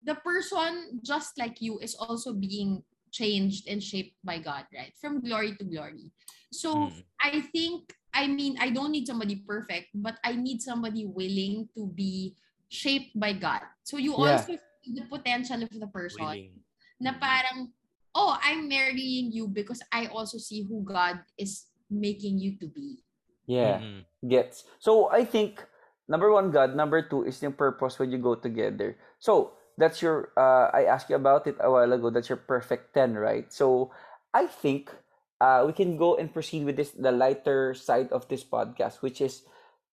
The 0.02 0.16
person 0.24 1.04
just 1.04 1.36
like 1.38 1.60
you 1.60 1.78
is 1.84 1.94
also 2.00 2.32
being 2.32 2.82
changed 3.12 3.68
and 3.68 3.82
shaped 3.82 4.16
by 4.24 4.40
God, 4.40 4.66
right? 4.74 4.94
From 5.00 5.22
glory 5.22 5.56
to 5.58 5.64
glory. 5.64 6.12
So, 6.52 6.92
Mm. 6.92 7.04
I 7.20 7.42
think, 7.52 7.92
I 8.14 8.28
mean, 8.28 8.58
I 8.60 8.70
don't 8.70 8.92
need 8.92 9.08
somebody 9.08 9.42
perfect, 9.42 9.90
but 9.94 10.18
I 10.24 10.34
need 10.38 10.62
somebody 10.62 11.06
willing 11.06 11.68
to 11.76 11.88
be 11.92 12.38
shaped 12.70 13.18
by 13.18 13.34
God. 13.34 13.62
So 13.84 13.98
you 13.98 14.14
Yeah. 14.16 14.38
also 14.38 14.60
see 14.84 14.94
the 14.94 15.06
potential 15.10 15.64
of 15.64 15.72
the 15.72 15.88
person 15.88 16.24
Willing. 16.24 16.62
na 17.00 17.14
parang, 17.18 17.74
oh, 18.16 18.38
I'm 18.42 18.68
marrying 18.70 19.32
you 19.32 19.48
because 19.48 19.82
I 19.92 20.08
also 20.08 20.38
see 20.38 20.64
who 20.64 20.84
God 20.84 21.20
is 21.38 21.68
making 21.90 22.40
you 22.40 22.58
to 22.60 22.68
be. 22.68 23.02
Yeah, 23.48 23.80
Mm-mm. 23.80 24.04
gets. 24.28 24.66
So 24.80 25.10
I 25.10 25.24
think 25.24 25.64
number 26.08 26.32
one, 26.32 26.52
God. 26.52 26.76
Number 26.76 27.02
two 27.02 27.24
is 27.24 27.42
yung 27.42 27.56
purpose 27.56 27.98
when 27.98 28.12
you 28.12 28.20
go 28.20 28.36
together. 28.36 28.98
So 29.20 29.57
that's 29.78 30.02
your. 30.02 30.34
Uh, 30.36 30.74
I 30.74 30.86
asked 30.90 31.10
you 31.10 31.16
about 31.16 31.48
it 31.48 31.56
a 31.62 31.72
while 31.72 31.94
ago. 31.94 32.10
That's 32.10 32.30
your 32.30 32.42
perfect 32.42 32.94
ten, 32.94 33.16
right? 33.16 33.48
So 33.54 33.94
I 34.34 34.50
think 34.50 34.92
uh, 35.40 35.64
we 35.66 35.74
can 35.74 35.98
go 35.98 36.18
and 36.18 36.34
proceed 36.34 36.66
with 36.66 36.76
this 36.76 36.92
the 36.92 37.14
lighter 37.14 37.74
side 37.74 38.12
of 38.12 38.28
this 38.28 38.44
podcast, 38.44 39.06
which 39.06 39.22
is 39.22 39.46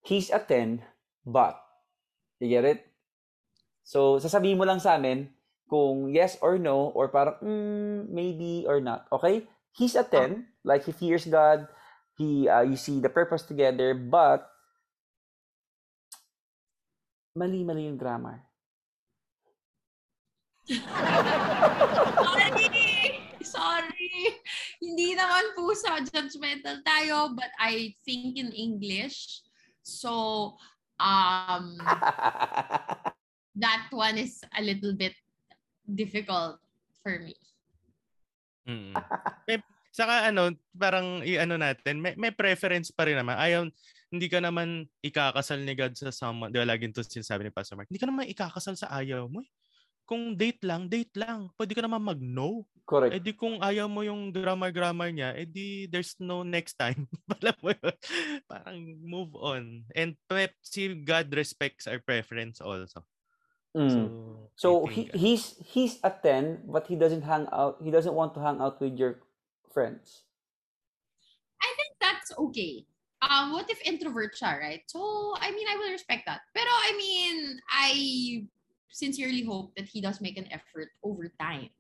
he's 0.03 0.33
a 0.33 0.41
ten, 0.41 0.83
but 1.25 1.61
you 2.41 2.49
get 2.49 2.65
it. 2.65 2.81
So 3.85 4.17
sasabihin 4.17 4.57
mo 4.57 4.65
lang 4.65 4.81
sa 4.81 4.97
amin 4.97 5.29
kung 5.69 6.13
yes 6.13 6.37
or 6.41 6.57
no 6.57 6.93
or 6.97 7.09
parang 7.13 7.37
mm, 7.41 8.09
maybe 8.09 8.65
or 8.69 8.81
not. 8.81 9.09
Okay? 9.13 9.49
He's 9.75 9.99
a 9.99 10.07
10, 10.07 10.47
like 10.63 10.87
he 10.87 10.95
fears 10.95 11.27
God, 11.27 11.67
he 12.15 12.47
uh, 12.47 12.63
you 12.63 12.79
see 12.79 13.03
the 13.03 13.11
purpose 13.11 13.43
together, 13.43 13.91
but 13.91 14.47
mali-mali 17.35 17.91
yung 17.91 17.99
grammar. 17.99 18.47
Sorry! 20.65 22.61
Sorry! 23.45 24.13
Hindi 24.81 25.13
naman 25.13 25.53
po 25.53 25.77
sa 25.77 26.01
judgmental 26.01 26.81
tayo, 26.81 27.37
but 27.37 27.53
I 27.61 27.93
think 28.05 28.41
in 28.41 28.51
English. 28.57 29.45
So, 29.85 30.57
um, 30.97 31.77
that 33.65 33.85
one 33.93 34.17
is 34.17 34.41
a 34.57 34.63
little 34.65 34.97
bit 34.97 35.13
difficult 35.85 36.57
for 37.05 37.21
me. 37.21 37.37
Mm. 38.65 38.97
May, 39.45 39.61
saka 39.93 40.33
ano, 40.33 40.57
parang 40.73 41.21
i-ano 41.21 41.61
natin, 41.61 42.01
may, 42.01 42.17
may 42.17 42.33
preference 42.33 42.89
pa 42.89 43.05
rin 43.05 43.21
naman. 43.21 43.37
Ayaw, 43.37 43.69
hindi 44.09 44.27
ka 44.33 44.41
naman 44.41 44.89
ikakasal 45.05 45.61
ni 45.61 45.77
God 45.77 45.93
sa 45.93 46.09
someone. 46.09 46.49
Di 46.49 46.57
ba 46.57 46.73
laging 46.73 46.97
to 46.97 47.05
sinasabi 47.05 47.45
ni 47.45 47.53
Pastor 47.53 47.77
Mark, 47.77 47.93
hindi 47.93 48.01
ka 48.01 48.09
naman 48.09 48.25
ikakasal 48.33 48.73
sa 48.81 48.89
ayaw 48.89 49.29
mo. 49.29 49.45
eh. 49.45 49.51
Kung 50.05 50.37
date 50.37 50.61
lang, 50.65 50.89
date 50.89 51.17
lang. 51.17 51.49
Pwede 51.57 51.73
ka 51.73 51.83
naman 51.85 52.05
mag-no. 52.05 52.69
Correct. 52.85 53.17
Eh 53.17 53.23
di 53.25 53.33
kung 53.33 53.65
ayaw 53.65 53.89
mo 53.89 54.05
yung 54.05 54.29
grammar-grammar 54.29 55.09
niya, 55.09 55.33
eh 55.33 55.49
di 55.49 55.89
there's 55.89 56.13
no 56.21 56.45
next 56.45 56.77
time. 56.77 57.09
Parang 58.53 58.81
move 59.01 59.33
on. 59.41 59.89
And 59.97 60.21
pe- 60.29 60.53
si 60.61 60.93
God 60.93 61.33
respects 61.33 61.89
our 61.89 61.97
preference 62.05 62.61
also. 62.61 63.01
Mm. 63.73 63.89
So, 63.89 63.99
So 64.55 64.69
he, 64.87 65.09
think, 65.09 65.17
he's 65.17 65.45
he's 65.65 65.95
a 66.05 66.13
10, 66.13 66.69
but 66.69 66.87
he 66.87 66.95
doesn't 66.95 67.25
hang 67.25 67.49
out. 67.51 67.81
He 67.81 67.91
doesn't 67.91 68.15
want 68.15 68.37
to 68.37 68.41
hang 68.45 68.61
out 68.61 68.79
with 68.85 69.01
your 69.01 69.25
friends. 69.73 70.29
I 71.59 71.73
think 71.81 71.97
that's 71.99 72.31
okay. 72.37 72.85
Um, 73.25 73.57
what 73.57 73.67
if 73.73 73.81
introvert 73.89 74.37
siya, 74.37 74.61
right? 74.61 74.85
So, 74.87 75.01
I 75.41 75.51
mean, 75.51 75.65
I 75.65 75.81
will 75.81 75.91
respect 75.91 76.29
that. 76.29 76.45
Pero, 76.53 76.69
I 76.69 76.93
mean, 77.01 77.37
I 77.73 77.91
sincerely 78.95 79.43
hope 79.43 79.75
that 79.75 79.91
he 79.91 79.99
does 79.99 80.23
make 80.23 80.39
an 80.39 80.47
effort 80.55 80.95
over 81.03 81.27
time. 81.43 81.75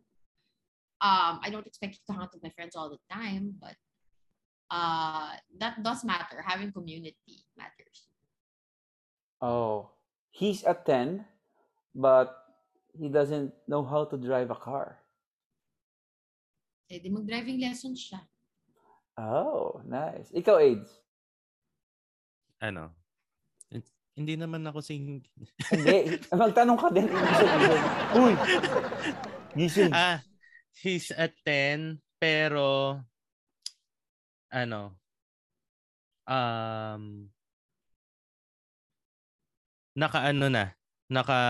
Um, 0.99 1.39
I 1.39 1.49
don't 1.51 1.67
expect 1.67 2.03
to 2.07 2.13
hang 2.13 2.23
out 2.27 2.35
with 2.35 2.43
my 2.43 2.51
friends 2.51 2.75
all 2.75 2.91
the 2.91 2.99
time, 3.07 3.55
but 3.63 3.79
uh, 4.71 5.39
that 5.63 5.79
does 5.83 6.03
matter. 6.03 6.43
Having 6.43 6.73
community 6.73 7.47
matters. 7.55 8.11
Oh, 9.41 9.95
he's 10.31 10.65
a 10.65 10.75
10, 10.75 11.25
but 11.95 12.35
he 12.99 13.09
doesn't 13.09 13.55
know 13.69 13.85
how 13.85 14.05
to 14.11 14.17
drive 14.19 14.51
a 14.51 14.59
car. 14.59 14.99
Eh, 16.91 16.99
di 16.99 17.09
mag-driving 17.09 17.61
lessons 17.63 18.11
siya. 18.11 18.27
Oh, 19.15 19.81
nice. 19.87 20.35
Ikaw, 20.35 20.59
AIDS. 20.59 21.05
ano, 22.65 22.97
hindi 24.15 24.35
naman 24.39 24.63
ako 24.67 24.79
sing... 24.79 25.23
Hindi. 25.71 26.19
Magtanong 26.35 26.79
ka 26.79 26.89
din. 26.95 27.11
Uy! 28.15 28.35
Gising. 29.59 29.91
ah, 29.95 30.23
he's 30.83 31.11
a 31.15 31.31
10, 31.47 31.99
pero, 32.19 32.99
ano, 34.51 34.95
um, 36.27 37.27
naka 39.95 40.19
ano 40.31 40.47
na, 40.51 40.75
naka, 41.11 41.41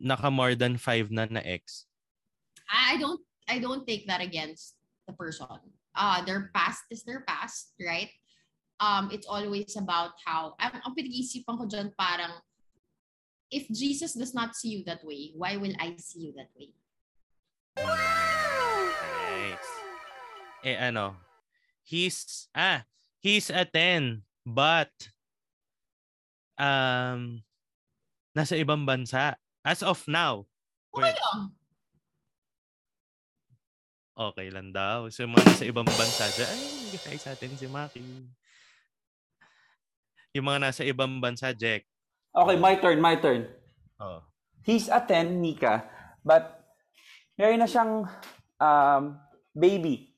naka 0.00 0.28
more 0.32 0.56
than 0.56 0.80
5 0.80 1.12
na 1.12 1.28
na 1.28 1.44
ex. 1.44 1.84
I 2.70 2.94
I 2.94 2.96
don't 2.96 3.20
I 3.50 3.58
don't 3.58 3.84
take 3.84 4.06
that 4.06 4.22
against 4.22 4.78
the 5.04 5.12
person. 5.12 5.60
Uh 5.92 6.22
their 6.24 6.48
past 6.54 6.86
is 6.88 7.02
their 7.02 7.26
past, 7.26 7.74
right? 7.82 8.08
Um 8.80 9.12
it's 9.12 9.28
always 9.28 9.76
about 9.76 10.16
how 10.24 10.56
ang, 10.56 10.80
ang 10.80 10.92
pinag-iisipan 10.96 11.60
ko 11.60 11.68
dyan 11.68 11.92
parang 11.94 12.32
if 13.52 13.68
Jesus 13.68 14.16
does 14.16 14.32
not 14.32 14.56
see 14.56 14.80
you 14.80 14.80
that 14.88 15.04
way, 15.04 15.36
why 15.36 15.58
will 15.60 15.74
I 15.76 15.98
see 16.00 16.30
you 16.30 16.32
that 16.38 16.48
way? 16.56 16.72
Nice. 17.76 19.70
eh 20.64 20.76
ano, 20.76 21.16
he's, 21.82 22.48
ah, 22.54 22.84
he's 23.20 23.48
a 23.50 23.64
10, 23.64 24.22
but, 24.44 24.92
um, 26.60 27.42
nasa 28.36 28.56
ibang 28.60 28.84
bansa. 28.84 29.36
As 29.60 29.84
of 29.84 30.00
now. 30.08 30.48
Okay 30.96 31.12
Wait. 31.12 31.20
lang. 31.20 31.40
Okay 34.20 34.48
lang 34.52 34.68
daw. 34.72 35.08
So, 35.12 35.24
mga 35.28 35.44
nasa 35.48 35.64
ibang 35.68 35.88
bansa 35.88 36.28
ay, 36.28 36.96
guys 36.96 37.24
sa 37.24 37.32
atin 37.36 37.56
si 37.56 37.68
Maki. 37.68 38.04
Yung 40.30 40.46
mga 40.46 40.60
nasa 40.62 40.82
ibang 40.82 41.18
bansa, 41.18 41.50
Jack. 41.50 41.82
Okay, 42.30 42.56
my 42.56 42.74
turn, 42.78 42.98
my 43.02 43.18
turn. 43.18 43.50
Oh. 43.98 44.22
He's 44.62 44.86
a 44.86 45.02
10, 45.02 45.42
Nika, 45.42 45.82
but 46.22 46.62
meron 47.34 47.58
na 47.58 47.66
siyang 47.66 48.06
um, 48.56 49.02
baby. 49.50 50.14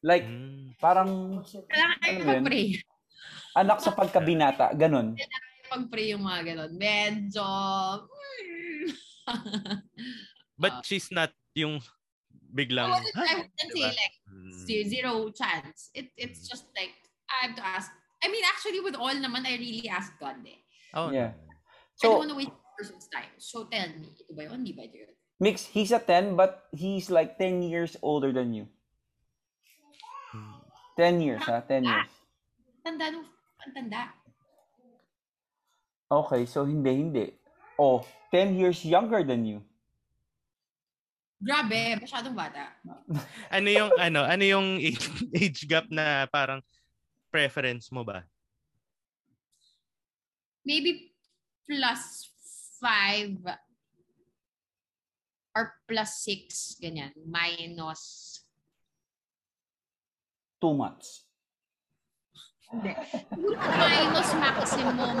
Like, 0.00 0.26
Mm. 0.26 0.74
parang 0.78 1.42
Kailangan 1.42 1.98
Ano 2.02 2.22
mag-pray. 2.24 2.66
anak 3.54 3.78
sa 3.78 3.94
pagkabinata, 3.94 4.74
ganun. 4.74 5.14
Mag-pray 5.68 6.10
yung 6.10 6.24
mga 6.24 6.40
ganon. 6.48 6.72
Medyo... 6.74 7.46
But 10.58 10.72
Ah. 10.72 10.82
she's 10.82 11.10
not 11.12 11.30
yung 11.54 11.78
biglang, 12.50 12.90
I 12.90 12.98
wouldn't, 12.98 13.14
I 13.14 13.34
wouldn't 13.36 13.54
say 13.54 13.68
Diba? 13.70 13.92
like 13.94 14.16
Mm. 14.26 14.50
ze- 14.66 14.88
zero 14.88 15.12
chance. 15.30 15.92
It 15.94 16.10
it's 16.16 16.42
Mm. 16.42 16.48
just 16.48 16.66
like 16.74 16.96
I 17.28 17.46
have 17.46 17.54
to 17.54 17.62
ask. 17.64 17.92
I 18.22 18.26
mean, 18.28 18.42
actually, 18.46 18.80
with 18.80 18.96
all 18.98 19.14
naman, 19.14 19.46
I 19.46 19.54
really 19.56 19.88
ask 19.88 20.12
God 20.18 20.42
eh. 20.46 20.58
Oh, 20.94 21.10
Yeah. 21.10 21.32
I 21.98 22.06
don't 22.06 22.18
want 22.18 22.30
to 22.30 22.38
waste 22.38 22.54
the 22.54 22.74
person's 22.78 23.08
time. 23.10 23.34
So 23.42 23.66
tell 23.66 23.90
me, 23.90 24.14
ito 24.14 24.30
ba 24.30 24.46
yun? 24.46 24.62
Di 24.62 24.70
ba 24.70 24.86
yun? 24.86 25.10
Mix, 25.42 25.66
he's 25.66 25.90
a 25.90 25.98
10, 25.98 26.38
but 26.38 26.70
he's 26.70 27.10
like 27.10 27.38
10 27.38 27.62
years 27.62 27.98
older 28.02 28.30
than 28.30 28.54
you. 28.54 28.70
Mm. 30.34 30.62
10 30.94 31.20
years, 31.26 31.42
ha? 31.42 31.62
10 31.66 31.82
years. 31.86 32.10
Tanda 32.86 33.10
no, 33.10 33.26
ang 33.62 33.72
tanda. 33.74 34.14
Okay, 36.08 36.46
so 36.46 36.64
hindi, 36.64 36.90
hindi. 36.90 37.26
Oh, 37.78 38.06
10 38.30 38.54
years 38.58 38.82
younger 38.86 39.26
than 39.26 39.42
you. 39.42 39.58
Grabe, 41.38 42.02
masyadong 42.02 42.34
bata. 42.34 42.74
Ano 43.54 43.68
yung, 43.70 43.90
ano, 43.94 44.26
ano 44.26 44.42
yung 44.42 44.82
age, 44.82 45.06
age 45.42 45.60
gap 45.70 45.86
na 45.90 46.26
parang 46.30 46.58
preference 47.28 47.92
mo 47.92 48.04
ba? 48.04 48.24
Maybe 50.64 51.12
plus 51.64 52.28
five 52.76 53.36
or 55.56 55.64
plus 55.88 56.24
six, 56.24 56.76
ganyan. 56.78 57.12
Minus, 57.24 58.34
Two 60.58 60.74
months. 60.74 61.22
hindi. 62.68 62.92
Minus 63.56 64.30
maximum 64.36 65.16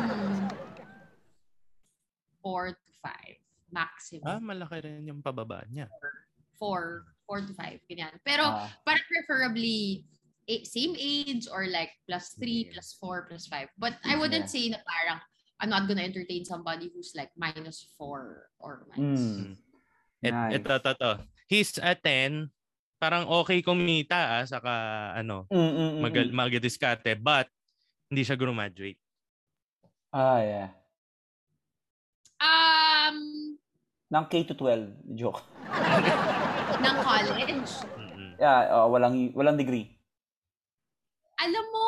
four 2.42 2.74
to 2.74 2.90
five. 3.00 3.38
Maximum. 3.70 4.26
Ah, 4.26 4.40
malaki 4.42 4.84
rin 4.84 5.06
yung 5.06 5.22
pababa 5.22 5.62
niya. 5.70 5.86
Four, 6.58 7.06
four 7.24 7.40
to 7.46 7.54
five, 7.54 7.78
ganyan. 7.88 8.12
Pero, 8.26 8.44
Ah, 8.50 8.66
parang 8.82 9.06
preferably 9.06 10.02
same 10.64 10.96
age 10.96 11.44
or 11.52 11.68
like 11.68 11.92
plus 12.08 12.32
three, 12.40 12.64
Yeah. 12.64 12.80
plus 12.80 12.96
four, 12.96 13.28
plus 13.28 13.44
five. 13.44 13.68
But 13.76 14.00
I 14.02 14.16
wouldn't 14.16 14.48
Yeah. 14.48 14.54
say 14.56 14.64
na 14.72 14.80
parang 14.80 15.20
I'm 15.58 15.68
not 15.68 15.90
gonna 15.90 16.06
entertain 16.06 16.46
somebody 16.46 16.88
who's 16.94 17.12
like 17.18 17.34
minus 17.34 17.90
four 17.98 18.46
or 18.62 18.86
minus. 18.94 19.22
Mm. 19.26 19.52
Et, 20.22 20.32
Nice. 20.34 20.52
Ito, 20.62 20.74
ito, 20.78 20.90
ito. 20.94 21.12
He's 21.50 21.70
a 21.82 21.94
10. 21.98 22.46
Parang 22.98 23.26
okay 23.42 23.62
kumita 23.62 24.38
ah, 24.38 24.44
saka 24.46 24.72
ano, 25.14 25.46
Mm, 25.50 25.58
mm, 25.58 25.70
mm, 25.74 26.00
magal, 26.02 26.26
mm. 26.30 26.34
magdiskarte, 26.34 27.14
but 27.18 27.46
hindi 28.10 28.22
siya 28.26 28.38
graduate. 28.38 28.98
Ah, 30.14 30.40
yeah. 30.42 30.68
Um, 32.38 33.58
Ng 34.08 34.26
K 34.30 34.46
to 34.48 34.54
12. 34.56 35.14
Joke. 35.18 35.42
ng 36.82 36.96
college. 37.02 37.72
Yeah, 38.38 38.70
oh, 38.72 38.88
walang, 38.94 39.34
walang 39.34 39.58
degree. 39.58 39.97
Alam 41.38 41.64
mo, 41.70 41.86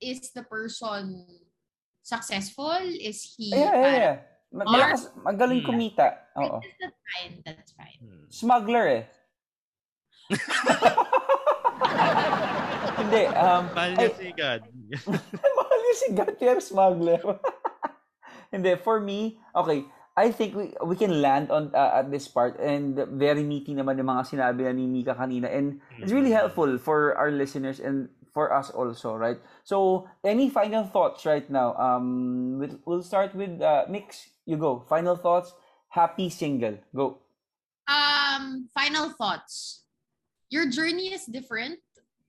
is 0.00 0.32
the 0.32 0.42
person 0.44 1.24
successful? 2.00 2.72
Is 2.80 3.20
he 3.36 3.52
Yeah, 3.52 3.74
yeah, 3.76 3.96
yeah. 3.96 4.16
Ma- 4.54 4.64
Malakas, 4.64 5.10
magaling 5.18 5.60
Mm. 5.60 5.68
kumita. 5.68 6.06
Oo. 6.38 6.62
That's 6.80 6.96
fine, 7.12 7.34
that's 7.44 7.72
fine. 7.74 7.98
Mm. 8.00 8.24
Smuggler 8.30 8.86
eh. 8.88 9.04
Hindi, 12.94 13.22
um, 13.34 13.62
Mahal 13.74 13.90
niya 13.98 14.10
si 14.14 14.28
God. 14.32 14.60
mahal 15.58 15.78
yung 15.82 15.98
si 15.98 16.08
Gatier 16.14 16.58
Smuggler. 16.62 17.20
Hindi, 18.54 18.78
for 18.80 19.02
me, 19.02 19.36
okay, 19.50 19.84
I 20.14 20.30
think 20.30 20.54
we 20.54 20.70
we 20.78 20.94
can 20.94 21.18
land 21.18 21.50
on 21.50 21.74
uh, 21.74 21.98
at 21.98 22.10
this 22.14 22.30
part 22.30 22.62
and 22.62 22.94
very 23.18 23.42
meaty 23.42 23.74
naman 23.74 23.98
yung 23.98 24.06
mga 24.14 24.30
sinabi 24.30 24.62
na 24.62 24.72
ni 24.72 24.86
Mika 24.86 25.18
kanina 25.18 25.50
and 25.50 25.82
it's 25.98 26.14
really 26.14 26.30
helpful 26.30 26.78
for 26.78 27.18
our 27.18 27.34
listeners 27.34 27.82
and 27.82 28.06
for 28.34 28.52
us 28.52 28.68
also, 28.70 29.14
right? 29.14 29.38
So, 29.62 30.10
any 30.26 30.50
final 30.50 30.82
thoughts 30.82 31.24
right 31.24 31.48
now? 31.48 31.74
Um, 31.78 32.58
we'll, 32.58 32.78
we'll 32.84 33.06
start 33.06 33.32
with 33.34 33.62
uh, 33.62 33.86
Mix. 33.88 34.28
You 34.44 34.58
go. 34.58 34.84
Final 34.90 35.14
thoughts. 35.16 35.54
Happy 35.88 36.28
single. 36.28 36.76
Go. 36.94 37.22
Um, 37.86 38.68
final 38.74 39.10
thoughts. 39.10 39.84
Your 40.50 40.68
journey 40.68 41.14
is 41.14 41.24
different 41.26 41.78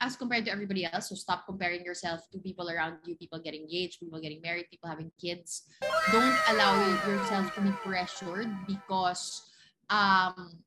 as 0.06 0.16
compared 0.16 0.46
to 0.46 0.54
everybody 0.54 0.86
else. 0.86 1.10
So 1.10 1.16
stop 1.18 1.50
comparing 1.50 1.82
yourself 1.82 2.30
to 2.30 2.38
people 2.38 2.70
around 2.70 3.02
you, 3.06 3.18
people 3.18 3.42
getting 3.42 3.66
engaged, 3.66 4.00
people 4.00 4.22
getting 4.22 4.40
married, 4.40 4.70
people 4.70 4.88
having 4.88 5.10
kids. 5.18 5.66
Don't 6.14 6.38
allow 6.54 6.78
yourself 7.10 7.50
to 7.56 7.62
be 7.62 7.74
pressured 7.82 8.48
because 8.70 9.50
um 9.90 10.62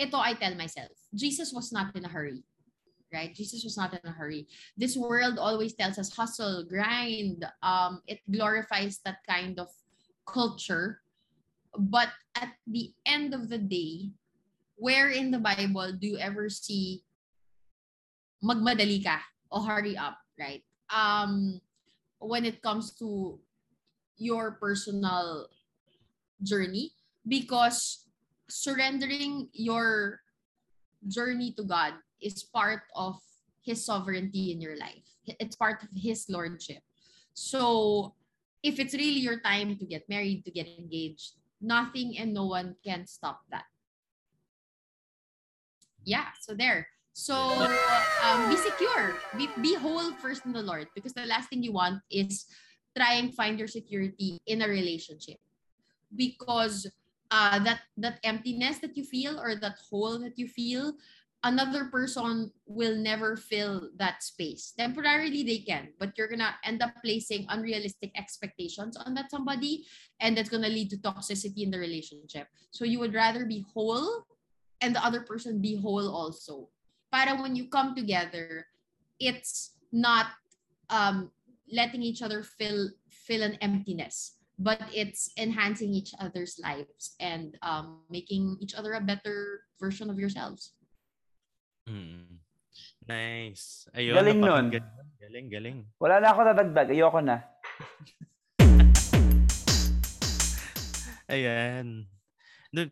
ito 0.00 0.16
I 0.16 0.32
tell 0.32 0.56
myself, 0.56 0.96
Jesus 1.12 1.52
was 1.52 1.68
not 1.70 1.92
in 1.92 2.08
a 2.08 2.08
hurry. 2.08 2.40
Right? 3.12 3.32
Jesus 3.32 3.64
was 3.64 3.76
not 3.76 3.92
in 3.92 4.04
a 4.04 4.12
hurry. 4.12 4.48
This 4.76 4.96
world 4.96 5.40
always 5.40 5.72
tells 5.72 5.96
us 5.96 6.12
hustle, 6.12 6.64
grind. 6.68 7.40
Um, 7.64 8.04
it 8.04 8.20
glorifies 8.28 9.00
that 9.08 9.24
kind 9.24 9.56
of 9.56 9.72
culture. 10.28 11.00
But 11.72 12.12
at 12.36 12.52
the 12.68 12.92
end 13.08 13.32
of 13.32 13.48
the 13.48 13.56
day, 13.56 14.12
where 14.76 15.08
in 15.08 15.32
the 15.32 15.40
Bible 15.40 15.96
do 15.96 16.04
you 16.04 16.18
ever 16.20 16.52
see 16.52 17.07
magmadali 18.42 19.02
ka 19.02 19.20
o 19.50 19.62
hurry 19.62 19.96
up, 19.96 20.18
right? 20.38 20.62
Um, 20.90 21.60
when 22.18 22.44
it 22.44 22.62
comes 22.62 22.94
to 22.98 23.38
your 24.16 24.58
personal 24.58 25.46
journey, 26.42 26.92
because 27.26 28.08
surrendering 28.48 29.48
your 29.52 30.20
journey 31.06 31.52
to 31.54 31.62
God 31.62 31.94
is 32.20 32.42
part 32.42 32.82
of 32.96 33.18
His 33.62 33.84
sovereignty 33.84 34.50
in 34.52 34.60
your 34.60 34.76
life. 34.76 35.04
It's 35.26 35.56
part 35.56 35.82
of 35.82 35.88
His 35.94 36.26
lordship. 36.28 36.82
So, 37.34 38.14
if 38.62 38.80
it's 38.80 38.94
really 38.94 39.22
your 39.22 39.38
time 39.40 39.78
to 39.78 39.86
get 39.86 40.08
married, 40.08 40.44
to 40.44 40.50
get 40.50 40.66
engaged, 40.66 41.38
nothing 41.60 42.18
and 42.18 42.34
no 42.34 42.46
one 42.46 42.74
can 42.84 43.06
stop 43.06 43.42
that. 43.50 43.66
Yeah, 46.02 46.34
so 46.40 46.54
there. 46.54 46.88
So 47.18 47.34
um, 47.34 48.48
be 48.48 48.54
secure. 48.54 49.18
Be, 49.36 49.50
be 49.60 49.74
whole 49.74 50.14
first 50.22 50.46
in 50.46 50.52
the 50.52 50.62
Lord 50.62 50.86
because 50.94 51.12
the 51.12 51.26
last 51.26 51.50
thing 51.50 51.64
you 51.64 51.72
want 51.72 51.98
is 52.12 52.46
try 52.96 53.14
and 53.14 53.34
find 53.34 53.58
your 53.58 53.66
security 53.66 54.38
in 54.46 54.62
a 54.62 54.68
relationship. 54.68 55.38
Because 56.14 56.86
uh, 57.32 57.58
that 57.66 57.80
that 57.96 58.20
emptiness 58.22 58.78
that 58.78 58.96
you 58.96 59.02
feel 59.02 59.34
or 59.40 59.58
that 59.58 59.82
hole 59.90 60.20
that 60.20 60.38
you 60.38 60.46
feel, 60.46 60.94
another 61.42 61.90
person 61.90 62.52
will 62.66 62.94
never 62.94 63.34
fill 63.34 63.90
that 63.98 64.22
space. 64.22 64.72
Temporarily 64.78 65.42
they 65.42 65.58
can, 65.58 65.90
but 65.98 66.14
you're 66.16 66.30
gonna 66.30 66.54
end 66.62 66.86
up 66.86 66.94
placing 67.02 67.46
unrealistic 67.50 68.14
expectations 68.14 68.96
on 68.96 69.12
that 69.18 69.28
somebody, 69.34 69.84
and 70.20 70.38
that's 70.38 70.48
gonna 70.48 70.70
lead 70.70 70.88
to 70.90 70.96
toxicity 71.02 71.66
in 71.66 71.72
the 71.74 71.82
relationship. 71.82 72.46
So 72.70 72.86
you 72.86 73.00
would 73.00 73.12
rather 73.12 73.44
be 73.44 73.66
whole 73.74 74.22
and 74.80 74.94
the 74.94 75.04
other 75.04 75.22
person 75.22 75.60
be 75.60 75.74
whole 75.74 76.06
also. 76.14 76.70
Para 77.08 77.40
when 77.40 77.56
you 77.56 77.72
come 77.72 77.96
together, 77.96 78.68
it's 79.16 79.72
not 79.92 80.36
um, 80.92 81.32
letting 81.72 82.04
each 82.04 82.20
other 82.20 82.44
fill 82.44 82.92
fill 83.08 83.42
an 83.42 83.56
emptiness, 83.60 84.36
but 84.60 84.80
it's 84.92 85.32
enhancing 85.40 85.92
each 85.92 86.12
other's 86.20 86.60
lives 86.60 87.16
and 87.20 87.56
um, 87.64 88.04
making 88.12 88.56
each 88.60 88.74
other 88.76 88.92
a 88.92 89.00
better 89.00 89.64
version 89.80 90.12
of 90.12 90.20
yourselves. 90.20 90.76
Mm. 91.88 92.44
Nice. 93.08 93.88
Ayun, 93.96 94.14
Galing 94.20 94.40
nun. 94.40 94.68
napakinggan 94.68 94.84
yun. 94.84 95.08
Galing, 95.16 95.46
galing. 95.48 95.78
Wala 95.96 96.20
na 96.20 96.36
ako 96.36 96.40
dadagdag. 96.52 96.92
Ayoko 96.92 97.20
na. 97.24 97.40
Ayan. 101.32 102.04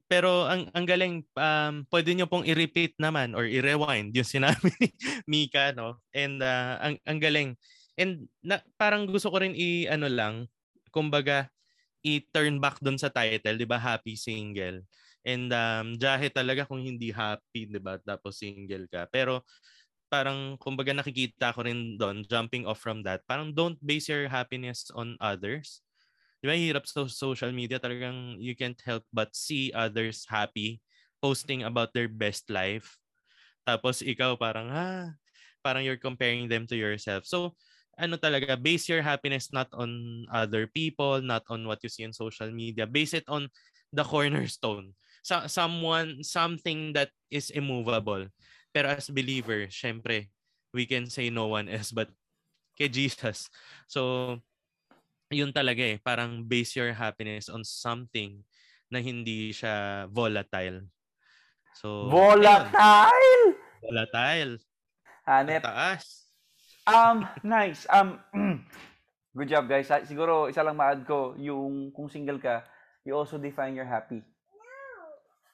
Pero 0.08 0.48
ang 0.48 0.72
ang 0.72 0.86
galing 0.88 1.20
um 1.36 1.84
pwede 1.92 2.16
niyo 2.16 2.24
pong 2.30 2.48
i-repeat 2.48 2.96
naman 2.96 3.36
or 3.36 3.44
i-rewind 3.44 4.16
yung 4.16 4.24
sinabi 4.28 4.72
ni 4.80 4.88
Mika 5.30 5.76
no. 5.76 6.00
And 6.16 6.40
ah, 6.40 6.80
ang 6.80 6.96
ang 7.04 7.20
galing. 7.20 7.60
And 8.00 8.28
na, 8.44 8.60
parang 8.80 9.04
gusto 9.08 9.28
ko 9.32 9.40
rin 9.40 9.52
i 9.56 9.84
ano 9.88 10.08
lang 10.08 10.48
kumbaga 10.92 11.48
i-turn 12.06 12.58
back 12.62 12.80
doon 12.84 12.96
sa 13.00 13.10
title, 13.12 13.56
'di 13.60 13.68
ba? 13.68 13.78
Happy 13.80 14.16
single. 14.16 14.84
And 15.26 15.50
um 15.52 15.96
jahe 16.00 16.28
talaga 16.32 16.64
kung 16.68 16.80
hindi 16.84 17.10
happy, 17.12 17.68
'di 17.70 17.80
ba? 17.82 17.98
Tapos 18.02 18.40
single 18.40 18.88
ka. 18.90 19.08
Pero 19.12 19.44
parang 20.12 20.56
kumbaga 20.62 20.92
nakikita 20.96 21.52
ko 21.56 21.66
rin 21.66 21.98
doon 22.00 22.24
jumping 22.28 22.64
off 22.68 22.80
from 22.82 23.02
that. 23.06 23.22
Parang 23.28 23.52
don't 23.54 23.78
base 23.84 24.08
your 24.12 24.28
happiness 24.30 24.88
on 24.94 25.16
others. 25.22 25.85
Di 26.40 26.46
ba, 26.46 26.54
hirap 26.54 26.84
sa 26.84 27.08
social 27.08 27.50
media 27.50 27.80
talagang 27.80 28.36
you 28.38 28.52
can't 28.52 28.78
help 28.84 29.02
but 29.12 29.32
see 29.32 29.72
others 29.72 30.28
happy, 30.28 30.80
posting 31.20 31.64
about 31.64 31.92
their 31.96 32.08
best 32.08 32.48
life. 32.52 33.00
Tapos 33.66 34.04
ikaw 34.04 34.38
parang, 34.38 34.70
ah, 34.70 35.10
parang 35.64 35.82
you're 35.82 35.98
comparing 35.98 36.46
them 36.46 36.68
to 36.68 36.78
yourself. 36.78 37.26
So, 37.26 37.58
ano 37.98 38.20
talaga, 38.20 38.54
base 38.54 38.86
your 38.92 39.02
happiness 39.02 39.50
not 39.50 39.66
on 39.72 39.90
other 40.30 40.68
people, 40.68 41.18
not 41.24 41.42
on 41.48 41.66
what 41.66 41.80
you 41.82 41.90
see 41.90 42.04
on 42.04 42.12
social 42.12 42.52
media. 42.52 42.86
Base 42.86 43.16
it 43.16 43.26
on 43.26 43.48
the 43.90 44.04
cornerstone. 44.04 44.94
So, 45.26 45.48
someone, 45.50 46.22
something 46.22 46.94
that 46.94 47.10
is 47.32 47.50
immovable. 47.50 48.30
Pero 48.70 48.94
as 48.94 49.10
believer, 49.10 49.66
syempre, 49.72 50.28
we 50.70 50.86
can 50.86 51.08
say 51.10 51.32
no 51.32 51.48
one 51.48 51.66
else 51.66 51.90
but 51.90 52.12
kay 52.78 52.86
Jesus. 52.92 53.48
So, 53.88 54.38
yun 55.30 55.50
talaga 55.50 55.82
eh. 55.82 55.98
Parang 55.98 56.42
base 56.46 56.78
your 56.78 56.94
happiness 56.94 57.50
on 57.50 57.66
something 57.66 58.42
na 58.86 59.02
hindi 59.02 59.50
siya 59.50 60.06
volatile. 60.06 60.86
So, 61.76 62.08
ayun, 62.08 62.40
Volatile! 62.40 63.44
volatile. 63.82 64.52
Hanep. 65.26 65.60
Taas. 65.60 66.30
Um, 66.86 67.26
nice. 67.42 67.84
Um, 67.90 68.22
good 69.36 69.50
job, 69.50 69.66
guys. 69.66 69.90
Ah, 69.90 70.06
Siguro, 70.06 70.46
isa 70.46 70.62
lang 70.62 70.78
ma-add 70.78 71.02
ko, 71.02 71.34
yung 71.36 71.90
kung 71.90 72.06
single 72.06 72.38
ka, 72.38 72.62
you 73.02 73.12
also 73.12 73.36
define 73.36 73.74
your 73.74 73.84
happy. 73.84 74.22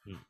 Hmm. 0.05 0.21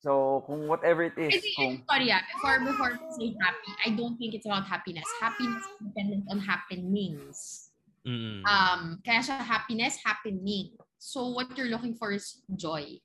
So, 0.00 0.42
kung 0.48 0.64
whatever 0.66 1.04
it 1.04 1.14
is, 1.20 1.36
Kasi, 1.36 1.52
kung, 1.54 1.84
sorry 1.84 2.08
ah, 2.08 2.24
before, 2.24 2.56
before 2.64 2.92
we 2.96 3.06
say 3.12 3.28
happy, 3.36 3.70
I 3.84 3.88
don't 3.92 4.16
think 4.16 4.32
it's 4.32 4.48
about 4.48 4.64
happiness. 4.64 5.06
Happiness 5.20 5.60
is 5.60 5.92
dependent 5.92 6.24
on 6.32 6.40
happenings. 6.40 7.65
Mm. 8.06 8.46
Um, 8.46 9.02
kaya 9.02 9.18
siya 9.18 9.42
happiness, 9.42 9.98
happening. 9.98 10.78
So 10.96 11.34
what 11.34 11.50
you're 11.58 11.68
looking 11.68 11.98
for 11.98 12.14
is 12.14 12.46
joy. 12.54 13.02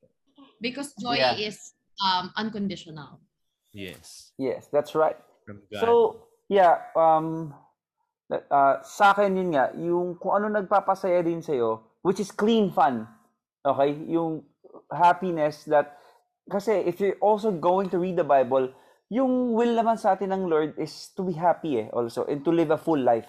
Because 0.62 0.93
joy 1.02 1.18
Yeah. 1.18 1.41
is 1.41 1.74
um, 1.97 2.30
unconditional. 2.38 3.20
yes. 3.74 4.32
yes, 4.38 4.70
that's 4.70 4.93
right. 4.93 5.18
So, 5.80 6.22
yeah, 6.47 6.91
um, 6.95 7.56
uh, 8.30 8.80
sa 8.86 9.12
akin 9.12 9.36
yun 9.36 9.49
nga, 9.58 9.74
yung 9.76 10.16
kung 10.16 10.38
ano 10.38 10.47
nagpapasaya 10.54 11.26
din 11.26 11.41
sa'yo, 11.41 11.99
which 12.06 12.22
is 12.22 12.32
clean 12.32 12.70
fun. 12.72 13.10
Okay? 13.66 13.97
Yung 14.12 14.45
happiness 14.91 15.66
that, 15.66 15.97
kasi 16.47 16.86
if 16.86 17.02
you're 17.02 17.20
also 17.20 17.52
going 17.52 17.89
to 17.89 17.99
read 17.99 18.16
the 18.16 18.28
Bible, 18.28 18.70
yung 19.12 19.52
will 19.52 19.76
naman 19.76 19.99
sa 19.99 20.16
atin 20.16 20.32
ng 20.32 20.47
Lord 20.47 20.78
is 20.80 21.12
to 21.18 21.26
be 21.26 21.36
happy 21.36 21.84
eh, 21.84 21.88
also, 21.91 22.24
and 22.30 22.45
to 22.45 22.52
live 22.52 22.72
a 22.72 22.80
full 22.80 22.99
life. 23.02 23.28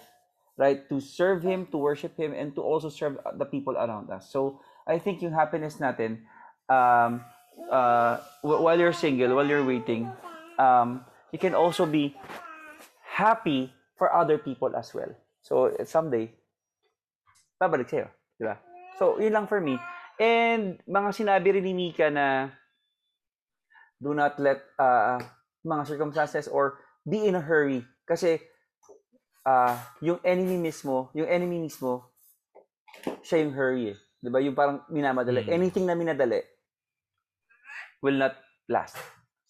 Right? 0.53 0.85
To 0.89 1.01
serve 1.01 1.41
Him, 1.41 1.65
to 1.73 1.77
worship 1.77 2.13
Him, 2.13 2.33
and 2.33 2.53
to 2.55 2.61
also 2.61 2.89
serve 2.89 3.17
the 3.37 3.45
people 3.45 3.73
around 3.73 4.13
us. 4.13 4.29
So, 4.29 4.61
I 4.85 4.99
think 4.99 5.21
yung 5.25 5.33
happiness 5.33 5.81
natin, 5.81 6.21
um, 6.69 7.25
uh, 7.71 8.21
wh- 8.45 8.61
while 8.61 8.77
you're 8.77 8.93
single, 8.93 9.33
while 9.33 9.47
you're 9.47 9.65
waiting, 9.65 10.11
um, 10.59 11.01
you 11.31 11.39
can 11.39 11.55
also 11.55 11.89
be 11.89 12.13
happy 13.01 13.73
for 13.97 14.13
other 14.13 14.37
people 14.37 14.75
as 14.75 14.93
well. 14.93 15.09
So, 15.41 15.73
someday, 15.89 16.29
babalik 17.57 17.89
sa'yo. 17.89 18.13
Di 18.37 18.45
ba? 18.45 18.61
So, 19.01 19.17
yun 19.17 19.33
lang 19.33 19.49
for 19.49 19.57
me. 19.57 19.81
And, 20.21 20.77
mga 20.85 21.09
sinabi 21.17 21.57
rin 21.57 21.65
ni 21.65 21.73
Mika 21.73 22.13
na 22.13 22.53
do 23.97 24.13
not 24.13 24.37
let 24.37 24.61
uh, 24.77 25.17
mga 25.65 25.87
circumstances 25.89 26.45
or 26.45 26.77
be 27.01 27.25
in 27.25 27.33
a 27.33 27.41
hurry. 27.41 27.81
Kasi, 28.05 28.37
uh, 29.47 29.75
yung 30.03 30.19
enemy 30.23 30.57
mismo, 30.59 31.11
yung 31.15 31.27
enemy 31.27 31.59
mismo, 31.59 32.09
siya 33.23 33.43
yung 33.43 33.53
hurry 33.55 33.95
eh. 33.95 33.99
Di 34.23 34.31
ba? 34.31 34.39
Yung 34.39 34.55
parang 34.55 34.83
minamadali. 34.87 35.43
Mm. 35.43 35.51
Anything 35.51 35.85
na 35.87 35.95
minadali 35.99 36.39
will 37.99 38.15
not 38.15 38.35
last. 38.71 38.95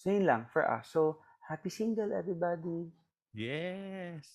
So, 0.02 0.10
yun 0.10 0.26
lang 0.26 0.50
for 0.50 0.66
us. 0.66 0.90
So, 0.90 1.22
happy 1.46 1.70
single, 1.70 2.14
everybody. 2.14 2.90
Yes. 3.34 4.26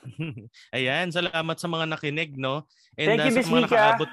Ayan, 0.76 1.12
salamat 1.12 1.56
sa 1.58 1.68
mga 1.68 1.86
nakinig, 1.90 2.34
no? 2.38 2.64
And 2.96 3.14
Thank 3.14 3.20
uh, 3.20 3.26
you, 3.28 3.34
Miss 3.36 3.50
Mika. 3.50 3.66
nakaabot. 3.68 4.10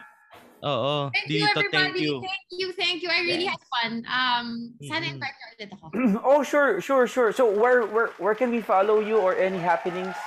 Oo, 0.66 1.14
Thank 1.14 1.30
you, 1.30 1.46
dito, 1.46 1.54
everybody. 1.54 1.70
thank 1.78 1.96
you. 2.02 2.14
Thank 2.22 2.50
you, 2.50 2.68
thank 2.74 2.98
you. 3.06 3.10
I 3.14 3.20
really 3.22 3.46
Yes. 3.46 3.54
had 3.54 3.64
fun. 3.70 3.92
Um, 4.10 4.48
sana 4.82 5.06
invite 5.06 5.36
niyo 5.38 5.48
ulit 5.54 5.70
ako. 5.78 5.86
oh, 6.34 6.42
sure, 6.42 6.82
sure, 6.82 7.06
sure. 7.06 7.30
So, 7.30 7.46
where, 7.46 7.86
where, 7.86 8.10
where 8.18 8.34
can 8.34 8.50
we 8.50 8.66
follow 8.66 8.98
you 8.98 9.22
or 9.22 9.38
any 9.38 9.62
happenings 9.62 10.18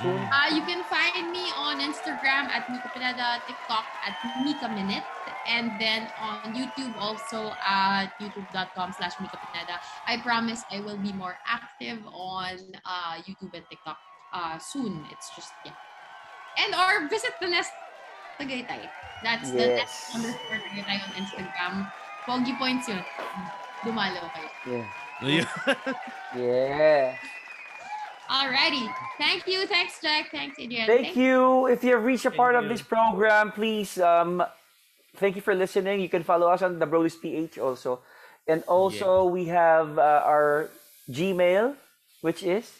soon? 0.00 0.16
Mm-mm. 0.16 0.32
Uh, 0.32 0.48
you 0.56 0.64
can 0.64 0.80
find 0.88 1.28
me 1.28 1.44
on 1.60 1.84
Instagram 1.84 2.48
at 2.48 2.64
Mika 2.72 2.88
Pineda, 2.96 3.44
TikTok 3.44 3.84
at 4.08 4.16
Mika 4.40 4.72
Minute, 4.72 5.04
and 5.44 5.76
then 5.76 6.08
on 6.16 6.56
YouTube 6.56 6.96
also 6.96 7.52
at 7.60 8.16
youtube.com 8.16 8.96
slash 8.96 9.12
Mika 9.20 9.36
Pineda. 9.36 9.76
I 10.08 10.16
promise 10.24 10.64
I 10.72 10.80
will 10.80 10.96
be 10.96 11.12
more 11.12 11.36
active 11.44 12.00
on 12.08 12.56
uh, 12.88 13.20
YouTube 13.20 13.52
and 13.52 13.68
TikTok 13.68 14.00
uh, 14.32 14.56
soon. 14.56 15.04
It's 15.12 15.28
just, 15.36 15.52
yeah. 15.68 15.76
And 16.56 16.72
or 16.72 17.04
visit 17.12 17.36
the 17.42 17.52
Nest 17.52 17.68
Tagaytay. 18.38 18.88
That's 19.22 19.50
the 19.50 19.78
Yes. 19.78 19.78
Nest 19.78 20.14
underscore 20.14 20.58
Tagaytay 20.68 20.98
on 21.04 21.10
Instagram. 21.16 21.74
Pogi 22.26 22.52
points 22.58 22.88
yun. 22.88 23.02
Dumalo 23.84 24.22
kayo. 24.32 24.50
Yeah. 24.66 24.86
Ayun. 25.22 25.46
Yeah. 26.36 27.14
Alrighty. 28.28 28.88
Thank 29.18 29.46
you. 29.46 29.66
Thanks, 29.66 30.00
Jack. 30.00 30.30
Thanks, 30.32 30.56
Adrian. 30.58 30.86
Thank 30.88 31.14
you. 31.14 31.66
If 31.68 31.84
you 31.84 31.92
have 31.94 32.04
reached 32.04 32.24
a 32.24 32.30
Thank 32.32 32.40
part 32.40 32.54
of 32.56 32.64
you. 32.64 32.70
this 32.72 32.82
program, 32.82 33.52
please, 33.52 34.00
um, 34.00 34.42
thank 35.16 35.36
you 35.36 35.42
for 35.44 35.54
listening. 35.54 36.00
You 36.00 36.08
can 36.08 36.24
follow 36.24 36.48
us 36.48 36.62
on 36.62 36.78
the 36.80 36.86
Brothers 36.86 37.14
PH 37.16 37.58
also. 37.58 38.00
And 38.48 38.64
also, 38.66 39.24
we 39.24 39.46
have 39.52 39.98
uh, 39.98 40.24
our 40.24 40.70
Gmail, 41.10 41.76
which 42.22 42.42
is. 42.42 42.72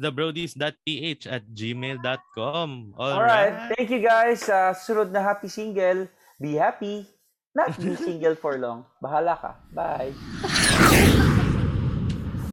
thebrodies.ph 0.00 1.26
at 1.26 1.44
gmail.com. 1.54 2.94
All 2.98 3.22
right. 3.22 3.72
Thank 3.76 3.90
you, 3.90 4.02
guys. 4.02 4.48
Uh, 4.48 4.74
sunod 4.74 5.14
na 5.14 5.22
happy 5.22 5.48
single. 5.48 6.08
Be 6.40 6.58
happy. 6.58 7.06
Not 7.54 7.78
be 7.78 7.94
single 8.08 8.34
for 8.34 8.58
long. 8.58 8.84
Bahala 8.98 9.38
ka. 9.38 9.52
Bye. 9.70 10.12